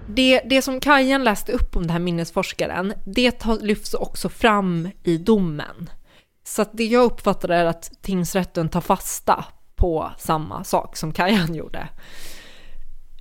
Det, 0.07 0.41
det 0.49 0.61
som 0.61 0.79
Kajan 0.79 1.23
läste 1.23 1.51
upp 1.51 1.75
om 1.75 1.81
den 1.81 1.89
här 1.89 1.99
minnesforskaren, 1.99 2.93
det 3.05 3.45
lyfts 3.61 3.93
också 3.93 4.29
fram 4.29 4.89
i 5.03 5.17
domen. 5.17 5.89
Så 6.43 6.65
det 6.73 6.85
jag 6.85 7.03
uppfattar 7.03 7.49
är 7.49 7.65
att 7.65 7.91
tingsrätten 8.01 8.69
tar 8.69 8.81
fasta 8.81 9.45
på 9.75 10.11
samma 10.17 10.63
sak 10.63 10.97
som 10.97 11.13
Kajan 11.13 11.55
gjorde. 11.55 11.87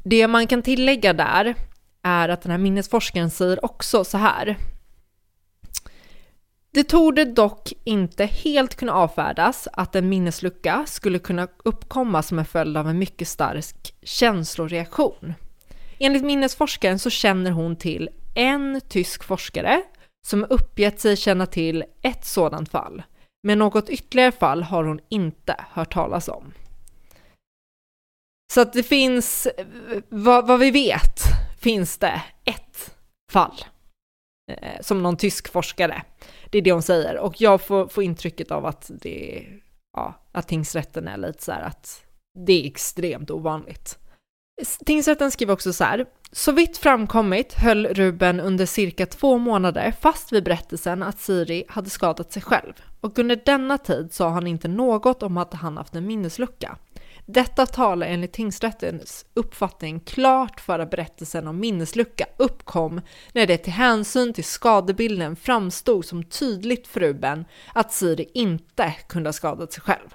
Det 0.05 0.27
man 0.27 0.47
kan 0.47 0.63
tillägga 0.63 1.13
där 1.13 1.55
är 2.03 2.29
att 2.29 2.43
den 2.43 2.51
här 2.51 2.59
minnesforskaren 2.59 3.31
säger 3.31 3.65
också 3.65 4.05
så 4.05 4.19
här. 4.19 4.57
Det 6.77 6.85
torde 6.85 7.25
dock 7.25 7.73
inte 7.85 8.25
helt 8.25 8.75
kunna 8.75 8.93
avfärdas 8.93 9.69
att 9.73 9.95
en 9.95 10.09
minneslucka 10.09 10.85
skulle 10.87 11.19
kunna 11.19 11.49
uppkomma 11.65 12.23
som 12.23 12.39
en 12.39 12.45
följd 12.45 12.77
av 12.77 12.89
en 12.89 12.99
mycket 12.99 13.29
stark 13.29 13.95
känsloreaktion. 14.03 15.35
Enligt 15.99 16.25
minnesforskaren 16.25 16.99
så 16.99 17.11
känner 17.11 17.51
hon 17.51 17.77
till 17.77 18.09
en 18.35 18.81
tysk 18.89 19.25
forskare 19.25 19.83
som 20.27 20.47
uppgett 20.51 21.01
sig 21.01 21.17
känna 21.17 21.47
till 21.47 21.85
ett 22.03 22.25
sådant 22.25 22.71
fall. 22.71 23.03
Men 23.43 23.59
något 23.59 23.89
ytterligare 23.89 24.33
fall 24.33 24.63
har 24.63 24.85
hon 24.85 25.01
inte 25.09 25.65
hört 25.71 25.93
talas 25.93 26.29
om. 26.29 26.53
Så 28.53 28.61
att 28.61 28.73
det 28.73 28.83
finns, 28.83 29.49
vad, 30.09 30.47
vad 30.47 30.59
vi 30.59 30.71
vet, 30.71 31.21
finns 31.59 31.99
det 31.99 32.23
ett 32.45 32.95
fall 33.33 33.65
eh, 34.53 34.81
som 34.81 35.03
någon 35.03 35.17
tysk 35.17 35.53
forskare. 35.53 36.03
Det 36.51 36.59
är 36.59 36.63
det 36.63 36.73
hon 36.73 36.83
säger 36.83 37.19
och 37.19 37.41
jag 37.41 37.61
får, 37.61 37.89
får 37.89 38.05
intrycket 38.05 38.51
av 38.51 38.67
att 38.67 38.91
det, 38.95 39.47
ja, 39.97 40.15
att 40.33 40.49
tingsrätten 40.49 41.09
är 41.09 41.17
lite 41.17 41.45
så 41.45 41.53
här 41.53 41.63
att 41.63 42.05
det 42.47 42.53
är 42.63 42.67
extremt 42.67 43.31
ovanligt. 43.31 43.99
Tingsrätten 44.87 45.31
skriver 45.31 45.53
också 45.53 45.73
så 45.73 45.85
här. 45.85 46.07
Så 46.33 46.53
vitt 46.53 46.77
framkommit 46.77 47.55
höll 47.55 47.87
Ruben 47.87 48.41
under 48.41 48.67
cirka 48.67 49.07
två 49.07 49.39
månader 49.39 49.95
fast 50.01 50.33
vid 50.33 50.45
berättelsen 50.45 51.03
att 51.03 51.21
Siri 51.21 51.65
hade 51.69 51.91
skadat 51.91 52.33
sig 52.33 52.43
själv 52.43 52.73
och 53.01 53.19
under 53.19 53.41
denna 53.45 53.79
tid 53.79 54.13
sa 54.13 54.29
han 54.29 54.47
inte 54.47 54.69
något 54.69 55.23
om 55.23 55.37
att 55.37 55.55
han 55.55 55.77
haft 55.77 55.95
en 55.95 56.07
minneslucka. 56.07 56.79
Detta 57.29 57.67
talar 57.67 58.07
enligt 58.07 58.33
tingsrättens 58.33 59.27
uppfattning 59.35 60.01
klart 60.01 60.61
för 60.61 60.79
att 60.79 60.91
berättelsen 60.91 61.47
om 61.47 61.61
minneslucka 61.61 62.27
uppkom 62.37 63.01
när 63.33 63.47
det 63.47 63.59
till 63.59 63.73
hänsyn 63.73 64.33
till 64.33 64.45
skadebilden 64.45 65.37
framstod 65.37 66.05
som 66.05 66.25
tydligt 66.25 66.87
för 66.87 67.01
Ruben 67.01 67.45
att 67.75 67.93
Siri 67.93 68.31
inte 68.35 68.95
kunde 69.09 69.29
ha 69.29 69.33
skadat 69.33 69.73
sig 69.73 69.83
själv. 69.83 70.15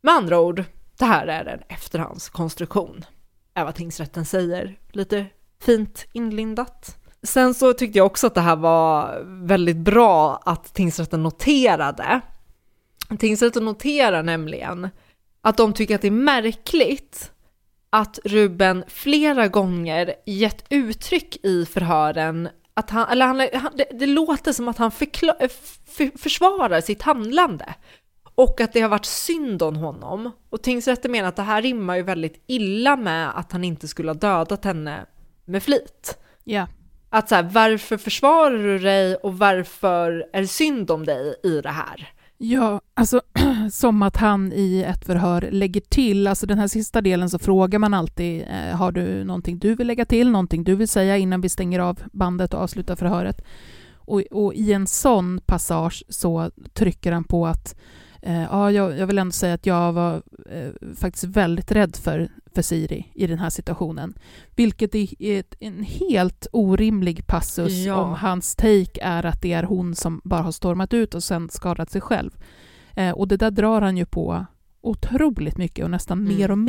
Med 0.00 0.14
andra 0.14 0.40
ord, 0.40 0.64
det 0.98 1.04
här 1.04 1.26
är 1.26 1.44
en 1.44 1.62
efterhandskonstruktion 1.68 3.04
är 3.54 3.64
vad 3.64 3.74
tingsrätten 3.74 4.24
säger. 4.24 4.78
Lite 4.92 5.26
fint 5.62 6.06
inlindat. 6.12 6.96
Sen 7.22 7.54
så 7.54 7.72
tyckte 7.72 7.98
jag 7.98 8.06
också 8.06 8.26
att 8.26 8.34
det 8.34 8.40
här 8.40 8.56
var 8.56 9.22
väldigt 9.46 9.76
bra 9.76 10.42
att 10.44 10.74
tingsrätten 10.74 11.22
noterade. 11.22 12.20
Tingsrätten 13.18 13.64
noterar 13.64 14.22
nämligen 14.22 14.88
att 15.42 15.56
de 15.56 15.72
tycker 15.72 15.94
att 15.94 16.02
det 16.02 16.08
är 16.08 16.10
märkligt 16.10 17.32
att 17.90 18.18
Ruben 18.24 18.84
flera 18.88 19.48
gånger 19.48 20.14
gett 20.26 20.64
uttryck 20.70 21.36
i 21.44 21.66
förhören 21.66 22.48
att 22.74 22.90
han, 22.90 23.08
eller 23.08 23.56
han, 23.58 23.72
det, 23.74 23.88
det 23.98 24.06
låter 24.06 24.52
som 24.52 24.68
att 24.68 24.78
han 24.78 24.90
förklar, 24.90 25.48
för, 25.86 26.18
försvarar 26.18 26.80
sitt 26.80 27.02
handlande 27.02 27.74
och 28.34 28.60
att 28.60 28.72
det 28.72 28.80
har 28.80 28.88
varit 28.88 29.04
synd 29.04 29.62
om 29.62 29.76
honom. 29.76 30.30
Och 30.50 30.62
tingsrätten 30.62 31.12
menar 31.12 31.28
att 31.28 31.36
det 31.36 31.42
här 31.42 31.62
rimmar 31.62 31.96
ju 31.96 32.02
väldigt 32.02 32.44
illa 32.46 32.96
med 32.96 33.38
att 33.38 33.52
han 33.52 33.64
inte 33.64 33.88
skulle 33.88 34.08
ha 34.08 34.14
dödat 34.14 34.64
henne 34.64 35.06
med 35.44 35.62
flit. 35.62 36.18
Ja. 36.44 36.66
Att 37.10 37.28
så 37.28 37.34
här, 37.34 37.42
varför 37.42 37.96
försvarar 37.96 38.58
du 38.58 38.78
dig 38.78 39.16
och 39.16 39.38
varför 39.38 40.26
är 40.32 40.40
det 40.40 40.48
synd 40.48 40.90
om 40.90 41.04
dig 41.04 41.34
i 41.42 41.60
det 41.60 41.70
här? 41.70 42.12
Ja, 42.38 42.80
alltså 42.94 43.20
som 43.70 44.02
att 44.02 44.16
han 44.16 44.52
i 44.52 44.82
ett 44.82 45.04
förhör 45.04 45.48
lägger 45.52 45.80
till, 45.80 46.26
alltså 46.26 46.46
den 46.46 46.58
här 46.58 46.68
sista 46.68 47.00
delen 47.00 47.30
så 47.30 47.38
frågar 47.38 47.78
man 47.78 47.94
alltid, 47.94 48.42
eh, 48.42 48.76
har 48.76 48.92
du 48.92 49.24
någonting 49.24 49.58
du 49.58 49.74
vill 49.74 49.86
lägga 49.86 50.04
till, 50.04 50.30
någonting 50.30 50.64
du 50.64 50.74
vill 50.74 50.88
säga 50.88 51.16
innan 51.16 51.40
vi 51.40 51.48
stänger 51.48 51.80
av 51.80 52.00
bandet 52.12 52.54
och 52.54 52.60
avslutar 52.60 52.96
förhöret? 52.96 53.44
Och, 53.94 54.20
och 54.30 54.54
i 54.54 54.72
en 54.72 54.86
sån 54.86 55.40
passage 55.46 56.04
så 56.08 56.50
trycker 56.74 57.12
han 57.12 57.24
på 57.24 57.46
att 57.46 57.74
Eh, 58.22 58.42
ja, 58.42 58.70
jag, 58.72 58.98
jag, 58.98 59.06
vill 59.06 59.18
ändå 59.18 59.32
säga 59.32 59.54
att 59.54 59.66
jag 59.66 59.92
var 59.92 60.22
eh, 60.50 60.94
faktiskt 60.96 61.24
väldigt 61.24 61.72
rädd 61.72 61.96
för, 61.96 62.28
för 62.58 62.62
Siri 62.62 63.12
i 63.14 63.26
den 63.26 63.38
här 63.38 63.50
situationen. 63.50 64.14
Vilket 64.56 64.94
är 64.94 65.08
ett, 65.20 65.54
en 65.60 65.82
helt 65.82 66.46
orimlig 66.52 67.26
passus 67.26 67.72
ja. 67.72 67.94
om 67.94 68.14
hans 68.14 68.56
take 68.56 69.00
är 69.02 69.26
att 69.26 69.42
det 69.42 69.52
är 69.52 69.62
hon 69.62 69.94
som 69.94 70.20
bara 70.24 70.42
har 70.42 70.52
stormat 70.52 70.94
ut 70.94 71.14
och 71.14 71.22
sen 71.22 71.48
skadat 71.48 71.90
sig 71.90 72.00
själv. 72.00 72.30
Eh, 72.96 73.10
och 73.10 73.28
det 73.28 73.36
där 73.36 73.50
drar 73.50 73.80
han 73.80 73.96
ju 73.96 74.06
på 74.06 74.46
otroligt 74.80 75.56
mycket 75.56 75.84
och 75.84 75.90
nästan 75.90 76.18
mm. 76.18 76.36
mer 76.36 76.50
och 76.50 76.58
mer. 76.58 76.68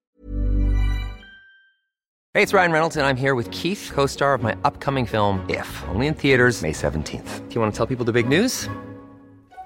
Hej, 2.34 2.46
det 2.46 2.54
är 2.54 2.58
Ryan 2.58 2.72
Reynolds 2.72 2.96
och 2.96 3.02
jag 3.02 3.10
är 3.10 3.16
här 3.16 3.36
med 3.36 3.54
Keith, 3.54 3.94
co-star 3.94 4.36
of 4.36 4.42
my 4.44 4.54
upcoming 4.74 5.08
film 5.08 5.38
If, 5.50 5.84
only 5.96 6.08
in 6.08 6.14
theaters 6.14 6.62
May 6.62 6.72
17th. 6.72 7.40
Do 7.50 7.54
you 7.56 7.62
want 7.62 7.76
to 7.76 7.78
tell 7.78 7.98
people 7.98 8.14
the 8.14 8.24
big 8.24 8.40
news? 8.40 8.70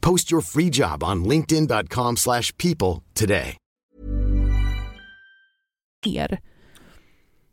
Post 0.00 0.32
your 0.32 0.42
free 0.42 0.70
job 0.72 1.02
on 1.02 1.28
linkedin.com/people 1.28 3.02
today. 3.14 3.56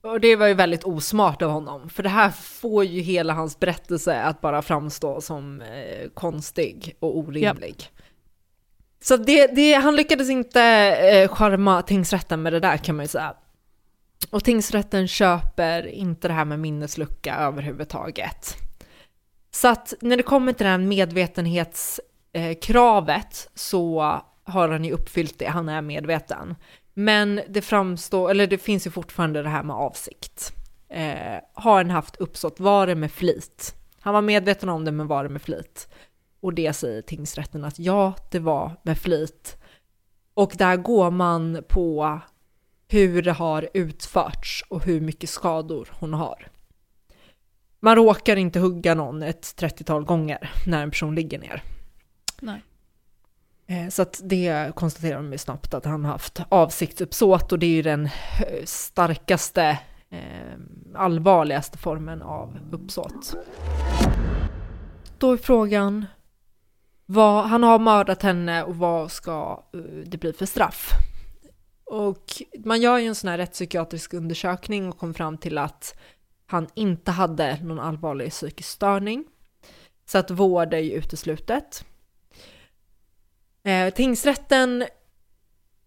Och 0.03 0.19
det 0.19 0.35
var 0.35 0.47
ju 0.47 0.53
väldigt 0.53 0.83
osmart 0.83 1.41
av 1.41 1.51
honom, 1.51 1.89
för 1.89 2.03
det 2.03 2.09
här 2.09 2.29
får 2.29 2.85
ju 2.85 3.01
hela 3.01 3.33
hans 3.33 3.59
berättelse 3.59 4.21
att 4.21 4.41
bara 4.41 4.61
framstå 4.61 5.21
som 5.21 5.61
eh, 5.61 6.09
konstig 6.13 6.95
och 6.99 7.17
orimlig. 7.17 7.69
Yep. 7.69 8.03
Så 9.03 9.17
det, 9.17 9.47
det, 9.47 9.73
han 9.73 9.95
lyckades 9.95 10.29
inte 10.29 10.61
eh, 10.61 11.29
charma 11.29 11.81
tingsrätten 11.81 12.41
med 12.41 12.53
det 12.53 12.59
där 12.59 12.77
kan 12.77 12.95
man 12.95 13.03
ju 13.03 13.07
säga. 13.09 13.33
Och 14.29 14.43
tingsrätten 14.43 15.07
köper 15.07 15.87
inte 15.87 16.27
det 16.27 16.33
här 16.33 16.45
med 16.45 16.59
minneslucka 16.59 17.35
överhuvudtaget. 17.35 18.57
Så 19.51 19.67
att 19.67 19.93
när 20.01 20.17
det 20.17 20.23
kommer 20.23 20.53
till 20.53 20.65
det 20.65 20.71
Eh, 22.33 22.57
kravet 22.61 23.49
så 23.53 24.01
har 24.43 24.69
han 24.69 24.85
ju 24.85 24.91
uppfyllt 24.91 25.39
det, 25.39 25.45
han 25.45 25.69
är 25.69 25.81
medveten. 25.81 26.55
Men 26.93 27.41
det 27.49 27.61
framstår, 27.61 28.31
eller 28.31 28.47
det 28.47 28.57
finns 28.57 28.87
ju 28.87 28.91
fortfarande 28.91 29.43
det 29.43 29.49
här 29.49 29.63
med 29.63 29.75
avsikt. 29.75 30.53
Eh, 30.89 31.39
har 31.53 31.77
han 31.77 31.89
haft 31.89 32.15
uppsåt, 32.15 32.59
var 32.59 32.87
det 32.87 32.95
med 32.95 33.11
flit? 33.11 33.75
Han 33.99 34.13
var 34.13 34.21
medveten 34.21 34.69
om 34.69 34.85
det, 34.85 34.91
men 34.91 35.07
var 35.07 35.23
det 35.23 35.29
med 35.29 35.41
flit? 35.41 35.87
Och 36.39 36.53
det 36.53 36.73
säger 36.73 37.01
tingsrätten 37.01 37.65
att 37.65 37.79
ja, 37.79 38.13
det 38.31 38.39
var 38.39 38.71
med 38.83 38.97
flit. 38.97 39.57
Och 40.33 40.53
där 40.57 40.77
går 40.77 41.11
man 41.11 41.63
på 41.69 42.19
hur 42.87 43.21
det 43.21 43.31
har 43.31 43.69
utförts 43.73 44.63
och 44.69 44.85
hur 44.85 45.01
mycket 45.01 45.29
skador 45.29 45.89
hon 45.91 46.13
har. 46.13 46.47
Man 47.79 47.95
råkar 47.95 48.35
inte 48.35 48.59
hugga 48.59 48.95
någon 48.95 49.23
ett 49.23 49.43
30-tal 49.43 50.05
gånger 50.05 50.51
när 50.67 50.83
en 50.83 50.91
person 50.91 51.15
ligger 51.15 51.39
ner. 51.39 51.63
Nej. 52.41 52.63
Eh, 53.67 53.89
så 53.89 54.05
det 54.23 54.71
konstaterar 54.75 55.23
de 55.23 55.37
snabbt 55.37 55.73
att 55.73 55.85
han 55.85 56.05
haft 56.05 56.41
avsiktsuppsåt 56.49 57.51
och 57.51 57.59
det 57.59 57.65
är 57.65 57.75
ju 57.75 57.81
den 57.81 58.05
eh, 58.05 58.65
starkaste, 58.65 59.79
eh, 60.09 60.57
allvarligaste 60.95 61.77
formen 61.77 62.21
av 62.21 62.59
uppsåt. 62.71 63.35
Då 65.17 65.31
är 65.31 65.37
frågan, 65.37 66.05
vad, 67.05 67.45
han 67.45 67.63
har 67.63 67.79
mördat 67.79 68.21
henne 68.21 68.63
och 68.63 68.75
vad 68.75 69.11
ska 69.11 69.63
det 70.05 70.17
bli 70.17 70.33
för 70.33 70.45
straff? 70.45 70.89
Och 71.85 72.25
man 72.65 72.81
gör 72.81 72.97
ju 72.97 73.07
en 73.07 73.15
sån 73.15 73.29
här 73.29 73.37
rättspsykiatrisk 73.37 74.13
undersökning 74.13 74.89
och 74.89 74.97
kom 74.97 75.13
fram 75.13 75.37
till 75.37 75.57
att 75.57 75.95
han 76.45 76.67
inte 76.73 77.11
hade 77.11 77.63
någon 77.63 77.79
allvarlig 77.79 78.31
psykisk 78.31 78.69
störning. 78.69 79.25
Så 80.05 80.17
att 80.17 80.31
vård 80.31 80.73
är 80.73 80.79
ju 80.79 80.91
uteslutet. 80.91 81.85
Eh, 83.63 83.93
tingsrätten 83.93 84.83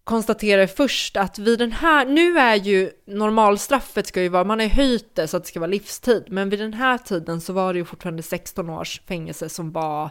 konstaterar 0.03 0.67
först 0.67 1.17
att 1.17 1.39
vid 1.39 1.59
den 1.59 1.71
här, 1.71 2.05
nu 2.05 2.39
är 2.39 2.55
ju 2.55 2.91
normalstraffet 3.05 4.07
ska 4.07 4.21
ju 4.21 4.29
vara, 4.29 4.43
man 4.43 4.59
har 4.59 4.67
höjt 4.67 5.15
det 5.15 5.27
så 5.27 5.37
att 5.37 5.43
det 5.43 5.47
ska 5.47 5.59
vara 5.59 5.69
livstid, 5.69 6.23
men 6.27 6.49
vid 6.49 6.59
den 6.59 6.73
här 6.73 6.97
tiden 6.97 7.41
så 7.41 7.53
var 7.53 7.73
det 7.73 7.79
ju 7.79 7.85
fortfarande 7.85 8.23
16 8.23 8.69
års 8.69 9.01
fängelse 9.01 9.49
som 9.49 9.71
var 9.71 10.09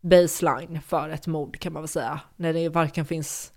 baseline 0.00 0.80
för 0.86 1.08
ett 1.08 1.26
mord 1.26 1.58
kan 1.58 1.72
man 1.72 1.82
väl 1.82 1.88
säga, 1.88 2.20
när 2.36 2.52
det 2.52 2.68
varken 2.68 3.06
finns 3.06 3.52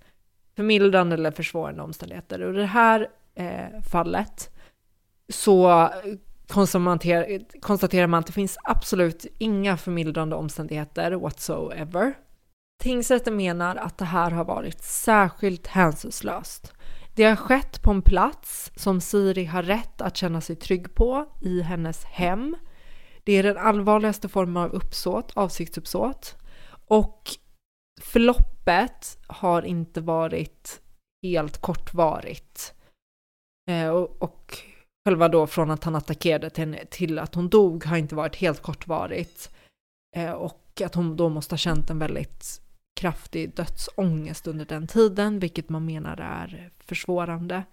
förmildrande 0.55 1.13
eller 1.13 1.31
försvårande 1.31 1.81
omständigheter. 1.81 2.41
Och 2.41 2.53
i 2.53 2.57
det 2.57 2.65
här 2.65 3.07
eh, 3.35 3.81
fallet 3.91 4.49
så 5.29 5.89
konstaterar, 6.47 7.59
konstaterar 7.61 8.07
man 8.07 8.19
att 8.19 8.27
det 8.27 8.33
finns 8.33 8.57
absolut 8.63 9.25
inga 9.37 9.77
förmildrande 9.77 10.35
omständigheter 10.35 11.11
whatsoever. 11.11 12.13
Tingsrätten 12.81 13.35
menar 13.35 13.75
att 13.75 13.97
det 13.97 14.05
här 14.05 14.31
har 14.31 14.45
varit 14.45 14.83
särskilt 14.83 15.67
hänsynslöst. 15.67 16.73
Det 17.15 17.23
har 17.23 17.35
skett 17.35 17.81
på 17.81 17.91
en 17.91 18.01
plats 18.01 18.71
som 18.75 19.01
Siri 19.01 19.45
har 19.45 19.63
rätt 19.63 20.01
att 20.01 20.17
känna 20.17 20.41
sig 20.41 20.55
trygg 20.55 20.95
på, 20.95 21.25
i 21.41 21.61
hennes 21.61 22.03
hem. 22.03 22.55
Det 23.23 23.33
är 23.33 23.43
den 23.43 23.57
allvarligaste 23.57 24.29
formen 24.29 24.63
av 24.63 24.71
uppsåt, 24.71 25.31
avsiktsuppsåt. 25.35 26.35
Och 26.87 27.29
förloppet 28.01 29.17
har 29.27 29.61
inte 29.61 30.01
varit 30.01 30.81
helt 31.23 31.57
kortvarigt. 31.57 32.73
Eh, 33.69 33.89
och, 33.89 34.21
och 34.21 34.57
själva 35.05 35.27
då 35.27 35.47
från 35.47 35.71
att 35.71 35.83
han 35.83 35.95
attackerade 35.95 36.49
till, 36.49 36.63
henne, 36.63 36.85
till 36.85 37.19
att 37.19 37.35
hon 37.35 37.49
dog 37.49 37.85
har 37.85 37.97
inte 37.97 38.15
varit 38.15 38.35
helt 38.35 38.61
kortvarigt. 38.61 39.51
Eh, 40.15 40.31
och 40.31 40.81
att 40.85 40.95
hon 40.95 41.15
då 41.15 41.29
måste 41.29 41.53
ha 41.53 41.57
känt 41.57 41.89
en 41.89 41.99
väldigt 41.99 42.61
kraftig 43.01 43.55
dödsångest 43.55 44.47
under 44.47 44.65
den 44.65 44.87
tiden, 44.87 45.39
vilket 45.39 45.69
man 45.69 45.85
menar 45.85 46.17
är 46.17 46.71
försvårande. 46.79 47.63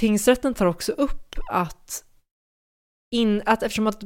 Tingsrätten 0.00 0.54
tar 0.54 0.66
också 0.66 0.92
upp 0.92 1.34
att, 1.50 2.04
in, 3.14 3.42
att 3.46 3.62
eftersom 3.62 3.86
att 3.86 4.02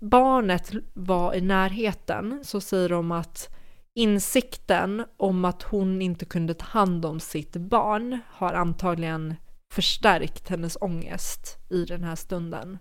barnet 0.00 0.72
var 0.94 1.34
i 1.34 1.40
närheten 1.40 2.44
så 2.44 2.60
säger 2.60 2.88
de 2.88 3.12
att 3.12 3.54
insikten 3.94 5.04
om 5.16 5.44
att 5.44 5.62
hon 5.62 6.02
inte 6.02 6.24
kunde 6.24 6.54
ta 6.54 6.66
hand 6.66 7.04
om 7.04 7.20
sitt 7.20 7.56
barn 7.56 8.18
har 8.28 8.52
antagligen 8.54 9.34
förstärkt 9.74 10.48
hennes 10.48 10.76
ångest 10.80 11.58
i 11.70 11.84
den 11.84 12.04
här 12.04 12.16
stunden. 12.16 12.78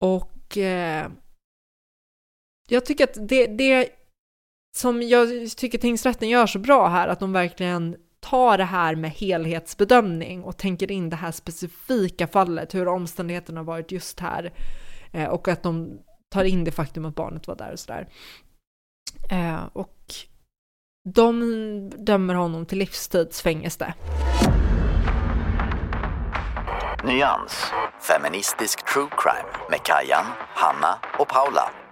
Och 0.00 0.58
eh, 0.58 1.10
jag 2.68 2.86
tycker 2.86 3.04
att 3.04 3.28
det, 3.28 3.46
det 3.46 3.95
som 4.76 5.02
jag 5.02 5.28
tycker 5.56 5.78
tingsrätten 5.78 6.28
gör 6.28 6.46
så 6.46 6.58
bra 6.58 6.88
här, 6.88 7.08
att 7.08 7.20
de 7.20 7.32
verkligen 7.32 7.96
tar 8.20 8.58
det 8.58 8.64
här 8.64 8.94
med 8.94 9.10
helhetsbedömning 9.10 10.42
och 10.42 10.56
tänker 10.56 10.90
in 10.90 11.10
det 11.10 11.16
här 11.16 11.32
specifika 11.32 12.26
fallet, 12.26 12.74
hur 12.74 12.88
omständigheterna 12.88 13.62
varit 13.62 13.92
just 13.92 14.20
här 14.20 14.52
eh, 15.12 15.28
och 15.28 15.48
att 15.48 15.62
de 15.62 15.98
tar 16.28 16.44
in 16.44 16.64
det 16.64 16.70
faktum 16.70 17.04
att 17.04 17.14
barnet 17.14 17.46
var 17.46 17.56
där 17.56 17.72
och 17.72 17.78
sådär. 17.78 18.08
Eh, 19.30 19.64
och 19.72 20.14
de 21.14 21.90
dömer 21.96 22.34
honom 22.34 22.66
till 22.66 22.78
livstidsfängelse. 22.78 23.94
Nyans, 27.04 27.72
feministisk 28.00 28.92
true 28.92 29.08
crime 29.10 29.68
med 29.70 29.82
Kajan, 29.82 30.26
Hanna 30.54 30.98
och 31.18 31.28
Paula. 31.28 31.85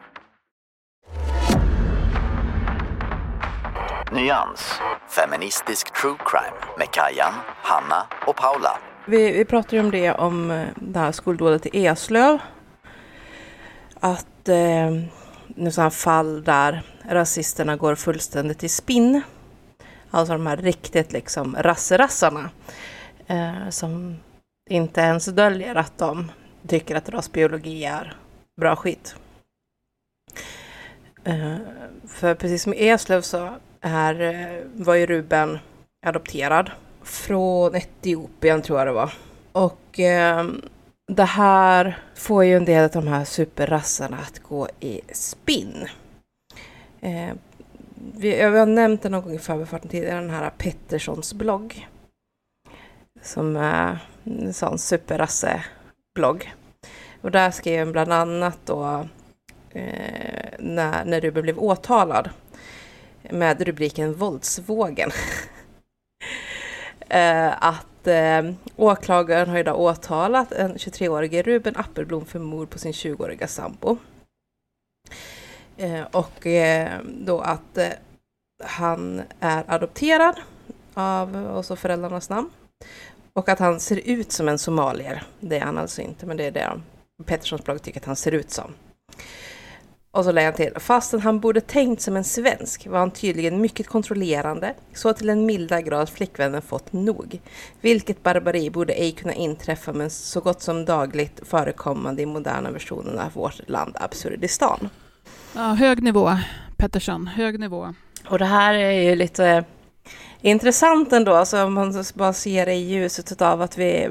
Nyans, 4.14 4.80
feministisk 5.08 6.00
true 6.00 6.16
crime 6.26 6.56
med 6.78 6.90
Kajan, 6.90 7.32
Hanna 7.46 8.06
och 8.26 8.36
Paula. 8.36 8.78
Vi, 9.06 9.32
vi 9.32 9.44
pratade 9.44 9.76
ju 9.76 9.82
om 9.82 9.90
det, 9.90 10.12
om 10.12 10.50
eh, 10.50 10.68
det 10.76 10.98
här 10.98 11.12
skoldådet 11.12 11.66
i 11.66 11.86
Eslöv. 11.86 12.38
Att 14.00 14.48
eh, 14.48 14.90
nu 15.46 15.70
sådana 15.70 15.90
fall 15.90 16.44
där 16.44 16.82
rasisterna 17.08 17.76
går 17.76 17.94
fullständigt 17.94 18.64
i 18.64 18.68
spinn. 18.68 19.22
Alltså 20.10 20.32
de 20.32 20.46
här 20.46 20.56
riktigt 20.56 21.12
liksom 21.12 21.56
rasserassarna. 21.58 22.50
Eh, 23.26 23.68
som 23.70 24.16
inte 24.70 25.00
ens 25.00 25.26
döljer 25.26 25.74
att 25.74 25.98
de 25.98 26.32
tycker 26.68 26.96
att 26.96 27.08
rasbiologi 27.08 27.84
är 27.84 28.16
bra 28.60 28.76
skit. 28.76 29.16
Eh, 31.24 31.56
för 32.08 32.34
precis 32.34 32.62
som 32.62 32.74
i 32.74 32.88
Eslöv 32.88 33.20
så 33.20 33.54
är, 33.84 34.20
eh, 34.20 34.62
var 34.74 34.94
ju 34.94 35.06
Ruben 35.06 35.58
adopterad 36.06 36.70
från 37.02 37.74
Etiopien 37.74 38.62
tror 38.62 38.78
jag 38.78 38.88
det 38.88 38.92
var. 38.92 39.12
Och 39.52 40.00
eh, 40.00 40.44
det 41.06 41.24
här 41.24 41.98
får 42.14 42.44
ju 42.44 42.56
en 42.56 42.64
del 42.64 42.84
av 42.84 42.90
de 42.90 43.06
här 43.06 43.24
superrassarna 43.24 44.16
att 44.16 44.38
gå 44.38 44.68
i 44.80 45.00
spinn. 45.12 45.88
Eh, 47.00 47.34
vi, 48.14 48.40
jag 48.40 48.50
har 48.50 48.66
nämnt 48.66 49.02
det 49.02 49.08
någon 49.08 49.22
gång 49.22 49.34
i 49.34 49.38
förbifarten 49.38 49.88
tidigare, 49.88 50.20
den 50.20 50.30
här 50.30 50.50
Petterssons 50.50 51.34
blogg. 51.34 51.88
Som 53.22 53.56
är 53.56 53.98
en 54.24 54.54
sån 54.54 54.78
superrasse-blogg. 54.78 56.54
Och 57.20 57.30
där 57.30 57.50
skrev 57.50 57.78
han 57.78 57.92
bland 57.92 58.12
annat 58.12 58.58
då 58.64 59.06
eh, 59.70 60.48
när, 60.58 61.04
när 61.04 61.20
Ruben 61.20 61.42
blev 61.42 61.58
åtalad 61.58 62.30
med 63.30 63.62
rubriken 63.62 64.14
Våldsvågen. 64.14 65.10
Eh, 67.08 67.64
att 67.64 68.06
eh, 68.06 68.42
åklagaren 68.76 69.48
har 69.48 69.58
idag 69.58 69.80
åtalat 69.80 70.52
en 70.52 70.74
23-årige 70.74 71.42
Ruben 71.42 71.76
Appelblom 71.76 72.24
för 72.24 72.38
mord 72.38 72.70
på 72.70 72.78
sin 72.78 72.92
20-åriga 72.92 73.48
sambo. 73.48 73.98
Eh, 75.76 76.02
och 76.12 76.46
eh, 76.46 77.00
då 77.04 77.40
att 77.40 77.78
eh, 77.78 77.88
han 78.64 79.22
är 79.40 79.64
adopterad 79.66 80.40
av 80.94 81.36
och 81.36 81.64
så 81.64 81.76
föräldrarnas 81.76 82.30
namn. 82.30 82.50
Och 83.32 83.48
att 83.48 83.58
han 83.58 83.80
ser 83.80 84.00
ut 84.04 84.32
som 84.32 84.48
en 84.48 84.58
somalier. 84.58 85.22
Det 85.40 85.56
är 85.56 85.64
han 85.64 85.78
alltså 85.78 86.02
inte, 86.02 86.26
men 86.26 86.36
det 86.36 86.44
är 86.44 86.50
det 86.50 86.80
Petterssons 87.24 87.64
blogg 87.64 87.82
tycker 87.82 88.00
att 88.00 88.06
han 88.06 88.16
ser 88.16 88.32
ut 88.32 88.50
som. 88.50 88.74
Och 90.14 90.24
så 90.24 90.32
lägger 90.32 90.46
han 90.46 90.56
till, 90.56 90.72
fastän 90.76 91.20
han 91.20 91.40
borde 91.40 91.60
tänkt 91.60 92.02
som 92.02 92.16
en 92.16 92.24
svensk 92.24 92.86
var 92.86 92.98
han 92.98 93.10
tydligen 93.10 93.60
mycket 93.60 93.88
kontrollerande, 93.88 94.74
så 94.92 95.12
till 95.12 95.30
en 95.30 95.46
milda 95.46 95.80
grad 95.80 96.08
flickvännen 96.08 96.62
fått 96.62 96.92
nog. 96.92 97.40
Vilket 97.80 98.22
barbari 98.22 98.70
borde 98.70 98.92
ej 98.92 99.12
kunna 99.12 99.34
inträffa 99.34 99.92
men 99.92 100.10
så 100.10 100.40
gott 100.40 100.62
som 100.62 100.84
dagligt 100.84 101.40
förekommande 101.42 102.22
i 102.22 102.26
moderna 102.26 102.70
versionen 102.70 103.18
av 103.18 103.32
vårt 103.32 103.68
land 103.68 103.96
Absurdistan. 104.00 104.88
Ja, 105.54 105.62
hög 105.62 106.02
nivå, 106.02 106.38
Pettersson, 106.76 107.26
hög 107.26 107.60
nivå. 107.60 107.94
Och 108.28 108.38
det 108.38 108.44
här 108.44 108.74
är 108.74 109.02
ju 109.02 109.16
lite 109.16 109.64
intressant 110.40 111.12
ändå, 111.12 111.32
alltså 111.32 111.64
om 111.64 111.74
man 111.74 112.04
bara 112.14 112.32
ser 112.32 112.66
det 112.66 112.74
i 112.74 112.88
ljuset 112.88 113.42
av 113.42 113.62
att 113.62 113.78
vi 113.78 114.08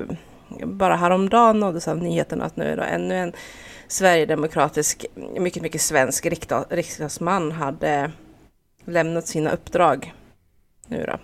bara 0.65 0.95
häromdagen 0.95 1.59
nåddes 1.59 1.87
av 1.87 1.97
nyheten 1.97 2.41
att 2.41 2.55
nu 2.55 2.63
är 2.63 2.77
det 2.77 2.83
ännu 2.83 3.15
en 3.15 3.33
sverigedemokratisk, 3.87 5.05
mycket, 5.15 5.63
mycket 5.63 5.81
svensk 5.81 6.25
riksdagsman 6.69 7.51
hade 7.51 8.11
lämnat 8.85 9.27
sina 9.27 9.51
uppdrag 9.51 10.13
nu 10.87 11.05
då, 11.05 11.17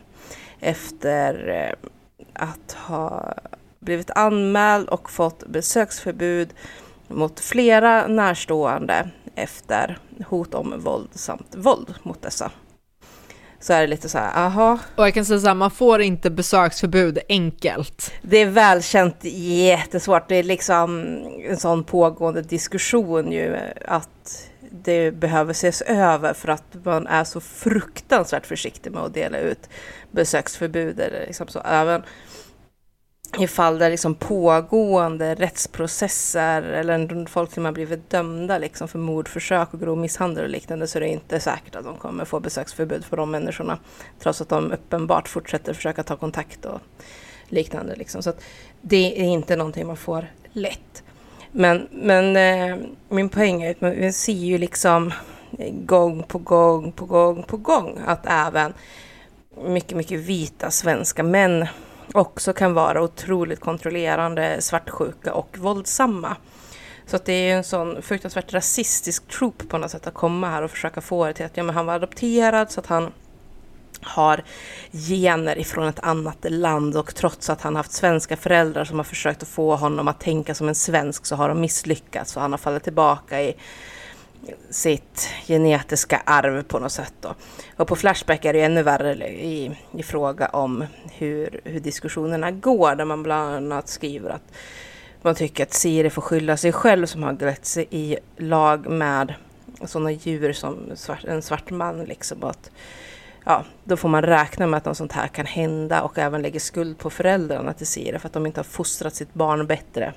efter 0.60 1.50
eh, 1.50 1.90
att 2.34 2.72
ha 2.72 3.34
blivit 3.80 4.12
anmäld 4.12 4.90
och 4.90 5.10
fått 5.10 5.48
besöksförbud 5.48 6.54
mot 7.08 7.40
flera 7.40 8.08
närstående 8.08 9.10
efter 9.36 9.98
hot 10.28 10.54
om 10.54 10.80
våld 10.80 11.10
samt 11.12 11.56
våld 11.56 11.94
mot 12.04 12.22
dessa. 12.22 12.52
Så 13.62 13.74
är 13.74 13.82
det 13.82 13.88
lite 13.88 14.10
så 14.10 14.18
här, 14.18 14.46
aha. 14.46 14.80
Och 14.96 15.06
jag 15.06 15.14
kan 15.14 15.26
säga 15.26 15.40
så 15.40 15.48
här, 15.48 15.56
man 15.56 15.72
får 15.72 16.02
inte 16.02 16.30
besöksförbud 16.30 17.20
enkelt. 17.30 18.12
Det 18.22 18.38
är 18.38 18.46
välkänt 18.46 19.16
jättesvårt. 19.24 20.30
Det 20.30 20.36
är 20.36 20.44
liksom 20.44 21.00
en 21.50 21.58
sån 21.58 21.84
pågående 21.84 22.42
diskussion 22.42 23.32
ju 23.32 23.58
att 23.86 24.50
det 24.72 25.12
behöver 25.12 25.52
ses 25.52 25.82
över 25.82 26.34
för 26.34 26.48
att 26.48 26.64
man 26.84 27.08
är 27.08 27.24
så 27.24 27.42
fruktansvärt 27.42 28.46
försiktig 28.46 28.92
med 28.92 29.04
att 29.04 29.14
dela 29.14 29.38
ut 29.38 29.70
besöksförbud. 30.12 31.00
Eller 31.00 31.26
liksom 31.28 31.48
så. 31.48 31.62
Även 31.66 32.04
i 33.38 33.48
fall 33.48 33.80
där 33.80 33.90
liksom 33.90 34.16
pågående 34.16 35.36
rättsprocesser 35.36 36.62
eller 36.62 37.26
folk 37.26 37.52
som 37.54 37.66
har 37.66 37.72
blivit 37.72 38.10
dömda 38.10 38.58
liksom 38.58 38.88
för 38.88 39.00
mordförsök 39.00 39.74
och 39.74 39.80
grov 39.80 39.98
misshandel 39.98 40.44
och 40.44 40.50
liknande 40.50 40.88
så 40.88 40.98
är 40.98 41.02
det 41.02 41.08
inte 41.08 41.40
säkert 41.40 41.76
att 41.76 41.84
de 41.84 41.98
kommer 41.98 42.26
få 42.26 42.40
besöksförbud 42.40 43.06
för 43.06 43.18
de 43.18 43.32
människorna. 43.32 43.80
Trots 44.20 44.42
att 44.42 44.50
de 44.50 44.72
uppenbart 44.72 45.28
fortsätter 45.28 45.74
försöka 45.74 46.04
ta 46.04 46.16
kontakt 46.16 46.66
och 46.66 46.80
liknande. 47.48 47.96
Liksom. 47.96 48.24
Så 48.24 48.34
det 48.82 49.22
är 49.22 49.26
inte 49.26 49.56
någonting 49.56 49.88
man 49.88 49.98
får 49.98 50.28
lätt. 50.54 51.04
Men, 51.52 51.88
men 51.92 52.38
eh, 52.38 52.78
min 53.10 53.30
poäng 53.30 53.64
är 53.64 53.72
att 53.72 53.82
man 53.82 54.14
ser 54.14 54.34
ju 54.34 54.58
liksom 54.58 55.14
gång 55.72 56.24
på 56.24 56.38
gång 56.38 56.92
på 56.92 57.06
gång 57.06 57.44
på 57.44 57.58
gång 57.58 58.00
att 58.06 58.26
även 58.26 58.74
mycket, 59.66 59.98
mycket 59.98 60.20
vita 60.20 60.72
svenska 60.72 61.24
män 61.24 61.68
också 62.14 62.54
kan 62.54 62.74
vara 62.74 63.02
otroligt 63.02 63.60
kontrollerande, 63.60 64.62
svartsjuka 64.62 65.34
och 65.34 65.58
våldsamma. 65.58 66.36
Så 67.06 67.16
att 67.16 67.26
det 67.26 67.34
är 67.34 67.58
en 67.58 67.64
sån 67.64 68.02
fruktansvärt 68.02 68.54
rasistisk 68.54 69.28
trop 69.28 69.70
på 69.70 69.78
något 69.78 69.92
sätt 69.92 70.08
att 70.08 70.14
komma 70.14 70.50
här 70.50 70.62
och 70.62 70.72
försöka 70.72 71.02
få 71.02 71.26
det 71.26 71.34
till 71.34 71.46
att 71.46 71.58
ja, 71.58 71.64
men 71.64 71.76
han 71.76 71.86
var 71.86 71.94
adopterad 71.94 72.72
så 72.72 72.80
att 72.80 72.88
han 72.88 73.12
har 74.02 74.44
gener 74.92 75.60
ifrån 75.60 75.88
ett 75.88 76.00
annat 76.00 76.38
land 76.42 76.98
och 76.98 77.16
trots 77.16 77.50
att 77.50 77.62
han 77.62 77.76
haft 77.76 77.92
svenska 77.92 78.38
föräldrar 78.38 78.86
som 78.86 78.98
har 79.00 79.04
försökt 79.04 79.44
att 79.44 79.50
få 79.50 79.76
honom 79.76 80.08
att 80.08 80.20
tänka 80.20 80.56
som 80.56 80.68
en 80.68 80.76
svensk 80.76 81.26
så 81.26 81.36
har 81.36 81.50
de 81.50 81.62
misslyckats 81.62 82.36
och 82.36 82.42
han 82.42 82.52
har 82.52 82.58
fallit 82.58 82.84
tillbaka 82.84 83.42
i 83.42 83.56
sitt 84.70 85.30
genetiska 85.48 86.22
arv 86.26 86.64
på 86.64 86.80
något 86.80 86.92
sätt. 86.92 87.14
Då. 87.22 87.36
Och 87.78 87.88
på 87.88 87.96
Flashback 87.96 88.46
är 88.46 88.54
det 88.54 88.62
ännu 88.62 88.84
värre 88.84 89.30
i, 89.30 89.78
i 89.98 90.04
fråga 90.04 90.48
om 90.48 90.86
hur, 91.12 91.62
hur 91.64 91.80
diskussionerna 91.80 92.52
går, 92.52 92.96
där 92.96 93.06
man 93.06 93.24
bland 93.24 93.56
annat 93.56 93.88
skriver 93.88 94.30
att 94.30 94.54
man 95.22 95.36
tycker 95.36 95.64
att 95.64 95.74
Siri 95.74 96.10
får 96.10 96.22
skylla 96.22 96.58
sig 96.58 96.72
själv 96.72 97.06
som 97.06 97.24
har 97.24 97.34
glätt 97.34 97.66
sig 97.66 97.88
i 97.90 98.18
lag 98.38 98.90
med 98.90 99.34
sådana 99.82 100.12
djur 100.12 100.54
som 100.54 100.78
svart, 100.96 101.24
en 101.24 101.42
svart 101.42 101.70
man. 101.70 102.04
Liksom, 102.04 102.44
att, 102.44 102.72
ja, 103.46 103.64
då 103.84 103.98
får 103.98 104.10
man 104.10 104.22
räkna 104.22 104.68
med 104.68 104.78
att 104.78 104.86
något 104.86 104.98
sånt 104.98 105.12
här 105.12 105.28
kan 105.28 105.46
hända 105.46 106.02
och 106.02 106.18
även 106.18 106.42
lägger 106.42 106.60
skuld 106.60 106.98
på 106.98 107.10
föräldrarna 107.10 107.74
till 107.74 107.88
Siri 107.88 108.20
för 108.20 108.28
att 108.28 108.34
de 108.34 108.46
inte 108.46 108.60
har 108.60 108.64
fostrat 108.66 109.16
sitt 109.16 109.34
barn 109.34 109.68
bättre. 109.68 110.14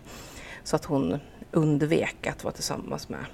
Så 0.64 0.76
att 0.76 0.84
hon 0.84 1.20
undvek 1.50 2.26
att 2.26 2.44
vara 2.44 2.54
tillsammans 2.54 3.08
med 3.08 3.24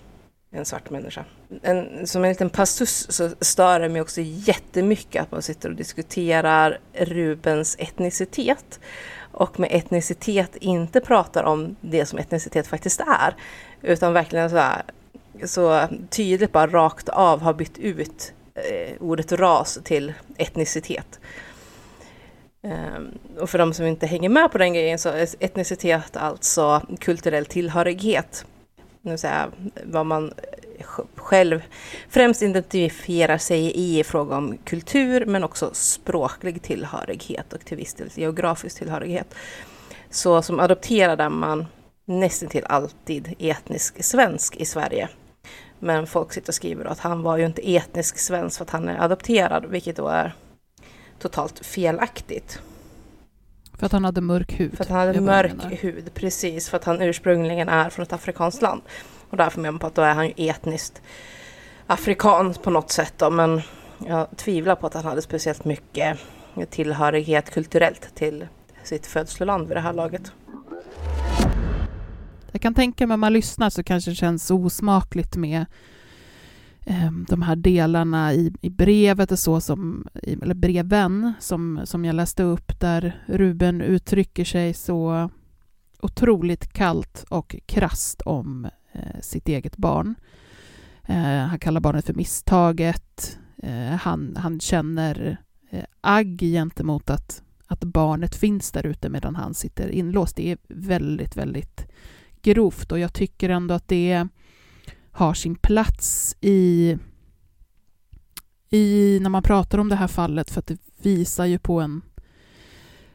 en 0.51 0.65
svart 0.65 0.91
människa. 0.91 1.25
En, 1.63 2.07
som 2.07 2.25
en 2.25 2.29
liten 2.29 2.51
passus 2.51 3.07
så 3.11 3.31
stör 3.41 3.81
det 3.81 3.89
mig 3.89 4.01
också 4.01 4.21
jättemycket 4.25 5.23
att 5.23 5.33
man 5.33 5.43
sitter 5.43 5.69
och 5.69 5.77
diskuterar 5.77 6.79
Rubens 6.93 7.77
etnicitet 7.79 8.81
och 9.33 9.61
med 9.61 9.69
etnicitet 9.73 10.57
inte 10.57 11.01
pratar 11.01 11.45
om 11.45 11.77
det 11.81 12.07
som 12.07 12.19
etnicitet 12.19 12.67
faktiskt 12.67 13.01
är 13.01 13.35
utan 13.83 14.13
verkligen 14.13 14.51
så, 14.51 14.57
här, 14.57 14.83
så 15.45 15.89
tydligt 16.11 16.53
bara 16.53 16.67
rakt 16.67 17.09
av 17.09 17.41
har 17.41 17.55
bytt 17.55 17.79
ut 17.79 18.33
eh, 18.55 18.97
ordet 19.01 19.33
ras 19.33 19.79
till 19.85 20.13
etnicitet. 20.37 21.21
Um, 22.63 23.19
och 23.39 23.51
för 23.51 23.59
de 23.59 23.75
som 23.75 23.87
inte 23.87 24.07
hänger 24.07 24.29
med 24.29 24.53
på 24.53 24.59
den 24.59 24.75
grejen 24.75 24.99
så 24.99 25.09
är 25.09 25.29
etnicitet 25.41 26.17
alltså 26.17 26.83
kulturell 27.01 27.47
tillhörighet 27.47 28.45
nu 29.09 29.19
säga, 29.19 29.49
vad 29.85 30.07
man 30.07 30.33
själv 31.17 31.63
främst 32.09 32.43
identifierar 32.43 33.39
sig 33.39 33.61
i 33.61 33.99
i 33.99 34.05
fråga 34.05 34.37
om 34.37 34.59
kultur 34.65 35.27
men 35.27 35.45
också 35.45 35.71
språklig 35.73 36.63
tillhörighet 36.63 37.53
och 37.53 37.65
till 37.65 37.77
viss 37.77 37.95
del 37.95 38.11
geografisk 38.15 38.79
tillhörighet. 38.79 39.35
Så 40.11 40.43
som 40.43 40.61
adopterad 40.61 41.21
är 41.21 41.29
man 41.29 41.67
nästan 42.05 42.49
till 42.49 42.65
alltid 42.65 43.35
etnisk 43.39 44.05
svensk 44.05 44.57
i 44.57 44.65
Sverige. 44.65 45.09
Men 45.79 46.07
folk 46.07 46.33
sitter 46.33 46.49
och 46.49 46.55
skriver 46.55 46.85
att 46.85 46.99
han 46.99 47.23
var 47.23 47.37
ju 47.37 47.47
inte 47.47 47.77
etnisk 47.77 48.19
svensk 48.19 48.57
för 48.59 48.65
att 48.65 48.71
han 48.71 48.89
är 48.89 49.05
adopterad, 49.05 49.67
vilket 49.67 49.97
då 49.97 50.09
är 50.09 50.35
totalt 51.19 51.67
felaktigt. 51.67 52.61
För 53.79 53.87
att 53.87 53.93
han 53.93 54.05
hade 54.05 54.21
mörk 54.21 54.61
hud? 54.61 54.77
För 54.77 54.85
att 54.85 54.91
han 54.91 55.07
hade 55.07 55.21
mörk 55.21 55.83
hud, 55.83 56.15
precis. 56.15 56.69
För 56.69 56.77
att 56.77 56.85
han 56.85 57.03
ursprungligen 57.03 57.69
är 57.69 57.91
från 57.91 58.03
ett 58.03 58.13
afrikanskt 58.13 58.63
land. 58.63 58.83
Och 59.31 59.37
därför 59.37 59.61
menar 59.61 59.73
man 59.73 59.79
på 59.79 59.87
att 59.87 59.95
då 59.95 60.03
är 60.03 60.15
han 60.15 60.27
ju 60.27 60.33
etniskt 60.37 61.03
afrikan 61.87 62.55
på 62.55 62.71
något 62.71 62.91
sätt 62.91 63.15
då. 63.17 63.31
Men 63.31 63.61
jag 64.07 64.27
tvivlar 64.37 64.75
på 64.75 64.87
att 64.87 64.95
han 64.95 65.05
hade 65.05 65.23
speciellt 65.23 65.65
mycket 65.65 66.19
tillhörighet 66.71 67.51
kulturellt 67.51 68.15
till 68.15 68.47
sitt 68.85 69.07
födsloland 69.07 69.69
vid 69.69 69.77
det 69.77 69.81
här 69.81 69.93
laget. 69.93 70.33
Jag 72.53 72.63
kan 72.63 72.75
tänka 72.75 73.07
mig 73.07 73.15
om 73.15 73.21
man 73.21 73.33
lyssnar 73.33 73.71
så 73.71 73.83
kanske 73.83 74.11
det 74.11 74.15
känns 74.15 74.51
osmakligt 74.51 75.37
med 75.37 75.67
Ehm, 76.91 77.27
de 77.29 77.43
här 77.43 77.57
delarna 77.57 78.35
i, 78.35 78.53
i 78.61 78.71
brevet 78.71 79.33
och 79.33 79.39
så 79.39 79.61
som, 79.61 80.09
eller 80.23 80.55
breven 80.55 81.33
som, 81.41 81.81
som 81.85 82.05
jag 82.05 82.15
läste 82.15 82.43
upp 82.43 82.81
där 82.81 83.25
Ruben 83.27 83.81
uttrycker 83.81 84.45
sig 84.45 84.75
så 84.75 85.31
otroligt 86.01 86.73
kallt 86.73 87.25
och 87.29 87.57
krast 87.67 88.23
om 88.23 88.65
eh, 88.93 89.21
sitt 89.21 89.49
eget 89.49 89.77
barn. 89.77 90.15
Eh, 91.05 91.47
han 91.47 91.59
kallar 91.59 91.81
barnet 91.81 92.07
för 92.07 92.15
misstaget. 92.15 93.39
Eh, 93.63 93.97
han, 94.01 94.37
han 94.37 94.61
känner 94.61 95.37
eh, 95.71 95.85
agg 96.01 96.41
gentemot 96.41 97.11
att, 97.11 97.43
att 97.67 97.85
barnet 97.85 98.35
finns 98.35 98.73
där 98.73 98.87
ute 98.87 99.09
medan 99.09 99.37
han 99.37 99.55
sitter 99.55 99.89
inlåst. 99.89 100.37
Det 100.37 100.53
är 100.53 100.59
väldigt, 100.69 101.37
väldigt 101.37 101.87
grovt 102.43 102.93
och 102.93 102.99
jag 102.99 103.13
tycker 103.13 103.49
ändå 103.49 103.75
att 103.75 103.89
det 103.89 104.13
är 104.13 104.29
har 105.19 105.35
sin 105.35 105.55
plats 105.55 106.37
i, 106.41 106.97
i 108.71 109.19
när 109.23 109.31
man 109.31 109.43
pratar 109.43 109.79
om 109.79 109.89
det 109.89 109.97
här 109.97 110.09
fallet, 110.09 110.51
för 110.51 110.59
att 110.59 110.67
det 110.67 110.79
visar 111.03 111.45
ju 111.45 111.59
på 111.59 111.81
en, 111.81 112.03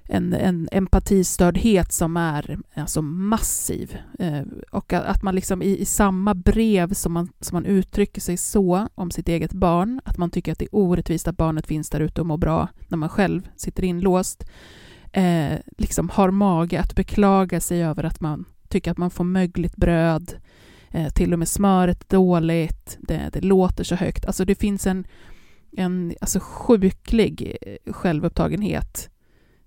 en, 0.03 0.33
en 0.33 0.69
empatistördhet 0.71 1.91
som 1.91 2.17
är 2.17 2.59
alltså 2.75 3.01
massiv. 3.01 3.97
Eh, 4.19 4.41
och 4.71 4.93
att 4.93 5.23
man 5.23 5.35
liksom 5.35 5.61
i, 5.61 5.77
i, 5.79 5.85
samma 5.85 6.33
brev 6.33 6.93
som 6.93 7.13
man, 7.13 7.29
som 7.39 7.55
man 7.55 7.65
uttrycker 7.65 8.21
sig 8.21 8.37
så 8.37 8.87
om 8.95 9.11
sitt 9.11 9.29
eget 9.29 9.53
barn, 9.53 10.01
att 10.05 10.17
man 10.17 10.29
tycker 10.29 10.51
att 10.51 10.59
det 10.59 10.65
är 10.65 10.75
orättvist 10.75 11.27
att 11.27 11.37
barnet 11.37 11.67
finns 11.67 11.89
där 11.89 11.99
ute 11.99 12.21
och 12.21 12.27
mår 12.27 12.37
bra 12.37 12.67
när 12.87 12.97
man 12.97 13.09
själv 13.09 13.49
sitter 13.55 13.83
inlåst, 13.83 14.43
eh, 15.11 15.59
liksom 15.77 16.09
har 16.09 16.31
mage 16.31 16.79
att 16.79 16.95
beklaga 16.95 17.59
sig 17.59 17.83
över 17.83 18.03
att 18.03 18.19
man 18.19 18.45
tycker 18.67 18.91
att 18.91 18.97
man 18.97 19.09
får 19.09 19.23
mögligt 19.23 19.75
bröd, 19.75 20.33
Eh, 20.93 21.09
till 21.09 21.33
och 21.33 21.39
med 21.39 21.47
smöret 21.47 22.03
är 22.13 22.17
dåligt, 22.17 22.97
det, 23.01 23.29
det, 23.33 23.41
låter 23.41 23.83
så 23.83 23.95
högt. 23.95 24.25
Alltså 24.25 24.45
det 24.45 24.55
finns 24.55 24.87
en, 24.87 25.07
en 25.77 26.15
alltså 26.21 26.39
sjuklig 26.41 27.57
eh, 27.61 27.93
självupptagenhet 27.93 29.09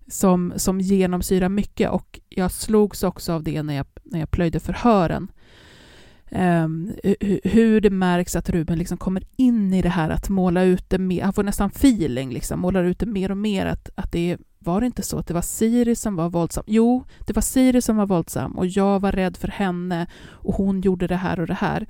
som, 0.09 0.53
som 0.57 0.81
genomsyrar 0.81 1.49
mycket 1.49 1.91
och 1.91 2.21
jag 2.29 2.53
slogs 2.53 3.03
också 3.03 3.33
av 3.33 3.43
det 3.43 3.63
när 3.63 3.75
jag, 3.75 3.87
när 4.05 4.21
jag 4.21 4.31
plöjde 4.31 4.61
förhören. 4.61 5.29
Um, 6.31 6.93
hur 7.45 7.81
det 7.81 7.91
märks 7.91 8.37
att 8.37 8.51
Ruben 8.51 8.79
liksom 8.79 8.99
kommer 8.99 9.23
in 9.37 9.75
i 9.75 9.83
det 9.83 9.89
här 9.89 10.11
att 10.11 10.29
måla 10.29 10.63
ut 10.63 10.91
det 10.91 10.99
mer, 10.99 11.23
han 11.25 11.33
får 11.33 11.43
nästan 11.43 11.71
feeling, 11.71 12.33
liksom, 12.33 12.61
målar 12.61 12.85
ut 12.85 12.99
det 12.99 13.07
mer 13.07 13.31
och 13.31 13.37
mer, 13.37 13.67
att, 13.67 13.91
att 13.95 14.13
det 14.13 14.37
var 14.59 14.81
det 14.81 14.87
inte 14.87 15.03
så 15.03 15.19
att 15.19 15.27
det 15.27 15.35
var 15.35 15.43
Siri 15.43 15.97
som 15.97 16.17
var 16.17 16.31
våldsam? 16.31 16.65
Jo, 16.67 17.05
det 17.27 17.33
var 17.33 17.43
Siri 17.43 17.83
som 17.83 17.97
var 17.97 18.07
våldsam 18.07 18.59
och 18.59 18.67
jag 18.67 19.01
var 19.01 19.13
rädd 19.13 19.37
för 19.37 19.49
henne 19.49 20.07
och 20.27 20.55
hon 20.55 20.81
gjorde 20.81 21.07
det 21.07 21.17
här 21.17 21.41
och 21.41 21.47
det 21.47 21.55
här. 21.55 21.87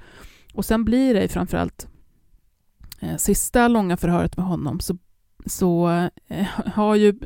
Och 0.55 0.65
sen 0.65 0.85
blir 0.85 1.15
det 1.15 1.29
framförallt 1.29 1.89
eh, 3.01 3.17
sista 3.17 3.69
långa 3.69 3.97
förhöret 3.97 4.37
med 4.37 4.47
honom 4.47 4.81
så 4.81 4.97
så 5.47 5.89
eh, 6.27 6.47
har 6.67 6.95
ju 6.95 7.19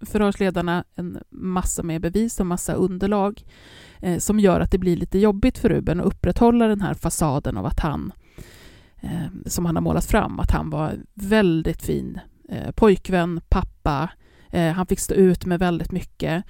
förhörsledarna 0.00 0.84
en 0.94 1.18
massa 1.30 1.82
med 1.82 2.00
bevis 2.00 2.40
och 2.40 2.46
massa 2.46 2.72
underlag 2.72 3.44
eh, 4.00 4.18
som 4.18 4.40
gör 4.40 4.60
att 4.60 4.70
det 4.70 4.78
blir 4.78 4.96
lite 4.96 5.18
jobbigt 5.18 5.58
för 5.58 5.68
Ruben 5.68 6.00
att 6.00 6.06
upprätthålla 6.06 6.66
den 6.66 6.80
här 6.80 6.94
fasaden 6.94 7.56
av 7.56 7.66
att 7.66 7.80
han, 7.80 8.12
eh, 9.00 9.26
som 9.46 9.66
han 9.66 9.76
har 9.76 9.82
målat 9.82 10.06
fram, 10.06 10.40
att 10.40 10.50
han 10.50 10.70
var 10.70 10.94
väldigt 11.14 11.82
fin 11.82 12.20
eh, 12.48 12.70
pojkvän, 12.70 13.40
pappa, 13.48 14.10
eh, 14.50 14.72
han 14.72 14.86
fick 14.86 15.00
stå 15.00 15.14
ut 15.14 15.46
med 15.46 15.58
väldigt 15.58 15.92
mycket. 15.92 16.44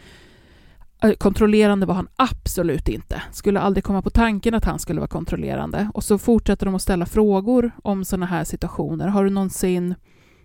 Eh, 1.02 1.12
kontrollerande 1.12 1.86
var 1.86 1.94
han 1.94 2.08
absolut 2.16 2.88
inte. 2.88 3.22
Skulle 3.32 3.60
aldrig 3.60 3.84
komma 3.84 4.02
på 4.02 4.10
tanken 4.10 4.54
att 4.54 4.64
han 4.64 4.78
skulle 4.78 5.00
vara 5.00 5.08
kontrollerande. 5.08 5.90
Och 5.94 6.04
så 6.04 6.18
fortsätter 6.18 6.66
de 6.66 6.74
att 6.74 6.82
ställa 6.82 7.06
frågor 7.06 7.70
om 7.82 8.04
sådana 8.04 8.26
här 8.26 8.44
situationer. 8.44 9.08
Har 9.08 9.24
du 9.24 9.30
någonsin 9.30 9.94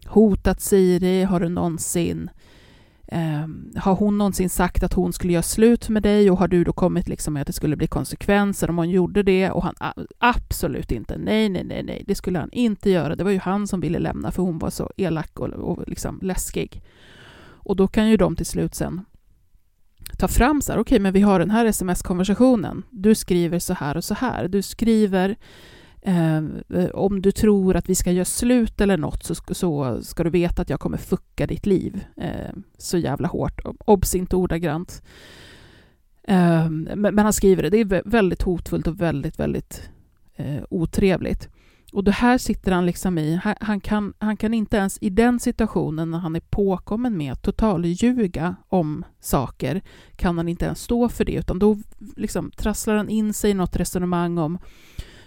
hotat 0.05 0.61
Siri? 0.61 1.23
Har 1.23 1.39
du 1.39 1.49
någonsin 1.49 2.29
eh, 2.29 2.37
Ehm, 3.07 3.71
har 3.75 3.95
hon 3.95 4.17
någonsin 4.17 4.49
sagt 4.49 4.83
att 4.83 4.93
hon 4.93 5.13
skulle 5.13 5.33
göra 5.33 5.43
slut 5.43 5.89
med 5.89 6.03
dig 6.03 6.31
och 6.31 6.37
har 6.37 6.47
du 6.47 6.63
då 6.63 6.73
kommit 6.73 7.07
liksom 7.07 7.33
med 7.33 7.41
att 7.41 7.47
det 7.47 7.53
skulle 7.53 7.75
bli 7.75 7.87
konsekvenser 7.87 8.69
om 8.69 8.77
hon 8.77 8.89
gjorde 8.89 9.23
det? 9.23 9.51
Och 9.51 9.63
han 9.63 9.75
absolut 10.17 10.91
inte. 10.91 11.17
Nej, 11.17 11.49
nej, 11.49 11.63
nej, 11.63 11.83
nej, 11.83 12.03
det 12.07 12.15
skulle 12.15 12.39
han 12.39 12.51
inte 12.51 12.89
göra. 12.89 13.15
Det 13.15 13.23
var 13.23 13.31
ju 13.31 13.39
han 13.39 13.67
som 13.67 13.79
ville 13.79 13.99
lämna 13.99 14.31
för 14.31 14.43
hon 14.43 14.59
var 14.59 14.69
så 14.69 14.91
elak 14.97 15.39
och, 15.39 15.49
och 15.49 15.83
liksom 15.87 16.19
läskig. 16.21 16.81
Och 17.65 17.75
då 17.75 17.87
kan 17.87 18.09
ju 18.09 18.17
de 18.17 18.35
till 18.35 18.45
slut 18.45 18.75
sen 18.75 19.01
ta 20.17 20.27
fram 20.27 20.61
så 20.61 20.71
här, 20.71 20.79
okej, 20.79 20.95
okay, 20.95 20.99
men 20.99 21.13
vi 21.13 21.21
har 21.21 21.39
den 21.39 21.51
här 21.51 21.65
sms-konversationen. 21.65 22.83
Du 22.89 23.15
skriver 23.15 23.59
så 23.59 23.73
här 23.73 23.97
och 23.97 24.03
så 24.03 24.13
här. 24.13 24.47
Du 24.47 24.61
skriver 24.61 25.35
Ehm, 26.05 26.63
eh, 26.69 26.89
om 26.89 27.21
du 27.21 27.31
tror 27.31 27.75
att 27.75 27.89
vi 27.89 27.95
ska 27.95 28.11
göra 28.11 28.25
slut 28.25 28.81
eller 28.81 28.97
något 28.97 29.23
så, 29.23 29.35
så 29.35 30.01
ska 30.03 30.23
du 30.23 30.29
veta 30.29 30.61
att 30.61 30.69
jag 30.69 30.79
kommer 30.79 30.97
fucka 30.97 31.47
ditt 31.47 31.65
liv 31.65 32.03
eh, 32.17 32.51
så 32.77 32.97
jävla 32.97 33.27
hårt. 33.27 33.61
Obs, 33.85 34.15
inte 34.15 34.35
ordagrant. 34.35 35.03
Eh, 36.23 36.69
men, 36.69 37.15
men, 37.15 37.19
han 37.19 37.33
skriver 37.33 37.63
det. 37.63 37.69
Det 37.69 37.77
är 37.77 38.09
väldigt 38.09 38.41
hotfullt 38.41 38.87
och 38.87 39.01
väldigt, 39.01 39.39
väldigt 39.39 39.89
eh, 40.35 40.63
otrevligt. 40.69 41.49
Och 41.93 42.03
det 42.03 42.11
här 42.11 42.37
sitter 42.37 42.71
han 42.71 42.85
liksom 42.85 43.17
i. 43.17 43.39
Han 43.59 43.79
kan, 43.79 44.13
han 44.17 44.37
kan 44.37 44.53
inte 44.53 44.77
ens 44.77 44.97
i 45.01 45.09
den 45.09 45.39
situationen 45.39 46.11
när 46.11 46.19
han 46.19 46.35
är 46.35 46.41
påkommen 46.49 47.17
med 47.17 47.31
att 47.31 47.41
totalljuga 47.41 48.55
om 48.69 49.05
saker, 49.19 49.81
kan 50.15 50.37
han 50.37 50.49
inte 50.49 50.65
ens 50.65 50.81
stå 50.81 51.09
för 51.09 51.25
det, 51.25 51.33
utan 51.33 51.59
då 51.59 51.77
liksom 52.15 52.51
trasslar 52.51 52.95
han 52.95 53.09
in 53.09 53.33
sig 53.33 53.51
i 53.51 53.53
något 53.53 53.75
resonemang 53.75 54.37
om 54.37 54.59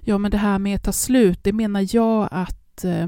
ja, 0.06 0.18
men 0.18 0.30
det 0.30 0.36
här 0.36 0.58
med 0.58 0.76
att 0.76 0.82
ta 0.82 0.92
slut, 0.92 1.38
det 1.42 1.52
menar 1.52 1.86
jag 1.96 2.28
att 2.30 2.84
eh, 2.84 3.02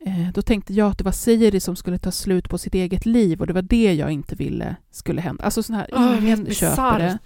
eh 0.00 0.32
då 0.34 0.42
tänkte 0.42 0.72
jag 0.74 0.90
att 0.90 0.98
det 0.98 1.04
var 1.04 1.12
Siri 1.12 1.60
som 1.60 1.76
skulle 1.76 1.98
ta 1.98 2.10
slut 2.10 2.48
på 2.48 2.58
sitt 2.58 2.74
eget 2.74 3.06
liv 3.06 3.40
och 3.40 3.46
det 3.46 3.52
var 3.52 3.62
det 3.62 3.94
jag 3.94 4.10
inte 4.10 4.34
ville 4.34 4.76
skulle 4.90 5.20
hända. 5.20 5.44
Alltså 5.44 5.62
sån 5.62 5.76
här, 5.76 5.88
oh, 5.92 6.24
ingen 6.24 6.54
köper 6.54 6.98
det. 6.98 7.18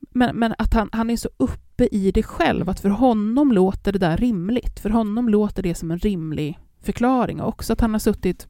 Men, 0.00 0.36
men 0.36 0.54
att 0.58 0.74
han, 0.74 0.88
han 0.92 1.10
är 1.10 1.16
så 1.16 1.28
uppe 1.36 1.88
i 1.92 2.10
det 2.10 2.22
själv, 2.22 2.68
att 2.68 2.80
för 2.80 2.88
honom 2.88 3.52
låter 3.52 3.92
det 3.92 3.98
där 3.98 4.16
rimligt. 4.16 4.80
För 4.80 4.90
honom 4.90 5.28
låter 5.28 5.62
det 5.62 5.74
som 5.74 5.90
en 5.90 5.98
rimlig 5.98 6.58
förklaring. 6.82 7.40
Och 7.40 7.48
också 7.48 7.72
att 7.72 7.80
han 7.80 7.92
har 7.92 7.98
suttit 7.98 8.48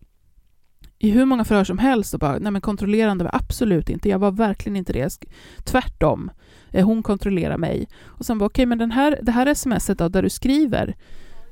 i 0.99 1.11
hur 1.11 1.25
många 1.25 1.45
förhör 1.45 1.65
som 1.65 1.79
helst 1.79 2.15
och 2.15 2.21
bara, 2.21 2.39
nej 2.39 2.53
men 2.53 2.61
kontrollerande 2.61 3.25
var 3.25 3.35
absolut 3.35 3.89
inte, 3.89 4.09
jag 4.09 4.19
var 4.19 4.31
verkligen 4.31 4.77
inte 4.77 4.93
det. 4.93 5.19
Tvärtom, 5.65 6.31
Eh, 6.71 6.87
hon 6.87 7.03
kontrollerar 7.03 7.59
mig. 7.59 7.89
Och 8.05 8.27
sen 8.27 8.39
bara, 8.39 8.47
okej, 8.47 8.63
okay, 8.63 8.67
men 8.67 8.79
den 8.79 8.91
här, 8.91 9.19
det 9.23 9.33
här 9.33 9.55
smset 9.55 9.99
då, 9.99 10.09
där 10.09 10.23
du 10.23 10.31
skriver, 10.31 10.97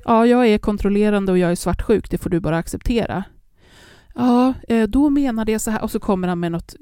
ja, 0.04 0.26
jag 0.26 0.46
är 0.46 0.58
kontrollerande 0.58 1.32
och 1.32 1.38
jag 1.38 1.50
är 1.50 1.54
svartsjuk, 1.54 2.10
det 2.10 2.18
får 2.18 2.30
du 2.30 2.40
bara 2.40 2.58
acceptera. 2.58 3.24
Ja, 4.14 4.54
eh, 4.68 4.88
då 4.88 5.10
menade 5.10 5.52
jag 5.52 5.60
så 5.60 5.70
här, 5.70 5.82
och 5.82 5.90
så 5.90 6.00
kommer 6.00 6.28
han 6.28 6.40
med 6.40 6.52
något 6.52 6.74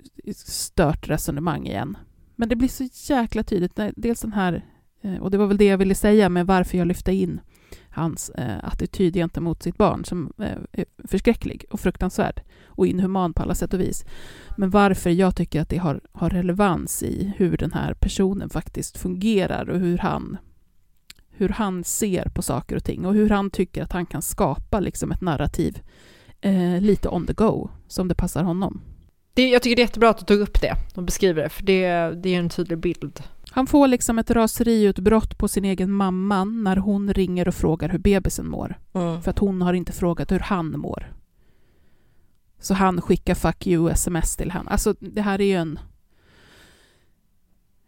stört 0.46 1.08
resonemang 1.08 1.66
igen. 1.66 1.96
Men 2.36 2.48
det 2.48 2.56
blir 2.56 2.68
så 2.68 3.12
jäkla 3.12 3.42
tydligt, 3.42 3.80
dels 3.96 4.20
den 4.20 4.32
här, 4.32 4.64
eh, 5.02 5.16
och 5.16 5.30
det 5.30 5.38
var 5.38 5.46
väl 5.46 5.56
det 5.56 5.64
jag 5.64 5.78
ville 5.78 5.94
säga 5.94 6.28
med 6.28 6.46
varför 6.46 6.78
jag 6.78 6.86
lyfte 6.86 7.12
in 7.12 7.40
hans 7.92 8.30
eh, 8.30 8.64
attityd 8.64 9.14
gentemot 9.14 9.62
sitt 9.62 9.76
barn 9.76 10.04
som 10.04 10.32
eh, 10.38 10.58
är 10.72 10.84
förskräcklig 11.04 11.64
och 11.70 11.80
fruktansvärd 11.80 12.42
och 12.66 12.86
inhuman 12.86 13.32
på 13.32 13.42
alla 13.42 13.54
sätt 13.54 13.74
och 13.74 13.80
vis. 13.80 14.04
Men 14.56 14.70
varför 14.70 15.10
jag 15.10 15.36
tycker 15.36 15.60
att 15.60 15.68
det 15.68 15.78
har, 15.78 16.00
har 16.12 16.30
relevans 16.30 17.02
i 17.02 17.32
hur 17.36 17.56
den 17.56 17.72
här 17.72 17.94
personen 17.94 18.50
faktiskt 18.50 18.98
fungerar 18.98 19.70
och 19.70 19.78
hur 19.78 19.98
han, 19.98 20.36
hur 21.30 21.48
han 21.48 21.84
ser 21.84 22.28
på 22.28 22.42
saker 22.42 22.76
och 22.76 22.84
ting 22.84 23.06
och 23.06 23.14
hur 23.14 23.30
han 23.30 23.50
tycker 23.50 23.82
att 23.82 23.92
han 23.92 24.06
kan 24.06 24.22
skapa 24.22 24.80
liksom 24.80 25.12
ett 25.12 25.20
narrativ 25.20 25.82
eh, 26.40 26.80
lite 26.80 27.08
on 27.08 27.26
the 27.26 27.32
go 27.32 27.70
som 27.88 28.08
det 28.08 28.14
passar 28.14 28.42
honom. 28.42 28.80
Det, 29.34 29.48
jag 29.48 29.62
tycker 29.62 29.76
det 29.76 29.82
är 29.82 29.86
jättebra 29.86 30.10
att 30.10 30.18
du 30.18 30.24
tog 30.24 30.40
upp 30.40 30.60
det 30.60 30.74
och 30.94 31.02
beskriver 31.02 31.42
det, 31.42 31.48
för 31.48 31.62
det, 31.62 31.88
det 32.22 32.34
är 32.34 32.38
en 32.38 32.48
tydlig 32.48 32.78
bild. 32.78 33.22
Han 33.54 33.66
får 33.66 33.88
liksom 33.88 34.18
ett 34.18 34.30
raseriutbrott 34.30 35.38
på 35.38 35.48
sin 35.48 35.64
egen 35.64 35.92
mamma 35.92 36.44
när 36.44 36.76
hon 36.76 37.14
ringer 37.14 37.48
och 37.48 37.54
frågar 37.54 37.88
hur 37.88 37.98
bebisen 37.98 38.48
mår. 38.48 38.78
Mm. 38.92 39.22
För 39.22 39.30
att 39.30 39.38
hon 39.38 39.62
har 39.62 39.74
inte 39.74 39.92
frågat 39.92 40.32
hur 40.32 40.38
han 40.38 40.78
mår. 40.78 41.12
Så 42.60 42.74
han 42.74 43.00
skickar 43.00 43.34
fuck 43.34 43.66
you-sms 43.66 44.36
till 44.36 44.50
henne. 44.50 44.70
Alltså 44.70 44.94
det 45.00 45.22
här 45.22 45.40
är 45.40 45.44
ju 45.44 45.56
en, 45.56 45.78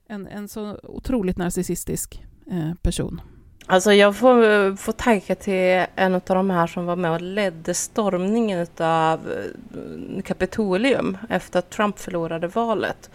en, 0.08 0.26
en 0.26 0.48
så 0.48 0.78
otroligt 0.82 1.36
narcissistisk 1.36 2.22
eh, 2.46 2.74
person. 2.82 3.20
Alltså 3.66 3.92
jag 3.92 4.16
får, 4.16 4.76
får 4.76 4.92
tanka 4.92 5.34
till 5.34 5.86
en 5.94 6.14
av 6.14 6.22
de 6.26 6.50
här 6.50 6.66
som 6.66 6.86
var 6.86 6.96
med 6.96 7.10
och 7.10 7.20
ledde 7.20 7.74
stormningen 7.74 8.66
av 8.78 9.32
eh, 9.32 10.22
Kapitolium 10.22 11.18
efter 11.28 11.58
att 11.58 11.70
Trump 11.70 11.98
förlorade 11.98 12.46
valet. 12.46 13.10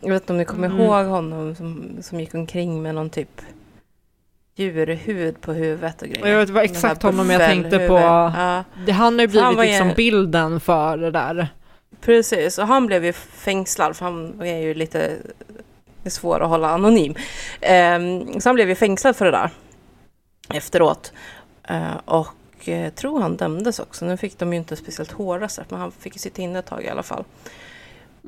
Jag 0.00 0.10
vet 0.10 0.22
inte 0.22 0.32
om 0.32 0.38
ni 0.38 0.44
kommer 0.44 0.66
mm. 0.66 0.80
ihåg 0.80 1.06
honom 1.06 1.54
som, 1.54 1.96
som 2.02 2.20
gick 2.20 2.34
omkring 2.34 2.82
med 2.82 2.94
någon 2.94 3.10
typ 3.10 3.40
djurhud 4.54 5.40
på 5.40 5.52
huvudet 5.52 6.02
och 6.02 6.08
grejer. 6.08 6.26
Jag 6.26 6.38
vet, 6.38 6.50
var 6.50 6.62
exakt 6.62 7.02
honom 7.02 7.30
jag 7.30 7.40
tänkte 7.40 7.78
på. 7.78 7.98
Ja. 7.98 8.64
Det, 8.86 8.92
han 8.92 9.14
har 9.14 9.20
ju 9.20 9.28
blivit 9.28 9.58
liksom 9.58 9.88
en... 9.88 9.94
bilden 9.94 10.60
för 10.60 10.96
det 10.96 11.10
där. 11.10 11.48
Precis, 12.00 12.58
och 12.58 12.66
han 12.66 12.86
blev 12.86 13.04
ju 13.04 13.12
fängslad 13.12 13.96
för 13.96 14.04
han 14.04 14.42
är 14.42 14.58
ju 14.58 14.74
lite 14.74 15.16
svår 16.06 16.40
att 16.40 16.48
hålla 16.48 16.70
anonym. 16.70 17.14
Um, 17.14 18.40
så 18.40 18.48
han 18.48 18.54
blev 18.54 18.68
ju 18.68 18.74
fängslad 18.74 19.16
för 19.16 19.24
det 19.24 19.30
där 19.30 19.50
efteråt. 20.54 21.12
Uh, 21.70 21.96
och 22.04 22.28
jag 22.64 22.84
uh, 22.84 22.90
tror 22.90 23.20
han 23.20 23.36
dömdes 23.36 23.78
också. 23.78 24.04
Nu 24.04 24.16
fick 24.16 24.38
de 24.38 24.52
ju 24.52 24.58
inte 24.58 24.76
speciellt 24.76 25.12
hårda 25.12 25.48
straff, 25.48 25.66
men 25.70 25.80
han 25.80 25.92
fick 25.92 26.14
ju 26.14 26.18
sitta 26.18 26.42
inne 26.42 26.58
ett 26.58 26.66
tag 26.66 26.84
i 26.84 26.88
alla 26.88 27.02
fall. 27.02 27.24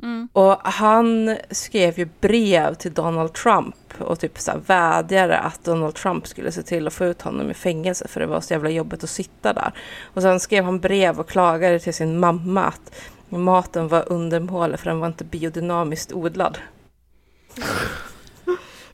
Mm. 0.03 0.29
Och 0.33 0.57
han 0.63 1.37
skrev 1.51 1.99
ju 1.99 2.07
brev 2.21 2.73
till 2.73 2.93
Donald 2.93 3.33
Trump 3.33 3.75
och 3.99 4.19
typ 4.19 4.39
så 4.39 4.51
här 4.51 4.59
vädjade 4.59 5.37
att 5.37 5.63
Donald 5.63 5.95
Trump 5.95 6.27
skulle 6.27 6.51
se 6.51 6.63
till 6.63 6.87
att 6.87 6.93
få 6.93 7.05
ut 7.05 7.21
honom 7.21 7.51
i 7.51 7.53
fängelse 7.53 8.07
för 8.07 8.19
det 8.19 8.25
var 8.25 8.41
så 8.41 8.53
jävla 8.53 8.69
jobbigt 8.69 9.03
att 9.03 9.09
sitta 9.09 9.53
där. 9.53 9.71
Och 10.03 10.21
sen 10.21 10.39
skrev 10.39 10.63
han 10.63 10.79
brev 10.79 11.19
och 11.19 11.29
klagade 11.29 11.79
till 11.79 11.93
sin 11.93 12.19
mamma 12.19 12.63
att 12.63 12.95
maten 13.29 13.87
var 13.87 14.11
undermålig 14.11 14.79
för 14.79 14.89
den 14.89 14.99
var 14.99 15.07
inte 15.07 15.23
biodynamiskt 15.23 16.13
odlad. 16.13 16.57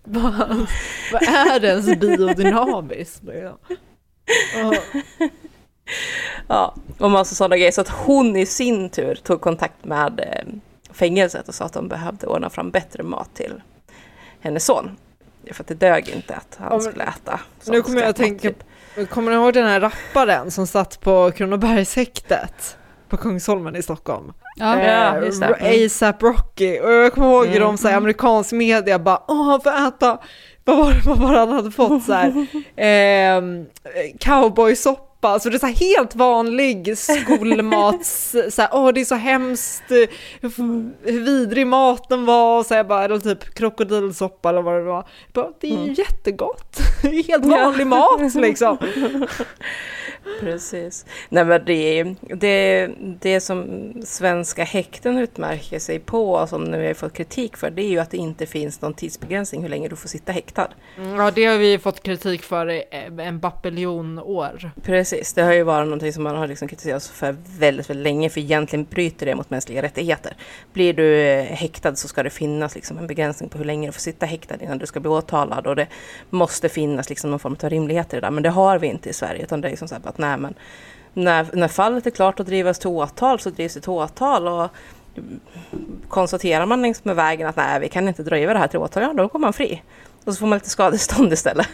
Vad, 0.04 0.68
vad 1.12 1.22
är 1.22 1.66
ens 1.66 2.00
biodynamiskt? 2.00 3.24
ja, 6.48 6.76
och 6.98 7.12
massa 7.12 7.36
sådana 7.36 7.58
grejer. 7.58 7.72
Så 7.72 7.82
att 7.82 7.90
hon 7.90 8.36
i 8.36 8.46
sin 8.46 8.90
tur 8.90 9.16
tog 9.16 9.42
kontakt 9.42 9.86
med 9.86 10.20
eh, 10.20 10.54
fängelset 11.00 11.48
och 11.48 11.56
sa 11.56 11.66
att 11.66 11.74
de 11.74 11.88
behövde 11.88 12.28
ordna 12.28 12.50
fram 12.50 12.72
bättre 12.72 13.04
mat 13.04 13.36
till 13.36 13.62
hennes 14.40 14.66
son. 14.66 14.98
För 15.52 15.64
att 15.64 15.68
det 15.68 15.74
dög 15.74 16.10
inte 16.10 16.36
att 16.36 16.58
han 16.60 16.70
ja, 16.72 16.80
skulle 16.80 17.04
äta. 17.04 17.40
Nu 17.66 17.82
kommer 17.82 18.02
jag 18.02 18.10
att 18.10 18.16
tänka, 18.16 18.50
typ. 18.50 19.10
kommer 19.10 19.32
ni 19.32 19.38
ihåg 19.38 19.54
den 19.54 19.68
här 19.68 19.80
rapparen 19.80 20.52
som 20.52 20.68
satt 20.68 21.02
på 21.02 21.32
Kronobergshäktet? 21.32 22.78
På 23.10 23.18
Kungsholmen 23.18 23.76
i 23.76 23.82
Stockholm. 23.82 24.34
Ja, 24.56 24.80
eh. 24.80 25.86
ASAP 25.86 26.24
Rocky. 26.24 26.80
Och 26.80 26.92
jag 26.92 27.14
kommer 27.14 27.28
ihåg 27.28 27.46
hur 27.46 27.56
mm. 27.56 27.68
de 27.68 27.78
så 27.78 27.88
här, 27.88 27.98
amerikansk 27.98 28.52
media 28.52 29.00
bara 29.00 29.24
åh 29.28 29.46
han 29.46 29.62
får 29.62 29.88
äta, 29.88 30.20
vad 30.66 30.78
var 30.78 30.92
det, 30.94 31.02
vad 31.06 31.18
var 31.18 31.34
det 31.34 31.40
han 31.40 31.50
hade 31.50 31.72
fått 31.72 32.04
så 32.04 32.14
här, 32.14 32.48
eh, 32.76 33.42
cowboysoppa 34.20 35.09
soppa, 35.20 35.40
så 35.40 35.50
det 35.50 35.56
är 35.56 35.60
så 35.60 35.86
helt 35.86 36.16
vanlig 36.16 36.98
skolmats, 36.98 38.36
så 38.50 38.62
här, 38.62 38.70
åh 38.74 38.92
det 38.94 39.02
är 39.02 39.06
så 39.06 39.16
hemskt, 39.16 39.84
hur 40.42 41.20
vidrig 41.20 41.68
maten 41.68 42.26
var, 42.26 42.64
så 42.64 42.74
här 42.74 42.84
bara, 42.84 43.04
eller 43.06 43.20
typ 43.20 43.54
krokodilsoppa 43.54 44.50
eller 44.50 44.62
vad 44.62 44.76
det 44.76 44.84
var. 44.84 45.08
Bara, 45.34 45.50
det 45.60 45.68
är 45.68 45.72
ju 45.72 45.78
mm. 45.78 45.94
jättegott, 45.94 46.80
helt 47.28 47.46
vanlig 47.46 47.88
mat 47.88 48.36
liksom. 48.36 48.78
Precis. 50.40 51.06
Nej, 51.30 51.46
men 51.46 51.66
det, 51.66 52.04
det, 52.36 52.90
det 53.20 53.40
som 53.40 53.94
svenska 54.06 54.64
häkten 54.64 55.18
utmärker 55.18 55.80
sig 55.80 56.00
på, 56.00 56.32
och 56.32 56.50
som 56.50 56.64
nu 56.64 56.88
har 56.88 56.94
fått 56.94 57.14
kritik 57.14 57.58
för, 57.58 57.70
det 57.70 57.82
är 57.82 57.90
ju 57.90 58.00
att 58.00 58.12
det 58.12 58.18
inte 58.18 58.46
finns 58.46 58.82
någon 58.82 58.94
tidsbegränsning 58.94 59.62
hur 59.62 59.70
länge 59.70 59.88
du 59.88 59.96
får 59.96 60.10
sitta 60.10 60.32
häktad. 60.32 60.68
Ja, 61.18 61.32
det 61.32 61.46
har 61.46 61.58
vi 61.58 61.80
fått 61.80 62.04
kritik 62.04 62.44
för 62.44 62.72
i 62.72 62.84
en 63.20 63.40
bappeljon 63.40 64.20
år. 64.20 64.72
Precis, 64.84 65.34
det 65.34 65.42
har 65.42 65.54
ju 65.54 65.64
varit 65.64 65.88
någonting 65.88 66.14
som 66.14 66.24
man 66.24 66.36
har 66.36 66.48
liksom 66.48 66.68
kritiserat 66.68 67.04
för 67.04 67.36
väldigt, 67.60 67.90
väldigt 67.90 68.04
länge, 68.04 68.30
för 68.30 68.42
egentligen 68.42 68.86
bryter 68.90 69.26
det 69.26 69.36
mot 69.36 69.50
mänskliga 69.50 69.82
rättigheter. 69.82 70.34
Blir 70.74 70.94
du 70.94 71.16
eh, 71.16 71.44
häktad 71.44 71.96
så 71.96 72.08
ska 72.08 72.24
det 72.24 72.30
finnas 72.30 72.76
liksom 72.76 72.98
en 72.98 73.08
begränsning 73.08 73.50
på 73.50 73.58
hur 73.58 73.66
länge 73.66 73.88
du 73.88 73.92
får 73.92 74.02
sitta 74.02 74.26
häktad 74.26 74.56
innan 74.62 74.78
du 74.78 74.86
ska 74.86 75.00
bli 75.00 75.10
åtalad 75.10 75.68
och 75.68 75.76
det 75.76 75.88
måste 76.30 76.70
finnas 76.70 77.10
liksom 77.10 77.30
någon 77.30 77.40
form 77.40 77.56
av 77.64 77.70
rimlighet 77.70 78.14
i 78.14 78.16
det 78.16 78.22
där, 78.22 78.32
men 78.32 78.44
det 78.44 78.50
har 78.50 78.80
vi 78.80 78.88
inte 78.88 79.10
i 79.10 79.14
Sverige, 79.14 79.44
utan 79.44 79.62
det 79.62 79.68
är 79.68 79.70
liksom 79.70 79.88
så 79.88 79.96
att 79.96 80.18
nej 80.20 80.38
men 80.38 80.54
när, 81.14 81.48
när 81.54 81.68
fallet 81.68 82.08
är 82.08 82.12
klart 82.12 82.40
att 82.40 82.46
drivas 82.46 82.80
till 82.80 82.90
åtal 82.90 83.40
så 83.40 83.50
drivs 83.50 83.74
det 83.74 83.82
till 83.82 83.90
åtal 83.90 84.48
och 84.48 84.70
konstaterar 86.08 86.66
man 86.66 86.82
längs 86.82 87.06
med 87.06 87.16
vägen 87.16 87.48
att 87.48 87.56
nej 87.56 87.80
vi 87.80 87.90
kan 87.90 88.08
inte 88.08 88.24
driva 88.24 88.54
det 88.54 88.60
här 88.60 88.68
till 88.68 88.80
åtal, 88.80 89.04
ja 89.04 89.14
då 89.14 89.28
går 89.28 89.40
man 89.40 89.54
fri. 89.54 89.82
Och 90.26 90.34
så 90.34 90.40
får 90.40 90.48
man 90.48 90.58
lite 90.58 90.70
skadestånd 90.70 91.34
istället. 91.34 91.68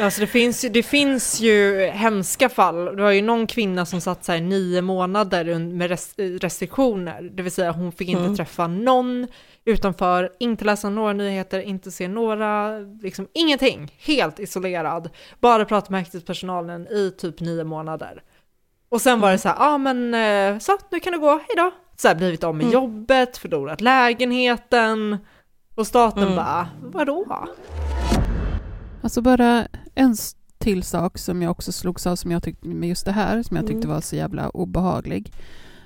Alltså 0.00 0.20
det 0.20 0.26
finns, 0.26 0.60
det 0.60 0.82
finns 0.82 1.40
ju 1.40 1.86
hemska 1.86 2.48
fall. 2.48 2.84
Det 2.84 3.02
var 3.02 3.10
ju 3.10 3.22
någon 3.22 3.46
kvinna 3.46 3.86
som 3.86 4.00
satt 4.00 4.24
så 4.24 4.32
här 4.32 4.40
nio 4.40 4.82
månader 4.82 5.58
med 5.58 5.90
restriktioner, 6.42 7.22
det 7.22 7.42
vill 7.42 7.52
säga 7.52 7.72
hon 7.72 7.92
fick 7.92 8.08
inte 8.08 8.22
mm. 8.22 8.36
träffa 8.36 8.66
någon 8.66 9.26
utanför, 9.64 10.32
inte 10.38 10.64
läsa 10.64 10.90
några 10.90 11.12
nyheter, 11.12 11.60
inte 11.60 11.90
se 11.90 12.08
några, 12.08 12.78
liksom 12.78 13.28
ingenting, 13.32 13.94
helt 13.98 14.38
isolerad. 14.38 15.10
Bara 15.40 15.64
prata 15.64 15.90
med 15.90 16.00
häktespersonalen 16.00 16.86
i 16.86 17.10
typ 17.18 17.40
nio 17.40 17.64
månader. 17.64 18.22
Och 18.88 19.00
sen 19.00 19.20
var 19.20 19.28
det 19.28 19.32
mm. 19.32 19.38
så 19.38 19.48
här, 19.48 19.56
ja 19.58 19.74
ah, 19.74 19.78
men 19.78 20.14
eh, 20.14 20.58
så, 20.58 20.78
nu 20.90 21.00
kan 21.00 21.12
du 21.12 21.18
gå, 21.18 21.40
hejdå. 21.48 21.70
Så 21.96 22.08
här, 22.08 22.14
blivit 22.14 22.44
av 22.44 22.54
med 22.54 22.64
mm. 22.64 22.72
jobbet, 22.72 23.38
förlorat 23.38 23.80
lägenheten. 23.80 25.18
Och 25.74 25.86
staten 25.86 26.22
mm. 26.22 26.36
bara, 26.36 26.68
vadå? 26.82 27.46
Alltså 29.00 29.22
bara 29.22 29.66
en 29.94 30.16
till 30.58 30.82
sak 30.82 31.18
som 31.18 31.42
jag 31.42 31.50
också 31.50 31.72
slogs 31.72 32.06
av 32.06 32.16
som 32.16 32.30
jag 32.30 32.42
tyckte, 32.42 32.68
med 32.68 32.88
just 32.88 33.04
det 33.04 33.12
här, 33.12 33.42
som 33.42 33.56
jag 33.56 33.66
tyckte 33.66 33.86
mm. 33.86 33.94
var 33.94 34.00
så 34.00 34.16
jävla 34.16 34.48
obehaglig. 34.48 35.32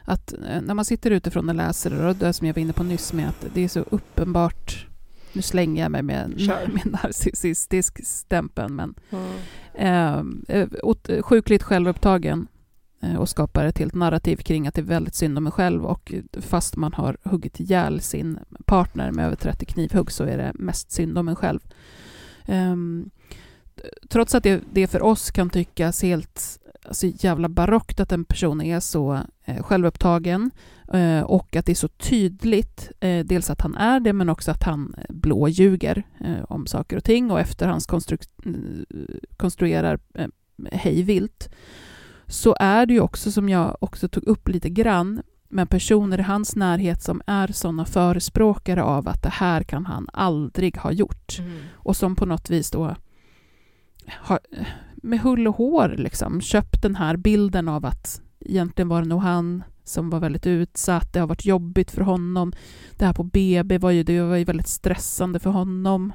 Att 0.04 0.32
eh, 0.32 0.62
när 0.62 0.74
man 0.74 0.84
sitter 0.84 1.10
utifrån 1.10 1.48
och 1.48 1.54
läser 1.54 1.90
det, 1.90 2.08
och 2.08 2.16
det 2.16 2.32
som 2.32 2.46
jag 2.46 2.54
var 2.54 2.62
inne 2.62 2.72
på 2.72 2.82
nyss 2.82 3.12
med 3.12 3.28
att 3.28 3.46
det 3.54 3.60
är 3.60 3.68
så 3.68 3.80
uppenbart 3.80 4.86
nu 5.34 5.42
slänger 5.42 5.82
jag 5.82 5.92
mig 5.92 6.02
med, 6.02 6.28
med 6.68 6.86
narcissistisk 7.02 8.06
stämpel, 8.06 8.68
men 8.68 8.94
mm. 9.74 10.44
eh, 10.48 11.22
sjukligt 11.22 11.62
självupptagen 11.62 12.46
eh, 13.02 13.16
och 13.16 13.28
skapar 13.28 13.64
ett 13.64 13.78
helt 13.78 13.94
narrativ 13.94 14.36
kring 14.36 14.66
att 14.66 14.74
det 14.74 14.80
är 14.80 14.82
väldigt 14.84 15.14
synd 15.14 15.38
om 15.38 15.46
en 15.46 15.52
själv 15.52 15.86
och 15.86 16.14
fast 16.40 16.76
man 16.76 16.92
har 16.92 17.16
huggit 17.22 17.60
ihjäl 17.60 18.00
sin 18.00 18.38
partner 18.64 19.12
med 19.12 19.26
över 19.26 19.36
30 19.36 19.66
knivhugg 19.66 20.12
så 20.12 20.24
är 20.24 20.38
det 20.38 20.52
mest 20.54 20.92
synd 20.92 21.18
om 21.18 21.28
en 21.28 21.36
själv. 21.36 21.60
Um, 22.48 23.10
trots 24.08 24.34
att 24.34 24.42
det, 24.42 24.62
det 24.72 24.86
för 24.86 25.02
oss 25.02 25.30
kan 25.30 25.50
tyckas 25.50 26.02
helt 26.02 26.58
alltså, 26.84 27.06
jävla 27.06 27.48
barockt 27.48 28.00
att 28.00 28.12
en 28.12 28.24
person 28.24 28.60
är 28.60 28.80
så 28.80 29.20
eh, 29.44 29.62
självupptagen 29.62 30.50
eh, 30.92 31.20
och 31.20 31.56
att 31.56 31.66
det 31.66 31.72
är 31.72 31.76
så 31.76 31.88
tydligt, 31.88 32.90
eh, 33.00 33.24
dels 33.24 33.50
att 33.50 33.60
han 33.60 33.74
är 33.74 34.00
det, 34.00 34.12
men 34.12 34.28
också 34.28 34.50
att 34.50 34.62
han 34.62 34.94
eh, 34.98 35.14
blåljuger 35.14 36.02
eh, 36.20 36.44
om 36.48 36.66
saker 36.66 36.96
och 36.96 37.04
ting 37.04 37.30
och 37.30 37.40
efterhands 37.40 37.86
konstru 37.86 38.18
eh, 38.44 38.52
konstruerar 39.36 39.98
eh, 40.14 40.28
hejvilt, 40.72 41.48
så 42.26 42.56
är 42.60 42.86
det 42.86 42.94
ju 42.94 43.00
också, 43.00 43.32
som 43.32 43.48
jag 43.48 43.76
också 43.80 44.08
tog 44.08 44.24
upp 44.24 44.48
lite 44.48 44.70
grann, 44.70 45.22
med 45.54 45.70
personer 45.70 46.18
i 46.18 46.22
hans 46.22 46.56
närhet 46.56 47.02
som 47.02 47.22
är 47.26 47.46
sådana 47.46 47.84
förespråkare 47.84 48.82
av 48.82 49.08
att 49.08 49.22
det 49.22 49.28
här 49.28 49.62
kan 49.62 49.86
han 49.86 50.08
aldrig 50.12 50.76
ha 50.76 50.92
gjort. 50.92 51.38
Mm. 51.38 51.58
Och 51.72 51.96
som 51.96 52.16
på 52.16 52.26
något 52.26 52.50
vis 52.50 52.70
då 52.70 52.96
har, 54.06 54.38
med 54.94 55.20
hull 55.20 55.48
och 55.48 55.56
hår 55.56 55.94
liksom, 55.98 56.40
köpt 56.40 56.82
den 56.82 56.94
här 56.94 57.16
bilden 57.16 57.68
av 57.68 57.86
att 57.86 58.22
egentligen 58.40 58.88
var 58.88 59.02
det 59.02 59.08
nog 59.08 59.22
han 59.22 59.62
som 59.84 60.10
var 60.10 60.20
väldigt 60.20 60.46
utsatt, 60.46 61.12
det 61.12 61.20
har 61.20 61.26
varit 61.26 61.44
jobbigt 61.44 61.90
för 61.90 62.00
honom. 62.00 62.52
Det 62.96 63.06
här 63.06 63.12
på 63.12 63.22
BB 63.22 63.78
var 63.78 63.90
ju, 63.90 64.02
det 64.02 64.22
var 64.22 64.36
ju 64.36 64.44
väldigt 64.44 64.68
stressande 64.68 65.38
för 65.38 65.50
honom. 65.50 66.12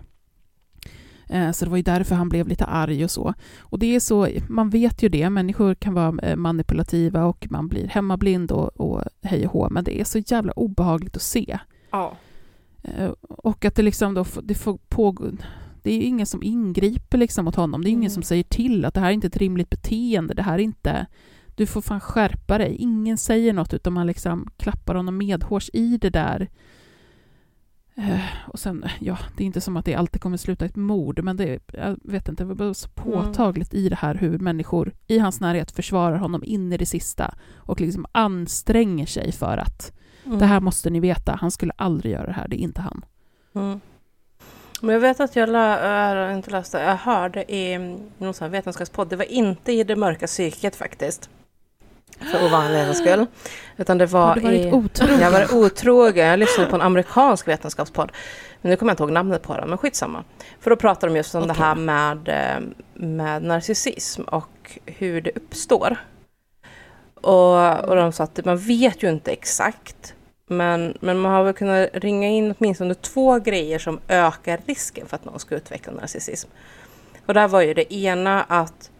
Eh, 1.29 1.51
så 1.51 1.65
det 1.65 1.71
var 1.71 1.77
ju 1.77 1.83
därför 1.83 2.15
han 2.15 2.29
blev 2.29 2.47
lite 2.47 2.65
arg 2.65 3.03
och 3.03 3.11
så. 3.11 3.33
Och 3.59 3.79
det 3.79 3.95
är 3.95 3.99
så, 3.99 4.27
man 4.47 4.69
vet 4.69 5.03
ju 5.03 5.09
det, 5.09 5.29
människor 5.29 5.75
kan 5.75 5.93
vara 5.93 6.19
eh, 6.23 6.35
manipulativa 6.35 7.25
och 7.25 7.47
man 7.49 7.67
blir 7.67 7.87
hemmablind 7.87 8.51
och, 8.51 8.67
och 8.67 9.03
hej 9.21 9.45
och 9.45 9.53
hå, 9.53 9.69
men 9.69 9.83
det 9.83 10.01
är 10.01 10.03
så 10.03 10.19
jävla 10.19 10.51
obehagligt 10.51 11.15
att 11.15 11.21
se. 11.21 11.59
Ja. 11.91 12.17
Eh, 12.83 13.09
och 13.21 13.65
att 13.65 13.75
det 13.75 13.81
liksom 13.81 14.13
då, 14.13 14.25
det 14.43 14.55
får 14.55 14.79
pågå, 14.87 15.25
det 15.83 15.93
är 15.93 16.01
ingen 16.01 16.25
som 16.25 16.43
ingriper 16.43 17.17
liksom 17.17 17.45
mot 17.45 17.55
honom. 17.55 17.83
Det 17.83 17.89
är 17.89 17.91
ingen 17.91 18.01
mm. 18.01 18.09
som 18.09 18.23
säger 18.23 18.43
till 18.43 18.85
att 18.85 18.93
det 18.93 18.99
här 18.99 19.07
är 19.07 19.13
inte 19.13 19.27
ett 19.27 19.37
rimligt 19.37 19.69
beteende. 19.69 20.33
Det 20.33 20.43
här 20.43 20.53
är 20.53 20.63
inte... 20.63 21.07
Du 21.55 21.65
får 21.65 21.81
fan 21.81 21.99
skärpa 21.99 22.57
dig. 22.57 22.75
Ingen 22.75 23.17
säger 23.17 23.53
något, 23.53 23.73
utan 23.73 23.93
man 23.93 24.07
liksom 24.07 24.47
klappar 24.57 24.95
honom 24.95 25.17
medhårs 25.17 25.69
i 25.73 25.97
det 25.97 26.09
där. 26.09 26.49
Uh, 27.99 28.19
och 28.47 28.59
sen, 28.59 28.85
ja, 28.99 29.17
det 29.37 29.43
är 29.43 29.45
inte 29.45 29.61
som 29.61 29.77
att 29.77 29.85
det 29.85 29.95
alltid 29.95 30.21
kommer 30.21 30.37
sluta 30.37 30.65
ett 30.65 30.75
mord, 30.75 31.23
men 31.23 31.37
det, 31.37 31.59
jag 31.73 31.97
vet 32.03 32.29
inte, 32.29 32.43
det 32.43 32.53
var 32.53 32.73
så 32.73 32.89
mm. 32.95 33.11
påtagligt 33.11 33.73
mm. 33.73 33.85
i 33.85 33.89
det 33.89 33.95
här 33.95 34.15
hur 34.15 34.39
människor 34.39 34.91
i 35.07 35.19
hans 35.19 35.39
närhet 35.41 35.71
försvarar 35.71 36.17
honom 36.17 36.43
in 36.43 36.73
i 36.73 36.77
det 36.77 36.85
sista 36.85 37.35
och 37.55 37.81
liksom 37.81 38.05
anstränger 38.11 39.05
sig 39.05 39.31
för 39.31 39.57
att 39.57 39.93
mm. 40.25 40.39
det 40.39 40.45
här 40.45 40.59
måste 40.59 40.89
ni 40.89 40.99
veta, 40.99 41.37
han 41.41 41.51
skulle 41.51 41.73
aldrig 41.75 42.13
göra 42.13 42.25
det 42.25 42.33
här, 42.33 42.47
det 42.47 42.55
är 42.55 42.63
inte 42.63 42.81
han. 42.81 43.05
Mm. 43.55 43.79
Men 44.81 44.93
jag 44.93 44.99
vet 44.99 45.19
att 45.19 45.35
jag, 45.35 45.49
lä, 45.49 46.33
inte 46.33 46.51
läste, 46.51 46.77
jag 46.77 46.95
hörde 46.95 47.51
i 47.55 47.77
någon 48.17 48.51
vetenskapspodd, 48.51 49.09
det 49.09 49.15
var 49.15 49.31
inte 49.31 49.71
i 49.71 49.83
det 49.83 49.95
mörka 49.95 50.27
psyket 50.27 50.75
faktiskt. 50.75 51.29
För 52.31 52.45
ovanlighetens 52.45 52.97
skull. 52.97 53.25
Utan 53.77 53.97
det 53.97 54.05
var 54.05 54.27
har 54.27 54.35
du 54.35 54.55
i... 54.55 54.71
otrogen? 54.71 55.19
Jag 55.19 55.31
var 55.31 55.55
otrogen. 55.55 56.27
Jag 56.27 56.39
lyssnade 56.39 56.69
på 56.69 56.75
en 56.75 56.81
amerikansk 56.81 57.47
vetenskapspodd. 57.47 58.11
Men 58.61 58.69
nu 58.69 58.75
kommer 58.75 58.89
jag 58.89 58.93
inte 58.93 59.03
ihåg 59.03 59.11
namnet 59.11 59.41
på 59.41 59.53
den, 59.57 59.69
men 59.69 59.77
skitsamma. 59.77 60.23
För 60.59 60.69
då 60.69 60.75
pratar 60.75 61.07
de 61.07 61.15
just 61.15 61.35
om 61.35 61.43
okay. 61.43 61.53
det 61.55 61.63
här 61.63 61.75
med, 61.75 62.29
eh, 62.29 62.61
med 62.93 63.43
narcissism 63.43 64.21
och 64.21 64.79
hur 64.85 65.21
det 65.21 65.31
uppstår. 65.35 65.97
Och, 67.15 67.79
och 67.79 67.95
de 67.95 68.11
sa 68.11 68.23
att 68.23 68.45
man 68.45 68.57
vet 68.57 69.03
ju 69.03 69.09
inte 69.09 69.31
exakt 69.31 70.13
men, 70.49 70.97
men 70.99 71.19
man 71.19 71.31
har 71.31 71.43
väl 71.43 71.53
kunnat 71.53 71.89
ringa 71.93 72.27
in 72.27 72.55
åtminstone 72.57 72.93
två 72.93 73.39
grejer 73.39 73.79
som 73.79 73.99
ökar 74.07 74.59
risken 74.65 75.07
för 75.07 75.15
att 75.15 75.25
någon 75.25 75.39
ska 75.39 75.55
utveckla 75.55 75.93
narcissism. 75.93 76.49
Och 77.25 77.33
där 77.33 77.47
var 77.47 77.61
ju 77.61 77.73
det 77.73 77.93
ena 77.93 78.43
att 78.43 78.91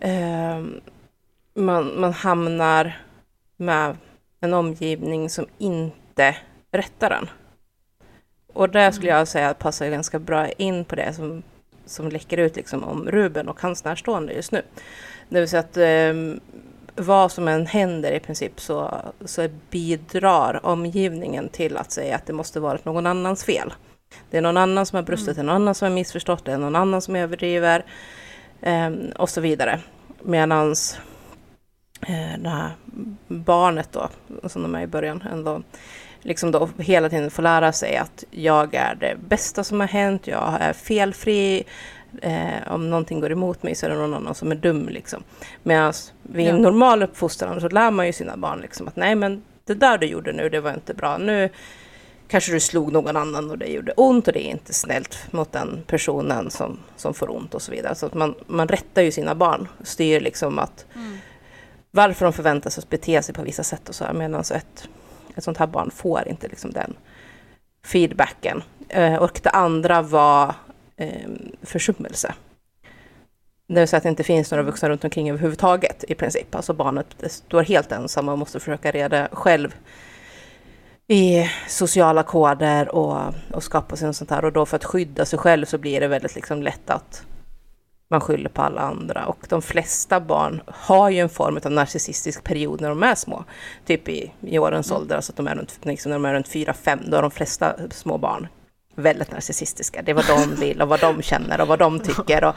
eh, 0.00 0.62
man, 1.56 2.00
man 2.00 2.12
hamnar 2.12 2.98
med 3.56 3.96
en 4.40 4.54
omgivning 4.54 5.30
som 5.30 5.46
inte 5.58 6.36
rättar 6.72 7.10
den. 7.10 7.28
Och 8.52 8.70
där 8.70 8.90
skulle 8.90 9.10
jag 9.10 9.28
säga 9.28 9.54
passar 9.54 9.88
ganska 9.88 10.18
bra 10.18 10.48
in 10.48 10.84
på 10.84 10.96
det 10.96 11.12
som, 11.12 11.42
som 11.86 12.08
läcker 12.08 12.36
ut 12.36 12.56
liksom 12.56 12.84
om 12.84 13.10
Ruben 13.10 13.48
och 13.48 13.60
hans 13.60 13.84
närstående 13.84 14.32
just 14.32 14.52
nu. 14.52 14.62
Det 15.28 15.40
vill 15.40 15.48
säga 15.48 15.60
att 15.60 15.76
eh, 15.76 16.40
vad 16.96 17.32
som 17.32 17.48
än 17.48 17.66
händer 17.66 18.12
i 18.12 18.20
princip 18.20 18.60
så, 18.60 18.94
så 19.24 19.48
bidrar 19.70 20.66
omgivningen 20.66 21.48
till 21.48 21.76
att 21.76 21.92
säga 21.92 22.16
att 22.16 22.26
det 22.26 22.32
måste 22.32 22.60
varit 22.60 22.84
någon 22.84 23.06
annans 23.06 23.44
fel. 23.44 23.74
Det 24.30 24.38
är 24.38 24.42
någon 24.42 24.56
annan 24.56 24.86
som 24.86 24.96
har 24.96 25.02
brustit, 25.02 25.28
mm. 25.28 25.36
det 25.36 25.42
är 25.42 25.44
någon 25.44 25.62
annan 25.62 25.74
som 25.74 25.88
har 25.88 25.94
missförstått, 25.94 26.44
det 26.44 26.52
är 26.52 26.58
någon 26.58 26.76
annan 26.76 27.02
som 27.02 27.16
överdriver 27.16 27.84
eh, 28.62 28.90
och 29.16 29.30
så 29.30 29.40
vidare. 29.40 29.80
Medan 30.22 30.74
eh, 32.00 32.38
det 32.38 32.48
här 32.48 32.70
barnet 33.28 33.88
då, 33.92 34.08
som 34.48 34.62
de 34.62 34.74
är 34.74 34.82
i 34.82 34.86
början, 34.86 35.24
ändå 35.32 35.62
liksom 36.20 36.50
då 36.50 36.68
hela 36.78 37.08
tiden 37.08 37.30
får 37.30 37.42
lära 37.42 37.72
sig 37.72 37.96
att 37.96 38.24
jag 38.30 38.74
är 38.74 38.94
det 38.94 39.16
bästa 39.28 39.64
som 39.64 39.80
har 39.80 39.86
hänt, 39.86 40.26
jag 40.26 40.56
är 40.60 40.72
felfri, 40.72 41.64
Eh, 42.22 42.72
om 42.72 42.90
någonting 42.90 43.20
går 43.20 43.32
emot 43.32 43.62
mig 43.62 43.74
så 43.74 43.86
är 43.86 43.90
det 43.90 43.96
någon 43.96 44.14
annan 44.14 44.34
som 44.34 44.50
är 44.50 44.54
dum. 44.54 44.88
Liksom. 44.88 45.22
Medan 45.62 45.92
vid 46.22 46.46
ja. 46.46 46.56
normal 46.56 47.02
uppfostran 47.02 47.60
så 47.60 47.68
lär 47.68 47.90
man 47.90 48.06
ju 48.06 48.12
sina 48.12 48.36
barn 48.36 48.60
liksom, 48.60 48.88
att 48.88 48.96
nej 48.96 49.14
men 49.14 49.42
det 49.64 49.74
där 49.74 49.98
du 49.98 50.06
gjorde 50.06 50.32
nu, 50.32 50.48
det 50.48 50.60
var 50.60 50.74
inte 50.74 50.94
bra. 50.94 51.18
Nu 51.18 51.48
kanske 52.28 52.52
du 52.52 52.60
slog 52.60 52.92
någon 52.92 53.16
annan 53.16 53.50
och 53.50 53.58
det 53.58 53.66
gjorde 53.66 53.92
ont 53.92 54.26
och 54.26 54.32
det 54.32 54.46
är 54.46 54.50
inte 54.50 54.74
snällt 54.74 55.32
mot 55.32 55.52
den 55.52 55.82
personen 55.86 56.50
som, 56.50 56.78
som 56.96 57.14
får 57.14 57.36
ont 57.36 57.54
och 57.54 57.62
så 57.62 57.72
vidare. 57.72 57.94
Så 57.94 58.06
att 58.06 58.14
man, 58.14 58.34
man 58.46 58.68
rättar 58.68 59.02
ju 59.02 59.10
sina 59.10 59.34
barn, 59.34 59.68
styr 59.84 60.20
liksom 60.20 60.58
att 60.58 60.86
mm 60.94 61.18
varför 61.96 62.26
de 62.26 62.32
förväntas 62.32 62.78
att 62.78 62.90
bete 62.90 63.22
sig 63.22 63.34
på 63.34 63.42
vissa 63.42 63.62
sätt 63.62 63.88
och 63.88 63.94
så 63.94 64.04
här. 64.04 64.12
Medan 64.12 64.40
ett, 64.40 64.88
ett 65.36 65.44
sånt 65.44 65.58
här 65.58 65.66
barn 65.66 65.90
får 65.90 66.28
inte 66.28 66.48
liksom 66.48 66.70
den 66.70 66.96
feedbacken. 67.84 68.62
Eh, 68.88 69.14
och 69.14 69.40
det 69.42 69.50
andra 69.50 70.02
var 70.02 70.54
eh, 70.96 71.30
försummelse. 71.62 72.34
Det 73.68 73.80
vill 73.80 73.88
säga 73.88 73.98
att 73.98 74.02
det 74.02 74.08
inte 74.08 74.24
finns 74.24 74.50
några 74.50 74.62
vuxna 74.62 74.88
runt 74.88 75.04
omkring 75.04 75.30
överhuvudtaget 75.30 76.04
i 76.08 76.14
princip. 76.14 76.54
Alltså 76.54 76.72
barnet 76.72 77.06
står 77.26 77.62
helt 77.62 77.92
ensam 77.92 78.28
och 78.28 78.38
måste 78.38 78.60
försöka 78.60 78.90
reda 78.90 79.28
själv 79.32 79.74
i 81.08 81.50
sociala 81.68 82.22
koder 82.22 82.94
och, 82.94 83.34
och 83.52 83.62
skapa 83.62 83.96
sig 83.96 84.06
något 84.06 84.16
sånt 84.16 84.30
här. 84.30 84.44
Och 84.44 84.52
då 84.52 84.66
för 84.66 84.76
att 84.76 84.84
skydda 84.84 85.24
sig 85.24 85.38
själv 85.38 85.64
så 85.64 85.78
blir 85.78 86.00
det 86.00 86.08
väldigt 86.08 86.34
liksom 86.34 86.62
lätt 86.62 86.90
att 86.90 87.26
man 88.08 88.20
skyller 88.20 88.48
på 88.48 88.62
alla 88.62 88.80
andra. 88.80 89.26
Och 89.26 89.46
de 89.48 89.62
flesta 89.62 90.20
barn 90.20 90.62
har 90.66 91.10
ju 91.10 91.18
en 91.18 91.28
form 91.28 91.60
av 91.64 91.72
narcissistisk 91.72 92.44
period 92.44 92.80
när 92.80 92.88
de 92.88 93.02
är 93.02 93.14
små. 93.14 93.44
Typ 93.86 94.08
i, 94.08 94.32
i 94.40 94.58
årens 94.58 94.90
mm. 94.90 95.02
ålder, 95.02 95.16
alltså 95.16 95.32
att 95.32 95.36
de 95.36 95.46
är 95.46 95.54
runt, 95.54 95.78
liksom 95.82 96.10
när 96.10 96.16
de 96.16 96.24
är 96.24 96.34
runt 96.34 96.48
4-5, 96.48 96.98
då 97.10 97.16
är 97.16 97.22
de 97.22 97.30
flesta 97.30 97.74
små 97.90 98.18
barn 98.18 98.48
väldigt 98.96 99.32
narcissistiska. 99.32 100.02
Det 100.02 100.10
är 100.10 100.14
vad 100.14 100.26
de 100.26 100.54
vill 100.54 100.82
och 100.82 100.88
vad 100.88 101.00
de 101.00 101.22
känner 101.22 101.60
och 101.60 101.68
vad 101.68 101.78
de 101.78 102.00
tycker. 102.00 102.44
Och 102.44 102.54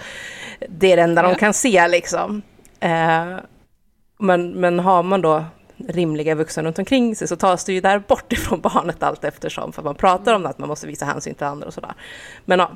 det 0.69 0.91
är 0.91 0.97
det 0.97 1.03
enda 1.03 1.21
de 1.21 1.35
kan 1.35 1.53
se 1.53 1.87
liksom. 1.87 2.41
Eh, 2.79 3.37
men, 4.19 4.51
men 4.51 4.79
har 4.79 5.03
man 5.03 5.21
då 5.21 5.45
rimliga 5.87 6.35
vuxna 6.35 6.63
runt 6.63 6.79
omkring 6.79 7.15
sig 7.15 7.27
så 7.27 7.35
tas 7.35 7.63
det 7.65 7.73
ju 7.73 7.81
där 7.81 7.99
bort 7.99 8.33
ifrån 8.33 8.61
barnet 8.61 9.03
allt 9.03 9.23
eftersom. 9.23 9.73
För 9.73 9.83
man 9.83 9.95
pratar 9.95 10.33
om 10.33 10.45
att 10.45 10.57
man 10.57 10.69
måste 10.69 10.87
visa 10.87 11.05
hänsyn 11.05 11.35
till 11.35 11.45
andra 11.45 11.67
och 11.67 11.73
sådär. 11.73 11.93
Men 12.45 12.59
ja, 12.59 12.71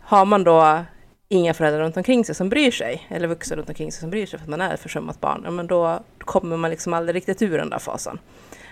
har 0.00 0.24
man 0.24 0.44
då 0.44 0.84
inga 1.32 1.54
föräldrar 1.54 1.80
runt 1.80 1.96
omkring 1.96 2.24
sig 2.24 2.34
som 2.34 2.48
bryr 2.48 2.70
sig, 2.70 3.06
eller 3.08 3.28
vuxna 3.28 3.56
runt 3.56 3.68
omkring 3.68 3.92
sig 3.92 4.00
som 4.00 4.10
bryr 4.10 4.26
sig 4.26 4.38
för 4.38 4.44
att 4.44 4.50
man 4.50 4.60
är 4.60 4.74
ett 4.74 4.80
försummat 4.80 5.20
barn, 5.20 5.40
ja, 5.44 5.50
men 5.50 5.66
då 5.66 6.00
kommer 6.18 6.56
man 6.56 6.70
liksom 6.70 6.94
aldrig 6.94 7.16
riktigt 7.16 7.42
ur 7.42 7.58
den 7.58 7.70
där 7.70 7.78
fasen. 7.78 8.18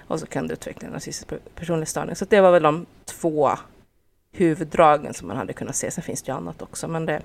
Och 0.07 0.21
så 0.21 0.27
kan 0.27 0.47
det 0.47 0.53
utveckla 0.53 0.87
en 0.87 0.93
narcissistisk 0.93 1.43
personlighetsstörning. 1.55 2.17
Så 2.17 2.25
det 2.25 2.41
var 2.41 2.53
väl 2.53 2.63
de 2.63 2.87
två 3.05 3.51
huvuddragen 4.33 5.15
som 5.15 5.29
man 5.29 5.37
hade 5.37 5.53
kunnat 5.53 5.77
se. 5.77 5.91
Sen 5.91 6.05
finns 6.05 6.23
det 6.23 6.33
ju 6.33 6.37
annat 6.37 6.63
också, 6.63 6.89
men 6.89 7.07
det... 7.07 7.23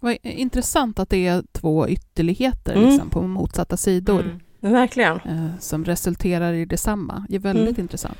Vad 0.00 0.16
intressant 0.22 0.98
att 0.98 1.10
det 1.10 1.26
är 1.26 1.42
två 1.52 1.88
ytterligheter 1.88 2.72
mm. 2.72 2.88
liksom, 2.88 3.10
på 3.10 3.22
motsatta 3.22 3.76
sidor. 3.76 4.20
Mm. 4.20 4.72
Verkligen. 4.72 5.16
Eh, 5.16 5.58
som 5.60 5.84
resulterar 5.84 6.52
i 6.52 6.64
detsamma. 6.64 7.26
Det 7.28 7.34
är 7.34 7.40
väldigt 7.40 7.68
mm. 7.68 7.80
intressant. 7.80 8.18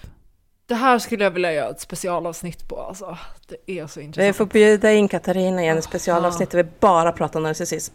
Det 0.66 0.74
här 0.74 0.98
skulle 0.98 1.24
jag 1.24 1.30
vilja 1.30 1.52
göra 1.52 1.70
ett 1.70 1.80
specialavsnitt 1.80 2.68
på. 2.68 2.80
Alltså. 2.80 3.18
Det 3.48 3.78
är 3.78 3.86
så 3.86 4.00
intressant. 4.00 4.28
Vi 4.28 4.32
får 4.32 4.46
bjuda 4.46 4.92
in 4.92 5.08
Katarina 5.08 5.78
i 5.78 5.82
specialavsnitt 5.82 6.50
där 6.50 6.62
vi 6.62 6.70
bara 6.80 7.12
pratar 7.12 7.40
narcissism. 7.40 7.94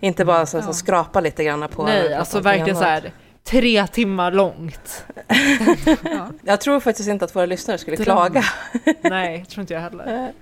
Inte 0.00 0.24
bara 0.24 0.46
så, 0.46 0.62
så 0.62 0.72
skrapa 0.72 1.20
lite 1.20 1.44
grann 1.44 1.68
på... 1.68 1.84
Nej, 1.84 2.14
alltså 2.14 2.40
verkligen 2.40 2.76
så 2.76 2.84
här 2.84 3.12
tre 3.44 3.86
timmar 3.86 4.32
långt. 4.32 5.04
ja. 6.02 6.28
Jag 6.42 6.60
tror 6.60 6.80
faktiskt 6.80 7.08
inte 7.08 7.24
att 7.24 7.36
våra 7.36 7.46
lyssnare 7.46 7.78
skulle 7.78 7.96
Dröm. 7.96 8.04
klaga. 8.04 8.44
Nej, 9.00 9.44
tror 9.44 9.60
inte 9.60 9.74
jag 9.74 9.80
heller. 9.80 10.32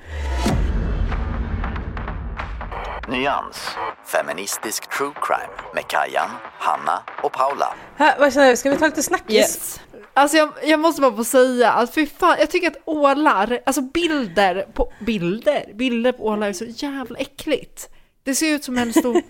Nyans, 3.08 3.76
feministisk 4.04 4.90
true 4.98 5.12
crime 5.22 5.52
med 5.74 5.86
Kajan, 5.86 6.30
Hanna 6.58 7.02
och 7.22 7.32
Paula. 7.32 7.74
Här, 7.96 8.56
ska 8.56 8.70
vi 8.70 8.76
ta 8.76 8.86
lite 8.86 9.02
snackis? 9.02 9.34
Yes. 9.36 9.80
Alltså 10.18 10.36
jag, 10.36 10.50
jag, 10.64 10.80
måste 10.80 11.00
bara 11.00 11.16
få 11.16 11.24
säga 11.24 11.72
att 11.72 11.94
fy 11.94 12.06
fan, 12.06 12.36
jag 12.38 12.50
tycker 12.50 12.68
att 12.68 12.78
ålar, 12.84 13.60
alltså 13.66 13.82
bilder 13.82 14.66
på, 14.72 14.92
bilder, 15.00 15.72
bilder 15.74 16.12
på 16.12 16.24
ålar 16.24 16.48
är 16.48 16.52
så 16.52 16.64
jävla 16.64 17.18
äckligt. 17.18 17.88
Det 18.22 18.34
ser 18.34 18.54
ut 18.54 18.64
som 18.64 18.78
en 18.78 18.92
stor 18.92 19.22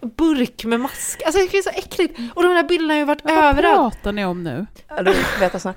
burk 0.16 0.64
med 0.64 0.80
mask. 0.80 1.22
Alltså 1.26 1.40
det 1.40 1.58
är 1.58 1.62
så 1.62 1.70
äckligt. 1.70 2.18
Och 2.34 2.42
de 2.42 2.54
där 2.54 2.62
bilderna 2.62 2.94
har 2.94 2.98
ju 2.98 3.04
varit 3.04 3.24
Vad 3.24 3.32
överallt. 3.32 3.78
Vad 3.78 3.92
pratar 3.92 4.12
ni 4.12 4.24
om 4.24 4.44
nu? 4.44 4.66
Ja, 4.88 5.02
du 5.02 5.14
vet 5.40 5.52
jag 5.52 5.62
snart. 5.62 5.76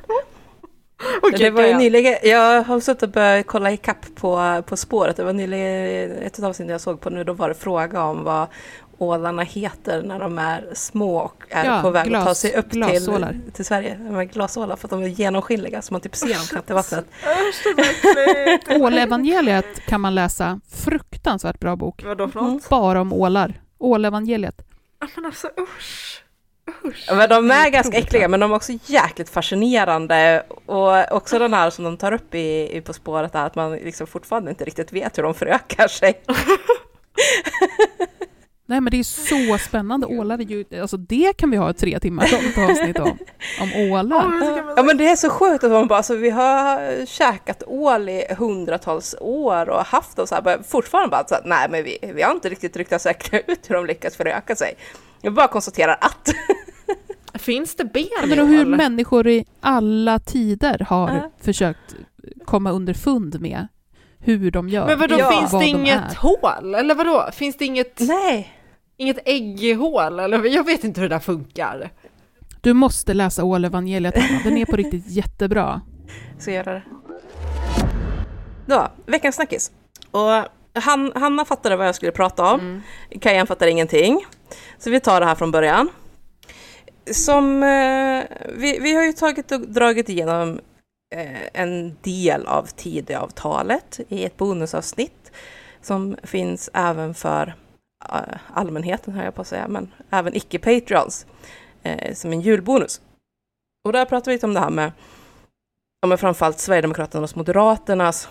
Okay, 1.22 1.40
det 1.40 1.50
var 1.50 1.64
ju 1.64 1.74
nyligen, 1.74 2.16
jag 2.24 2.64
har 2.64 2.80
suttit 2.80 3.04
och 3.04 3.10
börjat 3.10 3.48
kolla 3.48 3.72
ikapp 3.72 4.16
på, 4.16 4.64
på 4.66 4.78
spåret. 4.78 5.18
Det 5.18 5.24
var 5.24 5.34
nyligen 5.34 6.12
ett 6.12 6.40
av 6.40 6.46
avsnitten 6.46 6.72
jag 6.72 6.82
såg 6.82 7.02
på 7.02 7.10
nu, 7.10 7.24
då 7.24 7.34
var 7.34 7.50
det 7.50 7.56
fråga 7.56 8.04
om 8.04 8.24
vad 8.24 8.48
ålarna 9.02 9.44
heter 9.44 10.04
när 10.04 10.20
de 10.20 10.40
är 10.40 10.70
små 10.74 11.18
och 11.18 11.44
är 11.50 11.66
ja, 11.66 11.82
på 11.82 11.90
väg 11.90 12.08
glas, 12.08 12.22
att 12.22 12.28
ta 12.28 12.36
sig 12.36 12.56
upp 12.56 12.70
till, 12.70 13.52
till 13.54 13.66
Sverige. 13.66 13.98
De 14.00 14.16
är 14.16 14.24
glasålar 14.24 14.76
för 14.76 14.88
att 14.88 14.90
de 14.90 15.04
är 15.04 15.08
genomskinliga 15.08 15.82
så 15.82 15.94
man 15.94 16.02
typ 16.02 16.16
ser 16.16 16.34
dem 16.34 16.46
knappt 16.50 16.70
i 16.70 16.74
vattnet. 16.74 17.06
Ålevangeliet 18.82 19.86
kan 19.86 20.02
man 20.02 20.16
läsa, 20.16 20.60
fruktansvärt 20.72 21.60
bra 21.60 21.76
bok. 21.76 22.04
Vadå 22.06 22.28
för 22.28 22.42
något? 22.42 22.70
Bara 22.70 23.02
om 23.02 23.14
ålar. 23.14 23.62
Ålevangeliet. 23.78 24.62
Men 25.16 25.26
alltså 25.26 25.48
usch. 25.48 26.24
Usch. 26.86 27.10
Men 27.12 27.30
de 27.30 27.52
är 27.52 27.70
ganska 27.70 27.98
äckliga 27.98 28.28
men 28.28 28.40
de 28.40 28.52
är 28.52 28.56
också 28.56 28.72
jäkligt 28.86 29.30
fascinerande 29.30 30.44
och 30.66 31.12
också 31.12 31.40
den 31.40 31.54
här 31.54 31.70
som 31.70 31.86
de 31.86 31.98
tar 31.98 32.12
upp 32.12 32.36
i, 32.36 32.78
i 32.78 32.82
På 32.82 32.94
spåret 32.94 33.36
är 33.36 33.46
att 33.46 33.56
man 33.56 33.72
liksom 33.72 34.08
fortfarande 34.08 34.50
inte 34.50 34.66
riktigt 34.66 34.94
vet 34.94 35.18
hur 35.18 35.24
de 35.24 35.34
förökar 35.34 35.88
sig. 35.88 36.24
Nej 38.72 38.82
men 38.82 38.92
det 38.92 39.00
är 39.00 39.04
så 39.04 39.58
spännande, 39.58 40.08
ålar 40.08 40.40
är 40.40 40.44
ju, 40.44 40.66
alltså 40.82 40.98
det 40.98 41.38
kan 41.38 41.52
vi 41.52 41.58
ha 41.58 41.70
ett 41.70 41.78
tre 41.78 42.00
timmar 42.00 42.28
långt 42.32 42.70
avsnitt 42.70 43.00
om, 43.00 43.18
om 43.62 43.92
ålar. 43.92 44.32
Ja 44.76 44.84
men 44.84 44.98
det 44.98 45.08
är 45.08 45.16
så 45.16 45.30
sjukt 45.30 45.64
att 45.64 45.72
man 45.72 45.88
bara, 45.88 45.98
alltså, 45.98 46.16
vi 46.16 46.30
har 46.30 47.06
käkat 47.06 47.64
ål 47.68 48.10
i 48.10 48.24
hundratals 48.38 49.16
år 49.20 49.70
och 49.70 49.86
haft 49.86 50.18
dem 50.18 50.28
så 50.28 50.36
här, 50.36 50.64
fortfarande 50.64 51.10
bara 51.10 51.28
så 51.28 51.36
här, 51.36 51.44
nej 51.46 51.68
men 51.70 51.84
vi, 51.84 51.98
vi 52.16 52.22
har 52.22 52.32
inte 52.32 52.50
riktigt 52.50 52.78
ryktat 52.78 53.02
säkra 53.02 53.40
ut 53.48 53.70
hur 53.70 53.76
de 53.76 53.86
lyckas 53.86 54.16
föröka 54.16 54.56
sig. 54.56 54.74
Jag 55.22 55.34
bara 55.34 55.48
konstaterar 55.48 55.98
att. 56.02 56.34
Finns 57.42 57.76
det 57.76 57.86
ben 57.86 58.08
ja, 58.22 58.26
men 58.28 58.40
och 58.40 58.48
hur 58.48 58.66
människor 58.66 59.28
i 59.28 59.46
alla 59.60 60.20
tider 60.20 60.86
har 60.90 61.10
äh. 61.10 61.24
försökt 61.42 61.96
komma 62.46 62.72
underfund 62.72 63.42
med 63.42 63.68
hur 64.20 64.52
de 64.52 64.70
gör. 64.70 64.88
Men 64.88 65.00
vadå, 65.00 65.16
ja. 65.20 65.32
finns 65.32 65.52
det 65.52 65.66
inget 65.66 66.14
hål? 66.14 66.76
Eller 66.76 66.96
vadå? 66.96 67.30
Finns 67.34 67.56
det 67.56 67.66
inget... 67.66 68.00
Nej. 68.00 68.61
Inget 69.02 69.20
ägghål? 69.26 70.20
Eller 70.20 70.46
jag 70.46 70.66
vet 70.66 70.84
inte 70.84 71.02
hur 71.02 71.10
det 71.10 71.16
där 71.16 71.20
funkar. 71.20 71.92
Du 72.62 72.74
måste 72.74 73.14
läsa 73.14 73.44
Ålevangeliet, 73.44 74.16
Den 74.44 74.58
är 74.58 74.66
på 74.66 74.76
riktigt 74.76 75.04
jättebra. 75.08 75.82
Så 76.40 76.52
gör 76.52 76.64
det. 76.64 76.84
Då, 78.66 78.88
veckans 79.06 79.36
snackis. 79.36 79.72
Och 80.12 80.46
han, 80.74 81.12
Hanna 81.16 81.46
fattade 81.46 81.76
vad 81.76 81.88
jag 81.88 81.96
skulle 81.96 82.12
prata 82.12 82.54
om. 82.54 82.60
Mm. 82.60 82.82
Kajan 83.22 83.48
fattar 83.48 83.68
ingenting. 83.68 84.26
Så 84.78 84.90
vi 84.90 85.00
tar 85.00 85.20
det 85.20 85.26
här 85.26 85.36
från 85.36 85.52
början. 85.52 85.90
Som, 87.12 87.64
eh, 87.64 88.24
vi, 88.56 88.80
vi 88.82 88.96
har 88.96 89.04
ju 89.04 89.14
tagit 89.14 89.52
och 89.52 89.60
dragit 89.60 90.10
igenom 90.10 90.60
eh, 91.16 91.62
en 91.62 91.98
del 92.02 92.46
av 92.46 92.64
Tidöavtalet 92.76 94.00
i 94.10 94.26
ett 94.26 94.38
bonusavsnitt 94.38 95.32
som 95.82 96.16
finns 96.24 96.70
även 96.74 97.14
för 97.14 97.56
Eh, 98.10 98.38
allmänheten, 98.54 99.14
höll 99.14 99.26
jag 99.26 99.36
på 99.36 99.42
att 99.42 99.48
säga, 99.48 99.68
men 99.68 99.94
även 100.10 100.34
icke-patreons 100.36 101.26
eh, 101.84 102.14
som 102.14 102.32
en 102.32 102.42
julbonus. 102.42 103.02
Och 103.86 103.94
där 103.94 104.06
pratar 104.06 104.32
vi 104.32 104.36
lite 104.36 104.46
om 104.46 104.54
det 104.54 104.60
här 104.60 104.70
med, 104.70 104.92
ja, 106.02 106.18
framförallt 106.18 106.60
Sverigedemokraternas 106.60 107.32
och 107.32 107.38
Moderaternas 107.38 108.30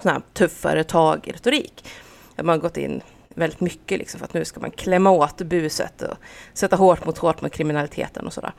sån 0.00 0.12
här 0.12 0.22
tuffare 0.32 0.84
tag-retorik. 0.84 1.84
Att 2.36 2.44
man 2.44 2.48
har 2.48 2.62
gått 2.62 2.76
in 2.76 3.02
väldigt 3.28 3.60
mycket 3.60 3.98
liksom 3.98 4.18
för 4.18 4.24
att 4.24 4.34
nu 4.34 4.44
ska 4.44 4.60
man 4.60 4.70
klämma 4.70 5.10
åt 5.10 5.36
buset 5.36 6.02
och 6.02 6.16
sätta 6.52 6.76
hårt 6.76 7.06
mot 7.06 7.18
hårt 7.18 7.42
mot 7.42 7.52
kriminaliteten 7.52 8.26
och 8.26 8.32
sådär. 8.32 8.52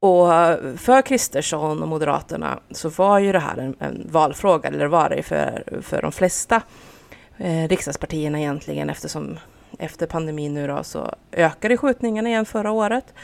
Och 0.00 0.28
för 0.80 1.02
Kristersson 1.02 1.82
och 1.82 1.88
Moderaterna 1.88 2.60
så 2.70 2.88
var 2.88 3.18
ju 3.18 3.32
det 3.32 3.38
här 3.38 3.56
en, 3.56 3.76
en 3.78 4.08
valfråga, 4.10 4.68
eller 4.68 4.86
var 4.86 5.08
det 5.08 5.22
för, 5.22 5.80
för 5.82 6.02
de 6.02 6.12
flesta 6.12 6.62
eh, 7.40 7.68
riksdagspartierna 7.68 8.38
egentligen 8.38 8.90
eftersom 8.90 9.38
efter 9.78 10.06
pandemin 10.06 10.54
nu 10.54 10.66
då 10.66 10.84
så 10.84 11.14
ökade 11.32 11.76
skjutningarna 11.76 12.28
igen 12.28 12.46
förra 12.46 12.70
året. 12.70 13.14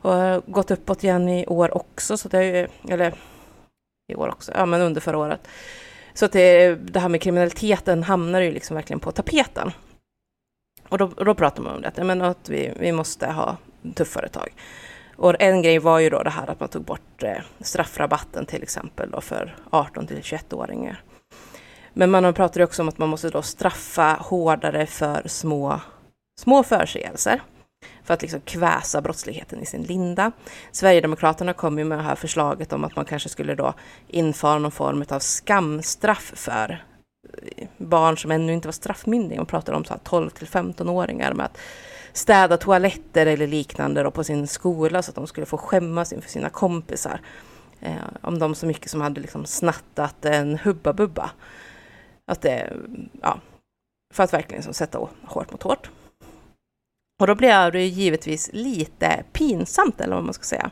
Och 0.00 0.42
gått 0.46 0.70
uppåt 0.70 1.04
igen 1.04 1.28
i 1.28 1.46
år 1.46 1.76
också, 1.76 2.16
så 2.16 2.28
det 2.28 2.38
är 2.38 2.42
ju, 2.42 2.68
eller 2.88 3.14
i 4.12 4.14
år 4.14 4.28
också, 4.28 4.52
ja 4.54 4.66
men 4.66 4.80
under 4.80 5.00
förra 5.00 5.18
året. 5.18 5.48
Så 6.14 6.24
att 6.24 6.32
det, 6.32 6.74
det 6.74 7.00
här 7.00 7.08
med 7.08 7.22
kriminaliteten 7.22 8.02
hamnar 8.02 8.40
ju 8.40 8.50
liksom 8.50 8.74
verkligen 8.74 9.00
på 9.00 9.12
tapeten. 9.12 9.72
Och 10.88 10.98
då, 10.98 11.06
då 11.06 11.34
pratar 11.34 11.62
man 11.62 11.74
om 11.74 11.82
det, 11.82 12.04
men 12.04 12.22
att 12.22 12.48
vi, 12.48 12.72
vi 12.76 12.92
måste 12.92 13.26
ha 13.26 13.56
tuffare 13.94 14.28
tag. 14.28 14.48
Och 15.16 15.42
en 15.42 15.62
grej 15.62 15.78
var 15.78 15.98
ju 15.98 16.10
då 16.10 16.22
det 16.22 16.30
här 16.30 16.50
att 16.50 16.60
man 16.60 16.68
tog 16.68 16.84
bort 16.84 17.22
eh, 17.22 17.38
straffrabatten 17.60 18.46
till 18.46 18.62
exempel 18.62 19.10
då 19.10 19.20
för 19.20 19.56
18 19.70 20.06
till 20.06 20.20
21-åringar. 20.20 21.02
Men 21.98 22.10
man 22.10 22.34
pratar 22.34 22.60
också 22.60 22.82
om 22.82 22.88
att 22.88 22.98
man 22.98 23.08
måste 23.08 23.30
då 23.30 23.42
straffa 23.42 24.16
hårdare 24.20 24.86
för 24.86 25.28
små, 25.28 25.80
små 26.40 26.62
förseelser 26.62 27.42
för 28.04 28.14
att 28.14 28.22
liksom 28.22 28.40
kväsa 28.40 29.00
brottsligheten 29.00 29.62
i 29.62 29.66
sin 29.66 29.82
linda. 29.82 30.32
Sverigedemokraterna 30.72 31.52
kom 31.52 31.78
ju 31.78 31.84
med 31.84 31.98
det 31.98 32.02
här 32.02 32.14
förslaget 32.14 32.72
om 32.72 32.84
att 32.84 32.96
man 32.96 33.04
kanske 33.04 33.28
skulle 33.28 33.54
då 33.54 33.74
införa 34.08 34.58
någon 34.58 34.70
form 34.70 35.04
av 35.08 35.18
skamstraff 35.18 36.32
för 36.34 36.84
eh, 37.56 37.68
barn 37.76 38.18
som 38.18 38.30
ännu 38.30 38.52
inte 38.52 38.68
var 38.68 38.72
straffmyndiga. 38.72 39.38
Man 39.38 39.46
pratar 39.46 39.72
om 39.72 39.84
12 39.84 40.30
till 40.30 40.46
15-åringar 40.46 41.32
med 41.32 41.46
att 41.46 41.58
städa 42.12 42.56
toaletter 42.56 43.26
eller 43.26 43.46
liknande 43.46 44.02
då 44.02 44.10
på 44.10 44.24
sin 44.24 44.46
skola 44.46 45.02
så 45.02 45.10
att 45.10 45.14
de 45.14 45.26
skulle 45.26 45.46
få 45.46 45.58
skämmas 45.58 46.12
inför 46.12 46.30
sina 46.30 46.48
kompisar. 46.48 47.20
Eh, 47.80 47.92
om 48.20 48.38
de 48.38 48.54
så 48.54 48.66
mycket 48.66 48.90
som 48.90 49.00
hade 49.00 49.20
liksom 49.20 49.46
snattat 49.46 50.24
en 50.24 50.58
Hubba 50.58 50.92
Bubba. 50.92 51.30
Att 52.26 52.42
det, 52.42 52.76
ja, 53.22 53.40
för 54.14 54.22
att 54.22 54.32
verkligen 54.32 54.58
liksom 54.58 54.74
sätta 54.74 55.08
hårt 55.22 55.50
mot 55.50 55.62
hårt. 55.62 55.90
Och 57.20 57.26
då 57.26 57.34
blev 57.34 57.72
det 57.72 57.86
givetvis 57.86 58.50
lite 58.52 59.24
pinsamt, 59.32 60.00
eller 60.00 60.14
vad 60.14 60.24
man 60.24 60.34
ska 60.34 60.44
säga, 60.44 60.70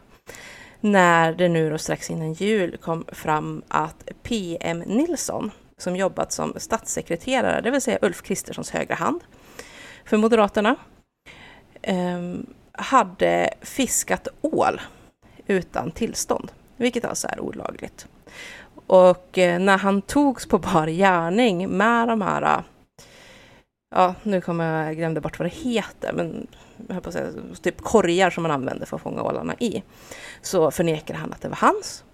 när 0.80 1.32
det 1.34 1.48
nu 1.48 1.70
då 1.70 1.78
strax 1.78 2.10
innan 2.10 2.32
jul 2.32 2.76
kom 2.76 3.04
fram 3.12 3.62
att 3.68 4.08
PM 4.22 4.78
Nilsson, 4.78 5.50
som 5.76 5.96
jobbat 5.96 6.32
som 6.32 6.54
statssekreterare, 6.56 7.60
det 7.60 7.70
vill 7.70 7.80
säga 7.80 7.98
Ulf 8.02 8.22
Kristerssons 8.22 8.70
högra 8.70 8.94
hand 8.94 9.20
för 10.04 10.16
Moderaterna, 10.16 10.76
eh, 11.82 12.20
hade 12.72 13.54
fiskat 13.60 14.28
ål 14.40 14.80
utan 15.46 15.90
tillstånd, 15.90 16.52
vilket 16.76 17.04
alltså 17.04 17.28
är 17.28 17.40
olagligt. 17.40 18.06
Och 18.86 19.38
eh, 19.38 19.58
när 19.58 19.78
han 19.78 20.02
togs 20.02 20.46
på 20.46 20.58
bar 20.58 20.86
gärning 20.86 21.68
med 21.68 22.08
de 22.08 22.22
här, 22.22 22.42
eh, 22.42 22.64
ja 23.94 24.14
nu 24.22 24.40
kommer 24.40 24.86
jag 24.86 24.96
glömde 24.96 25.20
bort 25.20 25.38
vad 25.38 25.46
det 25.46 25.54
heter, 25.54 26.12
men 26.12 26.46
jag 26.88 27.02
på 27.02 27.12
säga, 27.12 27.30
typ 27.62 27.80
korgar 27.80 28.30
som 28.30 28.42
man 28.42 28.52
använder 28.52 28.86
för 28.86 28.96
att 28.96 29.02
fånga 29.02 29.22
ålarna 29.22 29.54
i, 29.54 29.82
så 30.42 30.70
förnekade 30.70 31.18
han 31.18 31.32
att 31.32 31.40
det 31.40 31.48
var 31.48 31.56
hans. 31.56 32.04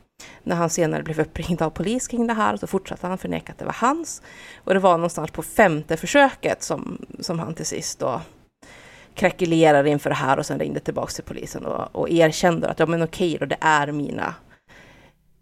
När 0.43 0.57
han 0.57 0.71
senare 0.71 1.03
blev 1.03 1.21
uppringd 1.21 1.62
av 1.62 1.71
polis 1.71 2.09
kring 2.09 2.27
det 2.27 2.35
här 2.35 2.57
så 2.57 2.66
fortsatte 2.66 3.07
han 3.07 3.18
förneka 3.18 3.53
att 3.53 3.59
det 3.59 3.64
var 3.64 3.77
hans. 3.79 4.23
Och 4.64 4.75
det 4.75 4.81
var 4.81 4.93
någonstans 4.93 5.31
på 5.31 5.43
femte 5.43 5.97
försöket 5.97 6.62
som, 6.62 7.07
som 7.21 7.39
han 7.39 7.55
till 7.55 7.66
sist 7.66 7.99
då 7.99 8.21
krackelerade 9.14 9.91
inför 9.91 10.11
det 10.11 10.16
här 10.16 10.39
och 10.39 10.47
sen 10.47 10.59
ringde 10.59 10.81
tillbaka 10.81 11.12
till 11.12 11.25
polisen 11.25 11.66
och, 11.66 11.97
och 11.97 12.11
erkände 12.11 12.68
att 12.68 12.79
ja 12.79 12.87
men 12.87 13.03
okej 13.03 13.37
då, 13.41 13.47
det 13.47 13.59
är 13.61 13.93
mina 13.93 14.35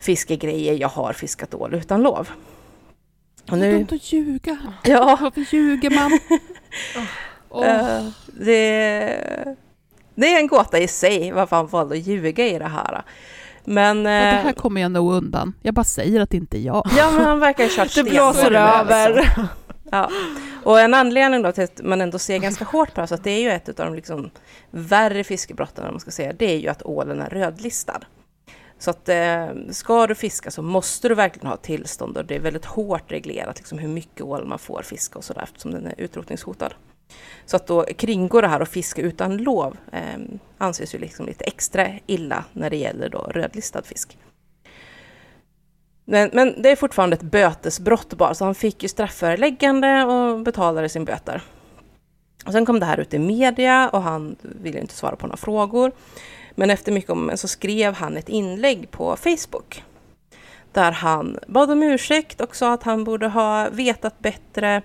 fiskegrejer, 0.00 0.74
jag 0.74 0.88
har 0.88 1.12
fiskat 1.12 1.54
ål 1.54 1.74
utan 1.74 2.02
lov. 2.02 2.28
Och 3.50 3.58
nu... 3.58 3.86
Att 3.90 4.12
ljuga. 4.12 4.58
Ja. 4.82 5.18
Varför 5.20 5.54
ljuger 5.54 5.90
man? 5.90 6.18
oh. 7.48 7.64
uh, 7.64 8.08
det, 8.26 9.54
det 10.14 10.34
är 10.34 10.40
en 10.40 10.46
gåta 10.46 10.78
i 10.78 10.88
sig 10.88 11.32
varför 11.32 11.56
han 11.56 11.66
valde 11.66 11.94
att 11.94 12.06
ljuga 12.06 12.46
i 12.46 12.58
det 12.58 12.68
här. 12.68 13.02
Men, 13.64 14.02
det 14.02 14.10
här 14.10 14.46
eh, 14.46 14.52
kommer 14.52 14.80
jag 14.80 14.90
nog 14.90 15.12
undan. 15.12 15.54
Jag 15.62 15.74
bara 15.74 15.84
säger 15.84 16.20
att 16.20 16.30
det 16.30 16.36
inte 16.36 16.58
är 16.58 16.60
jag. 16.60 16.88
Ja, 16.96 17.10
men 17.10 17.24
han 17.24 17.40
verkar 17.40 17.64
ha 17.64 17.70
kört 17.70 17.94
Det 17.94 18.02
blåser 18.02 18.52
över. 18.52 19.30
Ja. 19.90 20.10
Och 20.64 20.80
en 20.80 20.94
anledning 20.94 21.42
då 21.42 21.52
till 21.52 21.64
att 21.64 21.80
man 21.84 22.00
ändå 22.00 22.18
ser 22.18 22.38
ganska 22.38 22.64
hårt 22.64 22.94
på 22.94 23.00
det, 23.00 23.06
så 23.06 23.14
att 23.14 23.24
det 23.24 23.30
är 23.30 23.40
ju 23.40 23.50
ett 23.50 23.68
av 23.80 23.86
de 23.86 23.94
liksom 23.94 24.30
värre 24.70 25.24
fiskebrotten, 25.24 25.84
om 25.84 25.90
man 25.90 26.00
ska 26.00 26.10
säga, 26.10 26.32
det 26.32 26.52
är 26.52 26.58
ju 26.58 26.68
att 26.68 26.82
ålen 26.82 27.20
är 27.20 27.30
rödlistad. 27.30 28.00
Så 28.78 28.90
att 28.90 29.08
eh, 29.08 29.48
ska 29.70 30.06
du 30.06 30.14
fiska 30.14 30.50
så 30.50 30.62
måste 30.62 31.08
du 31.08 31.14
verkligen 31.14 31.48
ha 31.48 31.56
tillstånd 31.56 32.16
och 32.16 32.24
det 32.24 32.34
är 32.34 32.40
väldigt 32.40 32.64
hårt 32.64 33.12
reglerat 33.12 33.56
liksom, 33.58 33.78
hur 33.78 33.88
mycket 33.88 34.20
ål 34.20 34.46
man 34.46 34.58
får 34.58 34.82
fiska 34.82 35.18
och 35.18 35.24
sådär 35.24 35.42
eftersom 35.42 35.70
den 35.70 35.86
är 35.86 35.94
utrotningshotad. 35.98 36.74
Så 37.46 37.56
att 37.56 37.66
då 37.66 37.84
kringgå 37.84 38.40
det 38.40 38.48
här 38.48 38.62
och 38.62 38.68
fiska 38.68 39.02
utan 39.02 39.36
lov 39.36 39.76
eh, 39.92 40.18
anses 40.58 40.94
ju 40.94 40.98
liksom 40.98 41.26
lite 41.26 41.44
extra 41.44 41.88
illa 42.06 42.44
när 42.52 42.70
det 42.70 42.76
gäller 42.76 43.08
då 43.08 43.18
rödlistad 43.18 43.82
fisk. 43.82 44.18
Men, 46.04 46.30
men, 46.32 46.62
det 46.62 46.70
är 46.70 46.76
fortfarande 46.76 47.16
ett 47.16 47.22
bötesbrott 47.22 48.14
bara, 48.14 48.34
så 48.34 48.44
han 48.44 48.54
fick 48.54 48.82
ju 48.82 48.88
strafföreläggande 48.88 50.04
och 50.04 50.40
betalade 50.40 50.88
sin 50.88 51.04
böter. 51.04 51.42
Och 52.46 52.52
sen 52.52 52.66
kom 52.66 52.80
det 52.80 52.86
här 52.86 53.00
ut 53.00 53.14
i 53.14 53.18
media 53.18 53.88
och 53.88 54.02
han 54.02 54.36
ville 54.42 54.80
inte 54.80 54.94
svara 54.94 55.16
på 55.16 55.26
några 55.26 55.36
frågor. 55.36 55.92
Men 56.58 56.70
efter 56.70 56.92
mycket 56.92 57.10
om 57.10 57.32
så 57.34 57.48
skrev 57.48 57.94
han 57.94 58.16
ett 58.16 58.28
inlägg 58.28 58.90
på 58.90 59.16
Facebook. 59.16 59.84
Där 60.72 60.92
han 60.92 61.38
bad 61.46 61.70
om 61.70 61.82
ursäkt 61.82 62.40
och 62.40 62.56
sa 62.56 62.72
att 62.72 62.82
han 62.82 63.04
borde 63.04 63.28
ha 63.28 63.68
vetat 63.70 64.18
bättre 64.18 64.82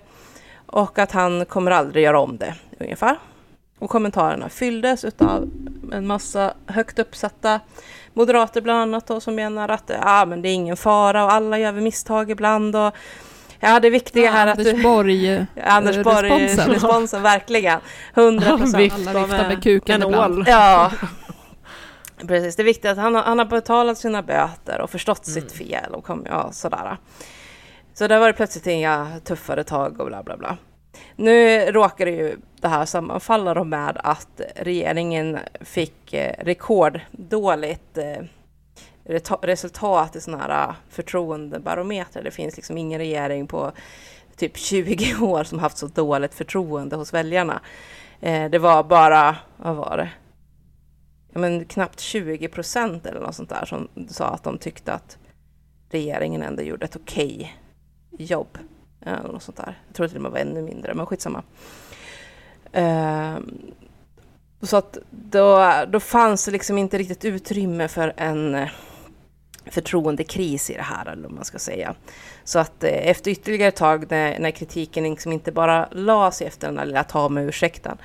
och 0.66 0.98
att 0.98 1.12
han 1.12 1.44
kommer 1.46 1.70
aldrig 1.70 2.04
göra 2.04 2.20
om 2.20 2.36
det, 2.36 2.54
ungefär. 2.80 3.18
Och 3.78 3.90
kommentarerna 3.90 4.48
fylldes 4.48 5.04
av 5.04 5.50
en 5.92 6.06
massa 6.06 6.54
högt 6.66 6.98
uppsatta 6.98 7.60
moderater 8.12 8.60
bland 8.60 8.80
annat 8.80 9.06
då, 9.06 9.20
som 9.20 9.34
menar 9.34 9.68
att 9.68 9.90
ah, 10.00 10.26
men 10.26 10.42
det 10.42 10.48
är 10.48 10.54
ingen 10.54 10.76
fara 10.76 11.24
och 11.24 11.32
alla 11.32 11.58
gör 11.58 11.72
misstag 11.72 12.30
ibland. 12.30 12.76
Och, 12.76 12.94
Ja, 13.60 13.80
det 13.80 13.90
viktiga 13.90 14.30
här 14.30 14.46
ja, 14.46 14.52
att 14.52 14.58
Anders 14.58 14.82
Borg, 14.82 15.26
ja, 15.54 15.62
Anders 15.64 16.02
Borg 16.02 16.30
responsen. 16.30 16.74
responsen, 16.74 17.22
verkligen. 17.22 17.80
100 18.14 18.58
procent. 18.58 18.74
Alla 18.74 18.82
viftar 18.82 19.48
med 19.48 19.62
kuken 19.62 20.02
ibland. 20.02 20.44
Ja, 20.48 20.92
precis. 22.28 22.56
Det 22.56 22.62
är 22.62 22.64
viktigt 22.64 22.90
att 22.90 22.98
han 22.98 23.14
har, 23.14 23.22
han 23.22 23.38
har 23.38 23.46
betalat 23.46 23.98
sina 23.98 24.22
böter 24.22 24.80
och 24.80 24.90
förstått 24.90 25.26
mm. 25.26 25.40
sitt 25.40 25.52
fel 25.52 25.94
och 25.94 26.04
kom, 26.04 26.26
ja, 26.28 26.52
sådär. 26.52 26.96
Så 27.94 28.08
det 28.08 28.18
var 28.18 28.26
det 28.26 28.32
plötsligt 28.32 28.66
inga 28.66 29.20
tuffare 29.24 29.64
tag 29.64 30.00
och 30.00 30.06
bla 30.06 30.22
bla 30.22 30.36
bla. 30.36 30.56
Nu 31.16 31.60
råkar 31.70 32.06
det 32.06 32.10
ju 32.10 32.36
det 32.60 32.68
här 32.68 32.84
sammanfalla 32.84 33.64
med 33.64 34.00
att 34.04 34.40
regeringen 34.56 35.38
fick 35.60 36.14
eh, 36.14 36.34
rekorddåligt 36.38 37.98
eh, 37.98 38.24
resultat 39.42 40.16
i 40.16 40.20
sådana 40.20 40.42
här 40.42 40.68
eh, 40.68 40.74
förtroendebarometrar. 40.90 42.22
Det 42.22 42.30
finns 42.30 42.56
liksom 42.56 42.78
ingen 42.78 42.98
regering 42.98 43.46
på 43.46 43.72
typ 44.36 44.56
20 44.56 45.14
år 45.24 45.44
som 45.44 45.58
haft 45.58 45.78
så 45.78 45.86
dåligt 45.86 46.34
förtroende 46.34 46.96
hos 46.96 47.14
väljarna. 47.14 47.60
Det 48.50 48.58
var 48.58 48.82
bara, 48.82 49.36
vad 49.56 49.76
var 49.76 49.96
det? 49.96 50.08
Ja, 51.34 51.40
men 51.40 51.64
knappt 51.64 52.00
20 52.00 52.48
procent 52.48 53.06
eller 53.06 53.20
något 53.20 53.34
sånt 53.34 53.48
där 53.48 53.64
som 53.64 53.88
sa 54.08 54.26
att 54.26 54.42
de 54.42 54.58
tyckte 54.58 54.92
att 54.92 55.18
regeringen 55.90 56.42
ändå 56.42 56.62
gjorde 56.62 56.84
ett 56.84 56.96
okej 56.96 57.56
okay 58.12 58.26
jobb. 58.26 58.58
Eh, 59.00 59.12
eller 59.12 59.32
något 59.32 59.42
sånt 59.42 59.56
där. 59.56 59.78
Jag 59.86 59.96
tror 59.96 60.08
till 60.08 60.16
och 60.16 60.22
med 60.22 60.30
var 60.30 60.38
ännu 60.38 60.62
mindre, 60.62 60.94
men 60.94 61.06
skitsamma. 61.06 61.42
Uh, 62.76 63.38
så 64.62 64.76
att 64.76 64.98
då, 65.10 65.72
då 65.88 66.00
fanns 66.00 66.44
det 66.44 66.50
liksom 66.50 66.78
inte 66.78 66.98
riktigt 66.98 67.24
utrymme 67.24 67.88
för 67.88 68.12
en 68.16 68.54
eh, 68.54 68.68
förtroendekris 69.66 70.70
i 70.70 70.74
det 70.74 70.82
här, 70.82 71.08
eller 71.08 71.22
vad 71.22 71.32
man 71.32 71.44
ska 71.44 71.58
säga. 71.58 71.94
Så 72.44 72.58
att 72.58 72.84
eh, 72.84 73.08
efter 73.08 73.30
ytterligare 73.30 73.68
ett 73.68 73.76
tag 73.76 74.10
när, 74.10 74.38
när 74.38 74.50
kritiken 74.50 75.04
liksom 75.04 75.32
inte 75.32 75.52
bara 75.52 75.88
la 75.90 76.30
sig 76.30 76.46
efter 76.46 76.68
den 76.68 76.76
där 76.76 76.86
lilla 76.86 77.04
ta 77.04 77.28
med 77.28 77.48
ursäkten, 77.48 77.98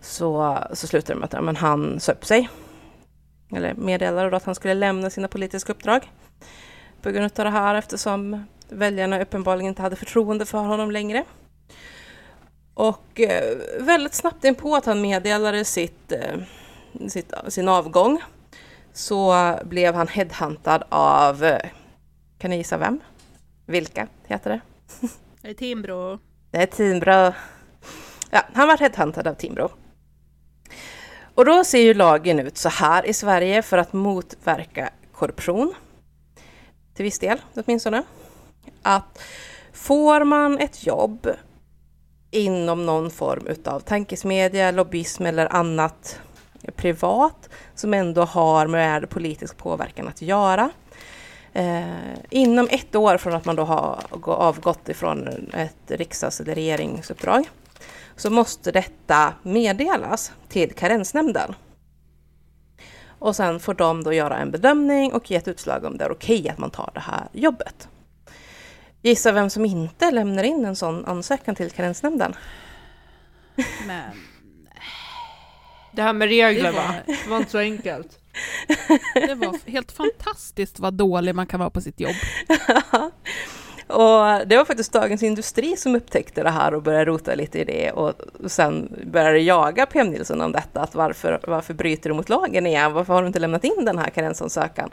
så, 0.00 0.58
så 0.72 0.86
slutade 0.86 1.14
det 1.14 1.20
med 1.20 1.34
att 1.34 1.44
men 1.44 1.56
han 1.56 2.00
sa 2.00 2.12
upp 2.12 2.24
sig. 2.24 2.48
Eller 3.56 3.74
meddelade 3.74 4.30
då 4.30 4.36
att 4.36 4.44
han 4.44 4.54
skulle 4.54 4.74
lämna 4.74 5.10
sina 5.10 5.28
politiska 5.28 5.72
uppdrag 5.72 6.10
på 7.02 7.10
grund 7.10 7.24
av 7.38 7.44
det 7.44 7.50
här 7.50 7.74
eftersom 7.74 8.44
väljarna 8.68 9.22
uppenbarligen 9.22 9.68
inte 9.68 9.82
hade 9.82 9.96
förtroende 9.96 10.46
för 10.46 10.58
honom 10.58 10.90
längre. 10.90 11.24
Och 12.74 13.20
eh, 13.20 13.56
väldigt 13.80 14.14
snabbt 14.14 14.44
in 14.44 14.54
på 14.54 14.74
att 14.74 14.86
han 14.86 15.00
meddelade 15.00 15.64
sitt, 15.64 16.12
eh, 16.12 16.36
sitt, 17.08 17.32
sin 17.48 17.68
avgång 17.68 18.22
så 18.92 19.54
blev 19.64 19.94
han 19.94 20.08
headhuntad 20.08 20.84
av, 20.88 21.44
eh, 21.44 21.70
kan 22.38 22.50
ni 22.50 22.56
gissa 22.56 22.76
vem? 22.76 23.00
Vilka 23.66 24.08
heter 24.26 24.50
det? 24.50 24.60
Det 25.42 25.50
är 25.50 25.54
Timbro. 25.54 26.18
Det 26.50 26.62
är 26.62 26.66
Timbro. 26.66 27.32
Ja, 28.30 28.42
han 28.52 28.68
var 28.68 28.78
headhuntad 28.78 29.26
av 29.26 29.34
Timbro. 29.34 29.70
Och 31.34 31.44
då 31.44 31.64
ser 31.64 31.78
ju 31.78 31.94
lagen 31.94 32.40
ut 32.40 32.58
så 32.58 32.68
här 32.68 33.06
i 33.06 33.12
Sverige 33.12 33.62
för 33.62 33.78
att 33.78 33.92
motverka 33.92 34.90
korruption. 35.12 35.74
Till 36.94 37.04
viss 37.04 37.18
del 37.18 37.38
åtminstone 37.54 38.02
att 38.82 39.22
får 39.72 40.24
man 40.24 40.58
ett 40.58 40.86
jobb 40.86 41.28
inom 42.30 42.86
någon 42.86 43.10
form 43.10 43.46
utav 43.46 43.80
tankesmedja, 43.80 44.70
lobbyism 44.70 45.26
eller 45.26 45.54
annat 45.54 46.20
privat 46.76 47.48
som 47.74 47.94
ändå 47.94 48.22
har 48.22 48.66
med 48.66 49.10
politisk 49.10 49.56
påverkan 49.56 50.08
att 50.08 50.22
göra. 50.22 50.70
Eh, 51.52 51.84
inom 52.30 52.68
ett 52.70 52.94
år 52.94 53.16
från 53.16 53.34
att 53.34 53.44
man 53.44 53.56
då 53.56 53.62
har 53.62 53.98
avgått 54.24 54.88
ifrån 54.88 55.28
ett 55.52 55.90
riksdags 55.90 56.40
eller 56.40 56.54
regeringsuppdrag 56.54 57.44
så 58.16 58.30
måste 58.30 58.72
detta 58.72 59.34
meddelas 59.42 60.32
till 60.48 60.74
karensnämnden. 60.74 61.54
Och 63.18 63.36
sen 63.36 63.60
får 63.60 63.74
de 63.74 64.02
då 64.02 64.12
göra 64.12 64.38
en 64.38 64.50
bedömning 64.50 65.12
och 65.12 65.30
ge 65.30 65.36
ett 65.36 65.48
utslag 65.48 65.84
om 65.84 65.98
det 65.98 66.04
är 66.04 66.12
okej 66.12 66.40
okay 66.40 66.50
att 66.50 66.58
man 66.58 66.70
tar 66.70 66.90
det 66.94 67.00
här 67.00 67.28
jobbet. 67.32 67.88
Gissa 69.02 69.32
vem 69.32 69.50
som 69.50 69.64
inte 69.64 70.10
lämnar 70.10 70.44
in 70.44 70.64
en 70.64 70.76
sån 70.76 71.04
ansökan 71.04 71.54
till 71.54 71.70
karensnämnden? 71.70 72.34
Men... 73.86 74.10
Det 75.92 76.02
här 76.02 76.12
med 76.12 76.28
regler 76.28 76.62
det 76.62 76.70
var... 76.70 76.82
va? 76.82 76.94
Det 77.06 77.26
var 77.28 77.36
inte 77.36 77.50
så 77.50 77.58
enkelt. 77.58 78.18
Det 79.14 79.34
var 79.34 79.70
helt 79.70 79.92
fantastiskt 79.92 80.78
vad 80.78 80.94
dålig 80.94 81.34
man 81.34 81.46
kan 81.46 81.60
vara 81.60 81.70
på 81.70 81.80
sitt 81.80 82.00
jobb. 82.00 82.14
Och 83.86 84.46
det 84.46 84.56
var 84.56 84.64
faktiskt 84.64 84.92
Dagens 84.92 85.22
Industri 85.22 85.76
som 85.76 85.94
upptäckte 85.96 86.42
det 86.42 86.50
här 86.50 86.74
och 86.74 86.82
började 86.82 87.04
rota 87.04 87.34
lite 87.34 87.58
i 87.58 87.64
det 87.64 87.90
och 87.90 88.12
sen 88.46 88.96
började 89.06 89.38
jaga 89.38 89.86
PM 89.86 90.10
Nilsson 90.10 90.40
om 90.40 90.52
detta, 90.52 90.80
att 90.80 90.94
varför, 90.94 91.40
varför 91.46 91.74
bryter 91.74 92.10
du 92.10 92.16
mot 92.16 92.28
lagen 92.28 92.66
igen? 92.66 92.92
Varför 92.92 93.14
har 93.14 93.22
du 93.22 93.26
inte 93.26 93.38
lämnat 93.38 93.64
in 93.64 93.84
den 93.84 93.98
här 93.98 94.10
karensansökan? 94.10 94.90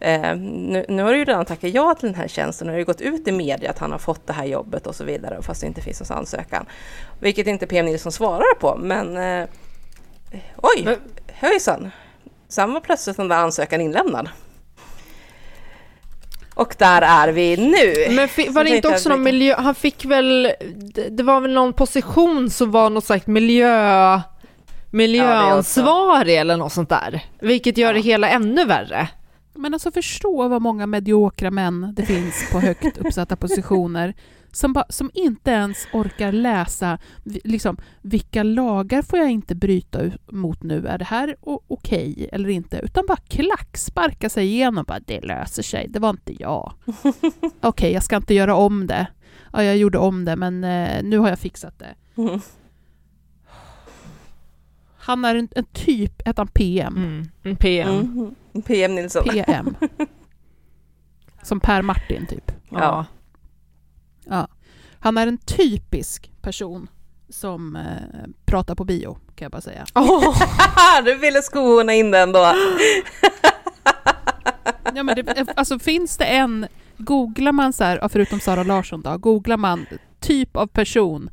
Eh, 0.00 0.36
nu, 0.36 0.84
nu 0.88 1.02
har 1.02 1.12
du 1.12 1.18
ju 1.18 1.24
redan 1.24 1.44
tackat 1.44 1.74
ja 1.74 1.94
till 1.94 2.08
den 2.08 2.14
här 2.14 2.28
tjänsten 2.28 2.68
och 2.68 2.70
det 2.70 2.74
har 2.74 2.78
ju 2.78 2.84
gått 2.84 3.00
ut 3.00 3.28
i 3.28 3.32
media 3.32 3.70
att 3.70 3.78
han 3.78 3.92
har 3.92 3.98
fått 3.98 4.26
det 4.26 4.32
här 4.32 4.44
jobbet 4.44 4.86
och 4.86 4.94
så 4.94 5.04
vidare, 5.04 5.42
fast 5.42 5.60
det 5.60 5.66
inte 5.66 5.80
finns 5.80 6.10
någon 6.10 6.18
ansökan. 6.18 6.66
Vilket 7.20 7.46
inte 7.46 7.66
PM 7.66 7.86
Nilsson 7.86 8.12
svarar 8.12 8.54
på, 8.54 8.76
men 8.76 9.16
eh, 9.16 9.48
oj, 10.56 10.82
Men- 10.84 11.00
höjsan! 11.32 11.90
Sen 12.48 12.72
var 12.72 12.80
plötsligt 12.80 13.16
den 13.16 13.28
där 13.28 13.36
ansökan 13.36 13.80
inlämnad. 13.80 14.28
Och 16.54 16.74
där 16.78 17.02
är 17.02 17.32
vi 17.32 17.56
nu. 17.56 18.14
Men 18.16 18.28
fi, 18.28 18.46
Så 18.46 18.52
var 18.52 18.64
det 18.64 18.70
inte 18.70 18.88
också 18.88 19.08
någon 19.08 19.22
miljö, 19.22 19.54
han 19.58 19.74
fick 19.74 20.04
väl, 20.04 20.52
det, 21.10 21.22
var 21.22 21.40
väl 21.40 21.52
någon 21.52 21.72
position 21.72 22.50
som 22.50 22.70
var 22.70 22.90
något 22.90 23.04
slags 23.04 23.26
miljö, 23.26 24.20
miljöansvarig 24.90 26.36
eller 26.36 26.56
något 26.56 26.72
sånt 26.72 26.88
där. 26.88 27.20
Vilket 27.40 27.78
gör 27.78 27.94
det 27.94 28.00
hela 28.00 28.28
ännu 28.28 28.64
värre. 28.64 29.08
Men 29.54 29.74
alltså 29.74 29.90
förstå 29.90 30.48
vad 30.48 30.62
många 30.62 30.86
mediokra 30.86 31.50
män 31.50 31.94
det 31.96 32.02
finns 32.02 32.50
på 32.52 32.60
högt 32.60 32.98
uppsatta 32.98 33.36
positioner 33.36 34.14
som, 34.54 34.72
ba, 34.72 34.84
som 34.88 35.10
inte 35.14 35.50
ens 35.50 35.88
orkar 35.92 36.32
läsa 36.32 36.98
liksom, 37.24 37.76
vilka 38.02 38.42
lagar 38.42 39.02
får 39.02 39.18
jag 39.18 39.30
inte 39.30 39.54
bryta 39.54 40.00
mot 40.26 40.62
nu, 40.62 40.86
är 40.86 40.98
det 40.98 41.04
här 41.04 41.36
okej 41.42 42.28
eller 42.32 42.48
inte? 42.48 42.78
Utan 42.78 43.04
bara 43.08 43.16
klack, 43.16 43.76
sparka 43.76 44.30
sig 44.30 44.46
igenom, 44.46 44.84
bara 44.88 45.00
det 45.00 45.20
löser 45.20 45.62
sig, 45.62 45.88
det 45.88 45.98
var 45.98 46.10
inte 46.10 46.42
jag. 46.42 46.72
Okej, 47.60 47.92
jag 47.92 48.02
ska 48.02 48.16
inte 48.16 48.34
göra 48.34 48.54
om 48.54 48.86
det. 48.86 49.06
Ja, 49.52 49.62
jag 49.62 49.76
gjorde 49.76 49.98
om 49.98 50.24
det, 50.24 50.36
men 50.36 50.64
eh, 50.64 51.02
nu 51.02 51.18
har 51.18 51.28
jag 51.28 51.38
fixat 51.38 51.78
det. 51.78 51.94
Mm. 52.22 52.40
Han 54.96 55.24
är 55.24 55.34
en, 55.34 55.48
en 55.56 55.64
typ, 55.64 56.26
hette 56.26 56.40
han 56.40 56.48
PM? 56.48 56.96
Mm. 56.96 57.24
En 57.42 57.56
PM. 57.56 57.88
Mm. 57.88 58.34
PM 58.62 58.94
Nilsson. 58.94 59.24
PM. 59.24 59.76
Som 61.42 61.60
Per 61.60 61.82
Martin, 61.82 62.26
typ. 62.26 62.52
Ja. 62.70 63.06
Ja. 64.24 64.48
Han 65.00 65.18
är 65.18 65.26
en 65.26 65.38
typisk 65.38 66.30
person 66.42 66.88
som 67.28 67.76
eh, 67.76 68.30
pratar 68.44 68.74
på 68.74 68.84
bio, 68.84 69.14
kan 69.14 69.44
jag 69.44 69.52
bara 69.52 69.60
säga. 69.60 69.84
Åh, 69.94 70.36
du 71.04 71.14
ville 71.14 71.42
skohorna 71.42 71.94
in 71.94 72.10
den 72.10 72.32
då. 72.32 72.52
Ja, 74.94 75.02
men 75.02 75.16
det, 75.16 75.46
alltså, 75.56 75.78
finns 75.78 76.16
det 76.16 76.24
en, 76.24 76.66
googlar 76.96 77.52
man 77.52 77.72
så 77.72 77.84
här, 77.84 78.08
förutom 78.08 78.40
Sara 78.40 78.62
Larsson 78.62 79.02
då, 79.02 79.18
googlar 79.18 79.56
man 79.56 79.86
typ 80.20 80.56
av 80.56 80.66
person 80.66 81.30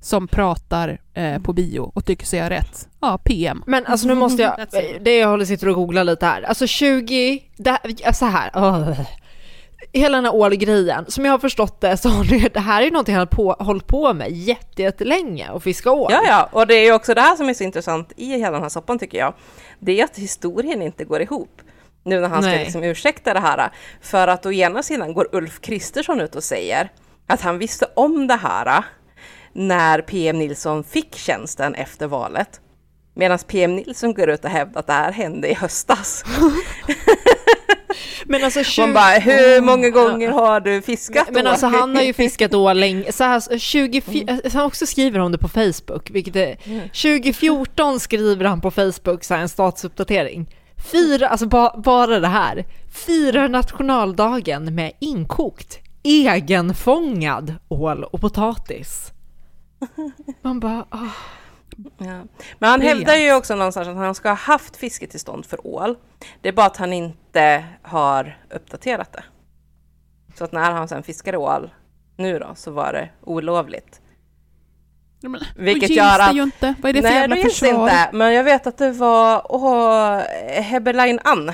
som 0.00 0.28
pratar 0.28 1.00
eh, 1.14 1.38
på 1.42 1.52
bio 1.52 1.92
och 1.94 2.04
tycker 2.04 2.26
sig 2.26 2.40
ha 2.40 2.50
rätt, 2.50 2.88
ja, 3.00 3.18
PM. 3.18 3.62
Men 3.66 3.86
alltså 3.86 4.08
nu 4.08 4.14
måste 4.14 4.42
jag, 4.42 4.56
det 5.00 5.16
jag 5.16 5.28
håller 5.28 5.44
sitter 5.44 5.68
och 5.68 5.74
googlar 5.74 6.04
lite 6.04 6.26
här. 6.26 6.42
Alltså 6.42 6.66
20, 6.66 7.42
det 7.56 7.78
så 8.14 8.26
här. 8.26 8.50
åh. 8.54 9.00
Hela 9.92 10.16
den 10.16 10.24
här 10.24 10.34
ålgrejen, 10.34 11.04
som 11.08 11.24
jag 11.24 11.32
har 11.32 11.38
förstått 11.38 11.80
det 11.80 11.96
så 11.96 12.08
har 12.08 12.24
det, 12.24 12.54
det 12.54 12.60
här 12.60 12.80
är 12.80 12.84
ju 12.84 12.90
någonting 12.90 13.14
han 13.14 13.20
har 13.20 13.26
på, 13.26 13.52
hållit 13.52 13.86
på 13.86 14.14
med 14.14 14.30
jätte- 14.32 14.82
jättelänge 14.82 15.50
och 15.50 15.62
fiska 15.62 15.90
ål. 15.90 16.10
Ja, 16.12 16.22
ja, 16.26 16.48
och 16.52 16.66
det 16.66 16.74
är 16.74 16.84
ju 16.84 16.92
också 16.92 17.14
det 17.14 17.20
här 17.20 17.36
som 17.36 17.48
är 17.48 17.54
så 17.54 17.64
intressant 17.64 18.12
i 18.16 18.26
hela 18.26 18.50
den 18.50 18.62
här 18.62 18.68
soppan 18.68 18.98
tycker 18.98 19.18
jag. 19.18 19.34
Det 19.78 20.00
är 20.00 20.04
att 20.04 20.16
historien 20.18 20.82
inte 20.82 21.04
går 21.04 21.22
ihop. 21.22 21.60
Nu 22.04 22.20
när 22.20 22.28
han 22.28 22.42
ska 22.42 22.52
liksom 22.52 22.82
ursäkta 22.84 23.34
det 23.34 23.40
här. 23.40 23.70
För 24.02 24.28
att 24.28 24.46
å 24.46 24.52
ena 24.52 24.82
sidan 24.82 25.12
går 25.14 25.28
Ulf 25.32 25.60
Kristersson 25.60 26.20
ut 26.20 26.36
och 26.36 26.44
säger 26.44 26.92
att 27.26 27.40
han 27.40 27.58
visste 27.58 27.86
om 27.96 28.26
det 28.26 28.34
här 28.42 28.84
när 29.52 30.00
PM 30.02 30.38
Nilsson 30.38 30.84
fick 30.84 31.14
tjänsten 31.16 31.74
efter 31.74 32.06
valet. 32.06 32.60
Medan 33.14 33.38
PM 33.38 33.76
Nilsson 33.76 34.14
går 34.14 34.30
ut 34.30 34.44
och 34.44 34.50
hävdar 34.50 34.80
att 34.80 34.86
det 34.86 34.92
här 34.92 35.12
hände 35.12 35.48
i 35.50 35.54
höstas. 35.54 36.24
Men 38.24 38.44
alltså 38.44 38.64
20, 38.64 38.80
Man 38.82 38.94
bara, 38.94 39.18
hur 39.18 39.60
många 39.60 39.90
gånger 39.90 40.30
har 40.30 40.60
du 40.60 40.82
fiskat 40.82 41.28
Men 41.30 41.46
ål? 41.46 41.50
alltså 41.50 41.66
han 41.66 41.96
har 41.96 42.02
ju 42.02 42.12
fiskat 42.12 42.54
ål 42.54 42.80
länge, 42.80 43.12
så 43.12 43.24
här, 43.24 43.58
20, 43.58 44.02
han 44.52 44.64
också 44.64 44.86
skriver 44.86 45.20
om 45.20 45.32
det 45.32 45.38
på 45.38 45.48
Facebook, 45.48 46.10
vilket 46.10 46.36
är, 46.36 46.56
2014 46.86 48.00
skriver 48.00 48.44
han 48.44 48.60
på 48.60 48.70
Facebook 48.70 49.24
så 49.24 49.34
här, 49.34 49.42
en 49.42 49.48
statusuppdatering. 49.48 50.56
Fyra, 50.92 51.28
alltså 51.28 51.46
ba, 51.46 51.80
bara 51.84 52.20
det 52.20 52.28
här, 52.28 52.64
firar 53.06 53.48
nationaldagen 53.48 54.74
med 54.74 54.92
inkokt, 54.98 55.78
egenfångad 56.02 57.54
ål 57.68 58.04
och 58.04 58.20
potatis. 58.20 59.12
Man 60.42 60.60
bara, 60.60 60.84
ah. 60.90 61.08
Ja. 61.98 62.22
Men 62.58 62.70
han 62.70 62.80
hävdar 62.80 63.14
ju 63.14 63.34
också 63.34 63.54
någonstans 63.54 63.88
att 63.88 63.96
han 63.96 64.14
ska 64.14 64.28
ha 64.28 64.36
haft 64.36 64.76
fisketillstånd 64.76 65.46
för 65.46 65.66
ål. 65.66 65.96
Det 66.40 66.48
är 66.48 66.52
bara 66.52 66.66
att 66.66 66.76
han 66.76 66.92
inte 66.92 67.64
har 67.82 68.38
uppdaterat 68.50 69.12
det. 69.12 69.24
Så 70.34 70.44
att 70.44 70.52
när 70.52 70.70
han 70.70 70.88
sen 70.88 71.02
fiskade 71.02 71.38
ål 71.38 71.70
nu 72.16 72.38
då 72.38 72.52
så 72.54 72.70
var 72.70 72.92
det 72.92 73.08
olovligt. 73.22 74.00
Ja, 75.20 75.28
men, 75.28 75.40
Vilket 75.56 75.90
gör 75.90 76.18
att- 76.18 76.34
ju 76.34 76.42
inte. 76.42 76.74
Vad 76.82 76.88
är 76.88 76.92
det 76.92 77.02
för 77.02 77.08
Nej, 77.08 77.18
jävla 77.20 77.36
det 77.36 77.42
försvar? 77.42 77.68
inte. 77.82 78.10
Men 78.12 78.34
jag 78.34 78.44
vet 78.44 78.66
att 78.66 78.78
det 78.78 78.92
var 78.92 79.46
åh, 79.52 80.18
Heberlein 80.62 81.20
Ann 81.24 81.52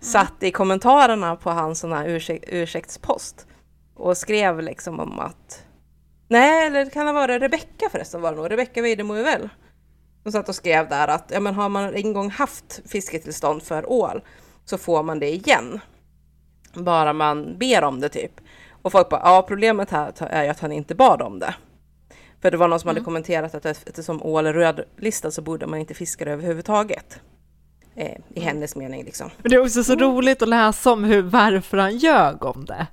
satt 0.00 0.42
i 0.42 0.50
kommentarerna 0.50 1.36
på 1.36 1.50
hans 1.50 1.80
sån 1.80 1.92
här 1.92 2.08
ursäk, 2.08 2.44
ursäktspost 2.46 3.46
och 3.94 4.16
skrev 4.16 4.60
liksom 4.62 5.00
om 5.00 5.18
att 5.20 5.63
Nej, 6.34 6.66
eller 6.66 6.84
det 6.84 6.90
kan 6.90 7.06
ha 7.06 7.12
varit 7.12 7.42
Rebecka 7.42 7.88
förresten 7.90 8.20
var 8.20 8.30
det 8.30 8.36
nog. 8.36 8.50
Rebecka 8.50 8.82
Weidemo 8.82 9.14
väl? 9.14 9.48
Som 10.22 10.32
satt 10.32 10.48
och 10.48 10.54
skrev 10.54 10.88
där 10.88 11.08
att 11.08 11.30
ja, 11.34 11.40
men 11.40 11.54
har 11.54 11.68
man 11.68 11.94
en 11.94 12.12
gång 12.12 12.30
haft 12.30 12.80
fisketillstånd 12.86 13.62
för 13.62 13.92
ål 13.92 14.22
så 14.64 14.78
får 14.78 15.02
man 15.02 15.18
det 15.18 15.28
igen. 15.28 15.80
Bara 16.72 17.12
man 17.12 17.58
ber 17.58 17.84
om 17.84 18.00
det 18.00 18.08
typ. 18.08 18.40
Och 18.82 18.92
folk 18.92 19.08
bara, 19.08 19.20
ja 19.24 19.44
problemet 19.48 19.90
här 19.90 20.12
är 20.20 20.42
ju 20.42 20.48
att 20.48 20.60
han 20.60 20.72
inte 20.72 20.94
bad 20.94 21.22
om 21.22 21.38
det. 21.38 21.54
För 22.42 22.50
det 22.50 22.56
var 22.56 22.68
någon 22.68 22.80
som 22.80 22.88
hade 22.88 23.00
kommenterat 23.00 23.54
att 23.54 23.66
eftersom 23.66 24.22
ål 24.22 24.46
är 24.46 24.52
rödlistad 24.52 25.30
så 25.30 25.42
borde 25.42 25.66
man 25.66 25.78
inte 25.78 25.94
fiska 25.94 26.24
det 26.24 26.30
överhuvudtaget. 26.30 27.20
Eh, 27.96 28.18
I 28.34 28.40
hennes 28.40 28.76
mening 28.76 29.04
liksom. 29.04 29.30
Men 29.38 29.50
det 29.50 29.56
är 29.56 29.62
också 29.62 29.84
så 29.84 29.94
roligt 29.94 30.42
att 30.42 30.48
läsa 30.48 30.92
om 30.92 31.04
hur, 31.04 31.22
varför 31.22 31.76
han 31.76 31.96
ljög 31.96 32.44
om 32.44 32.64
det. 32.64 32.86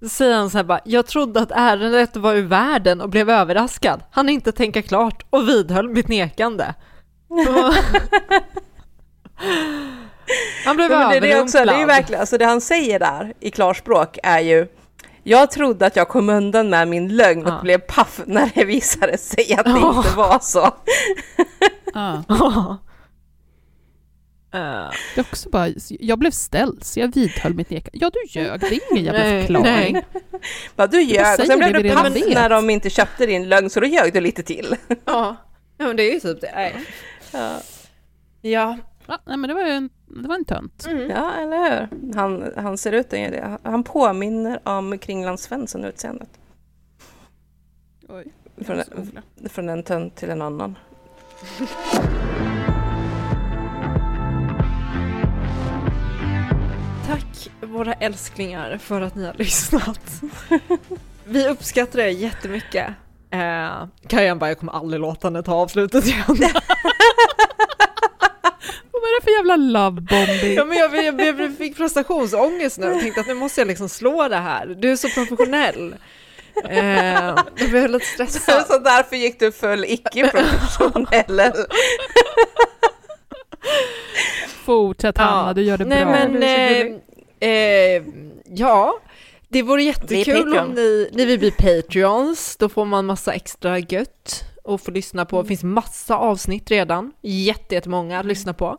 Då 0.00 0.08
säger 0.08 0.36
han 0.36 0.50
så 0.50 0.56
här 0.58 0.64
bara, 0.64 0.80
jag 0.84 1.06
trodde 1.06 1.40
att 1.40 1.50
ärendet 1.50 2.16
var 2.16 2.34
ur 2.34 2.46
världen 2.46 3.00
och 3.00 3.08
blev 3.08 3.30
överraskad. 3.30 4.02
Han 4.10 4.28
inte 4.28 4.52
tänka 4.52 4.82
klart 4.82 5.22
och 5.30 5.48
vidhöll 5.48 5.88
mitt 5.88 6.08
nekande. 6.08 6.74
han 10.64 10.76
blev 10.76 10.90
Ja, 10.90 11.08
det, 11.08 11.20
det, 11.20 11.40
också, 11.40 11.64
det 11.64 11.72
är 11.72 11.86
verkligen, 11.86 12.20
alltså 12.20 12.38
det 12.38 12.44
han 12.44 12.60
säger 12.60 12.98
där 12.98 13.32
i 13.40 13.50
klarspråk 13.50 14.18
är 14.22 14.40
ju 14.40 14.66
jag 15.22 15.50
trodde 15.50 15.86
att 15.86 15.96
jag 15.96 16.08
kom 16.08 16.28
undan 16.28 16.70
med 16.70 16.88
min 16.88 17.16
lögn 17.16 17.46
och 17.46 17.52
Ja. 17.52 17.60
blev 17.62 17.78
paff 17.78 18.20
när 18.26 18.50
det 18.54 18.64
visade 18.64 19.18
sig 19.18 19.54
att 19.58 19.64
det 19.64 19.70
Ja. 19.70 19.96
inte 19.96 20.16
var 20.16 20.38
så. 20.42 20.70
Eh, 24.52 24.90
Det 25.14 25.20
är 25.20 25.20
också 25.20 25.50
bara, 25.50 25.68
jag 25.88 26.18
blev 26.18 26.30
ställd 26.30 26.84
så 26.84 27.00
jag 27.00 27.14
vidhöll 27.14 27.54
mitt 27.54 27.70
nekande. 27.70 27.98
Ja, 27.98 28.10
du 28.12 28.40
ljög. 28.40 28.60
Det 28.60 28.66
är 28.66 28.80
ingen 28.92 29.04
jävla 29.04 29.40
förklaring. 29.46 30.02
Bara, 30.76 30.86
du 30.86 31.02
ljög 31.02 31.40
och 31.40 31.46
sen 31.46 31.58
blev 31.58 31.72
du 31.82 31.90
paff 31.94 32.14
när 32.34 32.48
de 32.48 32.70
inte 32.70 32.90
köpte 32.90 33.26
din 33.26 33.48
lögn 33.48 33.70
så 33.70 33.80
då 33.80 33.86
ljög 33.86 34.12
du 34.12 34.20
lite 34.20 34.42
till. 34.42 34.76
ja. 35.04 35.36
ja, 35.76 35.86
men 35.86 35.96
det 35.96 36.02
är 36.02 36.14
ju 36.14 36.20
typ 36.20 36.40
det. 36.40 36.52
Nej. 36.54 36.74
Ja, 37.32 37.56
Ja. 38.40 38.78
Ja, 39.06 39.18
nej, 39.26 39.36
men 39.36 39.48
det 39.48 39.54
var 39.54 39.62
ju 39.66 39.70
en, 39.72 39.90
det 40.22 40.28
var 40.28 40.34
en 40.34 40.44
tönt. 40.44 40.86
ja 41.08 41.32
eller 41.34 41.70
hur? 41.90 42.14
Han, 42.16 42.52
han 42.56 42.78
ser 42.78 42.92
ut 42.92 43.12
att 43.12 43.18
göra 43.18 43.30
det. 43.30 43.58
Han 43.62 43.84
påminner 43.84 44.68
om 44.68 44.98
Kringland 44.98 45.40
Svensson 45.40 45.84
utseendet. 45.84 46.28
Oj, 48.08 48.24
Från, 48.66 48.82
från 49.50 49.68
en 49.68 49.82
tönt 49.82 50.16
till 50.16 50.30
en 50.30 50.42
annan. 50.42 50.78
Tack 57.10 57.50
våra 57.60 57.92
älsklingar 57.92 58.78
för 58.78 59.00
att 59.00 59.14
ni 59.14 59.26
har 59.26 59.34
lyssnat. 59.34 60.00
Vi 61.24 61.48
uppskattar 61.48 61.98
det 61.98 62.10
jättemycket. 62.10 62.86
Eh, 63.30 63.86
Kajan 64.08 64.38
bara, 64.38 64.50
jag 64.50 64.58
kommer 64.58 64.72
aldrig 64.72 65.00
låta 65.00 65.26
henne 65.26 65.42
ta 65.42 65.54
avslutet 65.54 66.06
igen. 66.06 66.24
Vad 68.92 69.02
är 69.02 69.20
det 69.20 69.24
för 69.24 69.30
jävla 69.30 69.56
love 69.56 70.00
bombing? 70.00 70.54
Ja, 70.54 70.64
men 70.64 70.78
jag, 70.78 71.04
jag, 71.04 71.20
jag 71.40 71.56
fick 71.56 71.76
prestationsångest 71.76 72.78
nu 72.78 72.92
och 72.92 73.00
tänkte 73.00 73.20
att 73.20 73.26
nu 73.26 73.34
måste 73.34 73.60
jag 73.60 73.68
liksom 73.68 73.88
slå 73.88 74.28
det 74.28 74.36
här. 74.36 74.66
Du 74.66 74.92
är 74.92 74.96
så 74.96 75.08
professionell. 75.08 75.94
Eh, 76.64 77.34
jag 77.56 77.70
blev 77.70 77.90
lite 77.90 78.06
stressad. 78.06 78.66
Så 78.68 78.78
därför 78.78 79.16
gick 79.16 79.40
du 79.40 79.52
full 79.52 79.84
icke-professionell. 79.84 81.50
Fortsätt 84.64 85.18
Hanna, 85.18 85.52
du 85.54 85.62
gör 85.62 85.78
det 85.78 85.84
Nej, 85.84 86.04
bra. 86.04 86.12
men 86.12 86.42
eh, 86.42 87.48
eh, 87.50 88.02
ja, 88.46 88.98
Det 89.48 89.62
vore 89.62 89.82
jättekul 89.82 90.58
om 90.58 90.68
ni, 90.70 91.08
ni 91.12 91.24
vill 91.24 91.38
bli 91.38 91.50
Patreons, 91.50 92.56
då 92.56 92.68
får 92.68 92.84
man 92.84 93.06
massa 93.06 93.32
extra 93.32 93.78
gött 93.78 94.44
och 94.64 94.80
få 94.80 94.90
lyssna 94.90 95.24
på. 95.24 95.42
Det 95.42 95.48
finns 95.48 95.62
massa 95.64 96.16
avsnitt 96.16 96.70
redan, 96.70 97.12
jätte, 97.20 97.74
jättemånga 97.74 98.20
att 98.20 98.26
lyssna 98.26 98.54
på. 98.54 98.78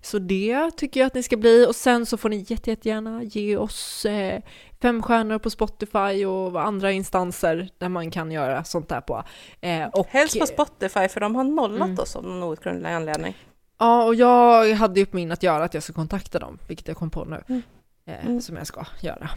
Så 0.00 0.18
det 0.18 0.70
tycker 0.76 1.00
jag 1.00 1.06
att 1.06 1.14
ni 1.14 1.22
ska 1.22 1.36
bli 1.36 1.66
och 1.68 1.76
sen 1.76 2.06
så 2.06 2.16
får 2.16 2.28
ni 2.28 2.44
jätte, 2.48 2.70
jättegärna 2.70 3.22
ge 3.22 3.56
oss 3.56 4.04
eh, 4.04 4.40
fem 4.82 5.02
stjärnor 5.02 5.38
på 5.38 5.50
Spotify 5.50 6.24
och 6.26 6.62
andra 6.62 6.92
instanser 6.92 7.68
där 7.78 7.88
man 7.88 8.10
kan 8.10 8.30
göra 8.32 8.64
sånt 8.64 8.88
där 8.88 9.00
på. 9.00 9.22
Eh, 9.60 9.86
och, 9.88 10.06
Helst 10.10 10.38
på 10.40 10.46
Spotify 10.46 11.08
för 11.08 11.20
de 11.20 11.34
har 11.34 11.44
nollat 11.44 11.88
Mm. 11.88 11.98
oss 11.98 12.16
av 12.16 12.24
någon 12.24 12.42
outgrundlig 12.42 12.90
anledning. 12.90 13.34
Ja, 13.78 14.02
och 14.04 14.14
jag 14.14 14.74
hade 14.74 15.00
ju 15.00 15.06
på 15.06 15.16
min 15.16 15.32
att 15.32 15.42
göra 15.42 15.64
att 15.64 15.74
jag 15.74 15.82
ska 15.82 15.92
kontakta 15.92 16.38
dem, 16.38 16.58
vilket 16.68 16.88
jag 16.88 16.96
kom 16.96 17.10
på 17.10 17.24
nu, 17.24 17.42
Mm. 17.48 17.62
eh, 18.06 18.26
Mm. 18.26 18.40
som 18.40 18.56
jag 18.56 18.66
ska 18.66 18.84
göra. 19.00 19.30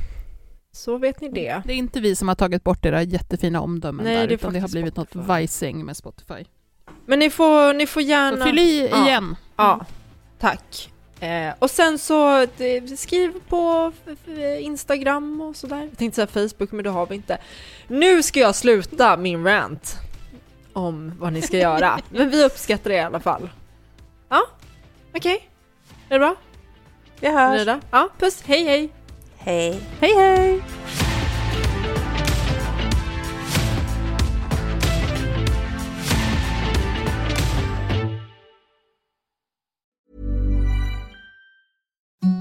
Så 0.72 0.98
vet 0.98 1.22
ni 1.22 1.30
det. 1.30 1.62
Det 1.66 1.74
är 1.74 1.78
inte 1.78 2.00
vi 2.00 2.16
som 2.16 2.28
har 2.28 2.36
tagit 2.36 2.64
bort 2.64 2.86
era 2.86 3.04
jättefina 3.04 3.62
omdömen 3.62 4.06
Nej, 4.06 4.16
där, 4.16 4.28
det 4.28 4.34
utan 4.34 4.54
det 4.54 4.60
har 4.60 4.68
blivit 4.70 4.96
något 4.96 5.10
Spotify. 5.10 5.28
vajsing 5.28 5.86
med 5.86 5.98
Spotify. 5.98 6.46
Men 7.06 7.20
ni 7.20 7.30
får, 7.30 7.74
ni 7.74 7.88
får 7.88 8.02
gärna... 8.02 8.38
Så 8.38 8.44
fyll 8.44 8.60
i 8.60 8.88
Ja. 8.92 9.06
igen. 9.08 9.36
Ja, 9.56 9.86
tack. 10.40 10.92
Eh, 11.20 11.54
och 11.60 11.70
sen 11.72 11.98
så 12.00 12.48
skriv 12.98 13.34
på 13.50 13.92
Instagram 14.60 15.42
och 15.42 15.56
sådär. 15.56 15.80
Jag 15.90 15.98
tänkte 15.98 16.16
säga 16.28 16.48
Facebook, 16.50 16.72
men 16.72 16.84
det 16.84 16.90
har 16.90 17.06
vi 17.08 17.16
inte. 17.16 17.38
Nu 17.88 18.24
ska 18.24 18.40
jag 18.40 18.56
sluta 18.56 19.18
min 19.18 19.44
rant 19.44 19.96
om 20.74 21.14
vad 21.20 21.34
ni 21.34 21.42
ska 21.42 21.58
göra. 21.58 22.00
men 22.10 22.30
vi 22.30 22.44
uppskattar 22.46 22.90
det 22.90 22.96
i 22.96 23.00
alla 23.00 23.20
fall. 23.20 23.50
Ja, 25.14 25.18
okej. 25.20 25.50
Är 26.10 26.10
det 26.10 26.16
er 26.16 26.20
bra? 26.20 26.36
Vi 27.20 27.28
er 27.28 27.32
hörs. 27.32 27.66
ni? 27.66 27.72
Er 27.72 27.80
ja, 27.94 28.08
puss. 28.20 28.42
Hej, 28.42 28.64
hej. 28.64 28.90
Hej. 29.38 29.82
Hej 30.00 30.10
hej! 30.18 30.62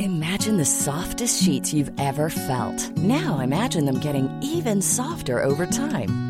Imagine 0.01 0.57
the 0.59 0.65
softest 0.65 1.43
sheets 1.43 1.73
you've 1.73 1.93
ever 1.99 2.31
felt. 2.31 2.97
Now 2.97 3.41
imagine 3.41 3.85
them 3.85 4.01
getting 4.01 4.29
even 4.43 4.83
softer 4.83 5.43
over 5.43 5.67
time. 5.67 6.30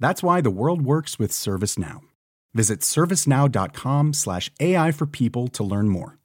That's 0.00 0.22
why 0.22 0.40
the 0.40 0.50
world 0.50 0.82
works 0.82 1.18
with 1.18 1.30
ServiceNow. 1.30 2.00
Visit 2.54 2.80
servicenow.com 2.80 4.12
slash 4.14 4.50
AI 4.58 4.90
for 4.90 5.06
people 5.06 5.46
to 5.48 5.62
learn 5.62 5.88
more. 5.88 6.19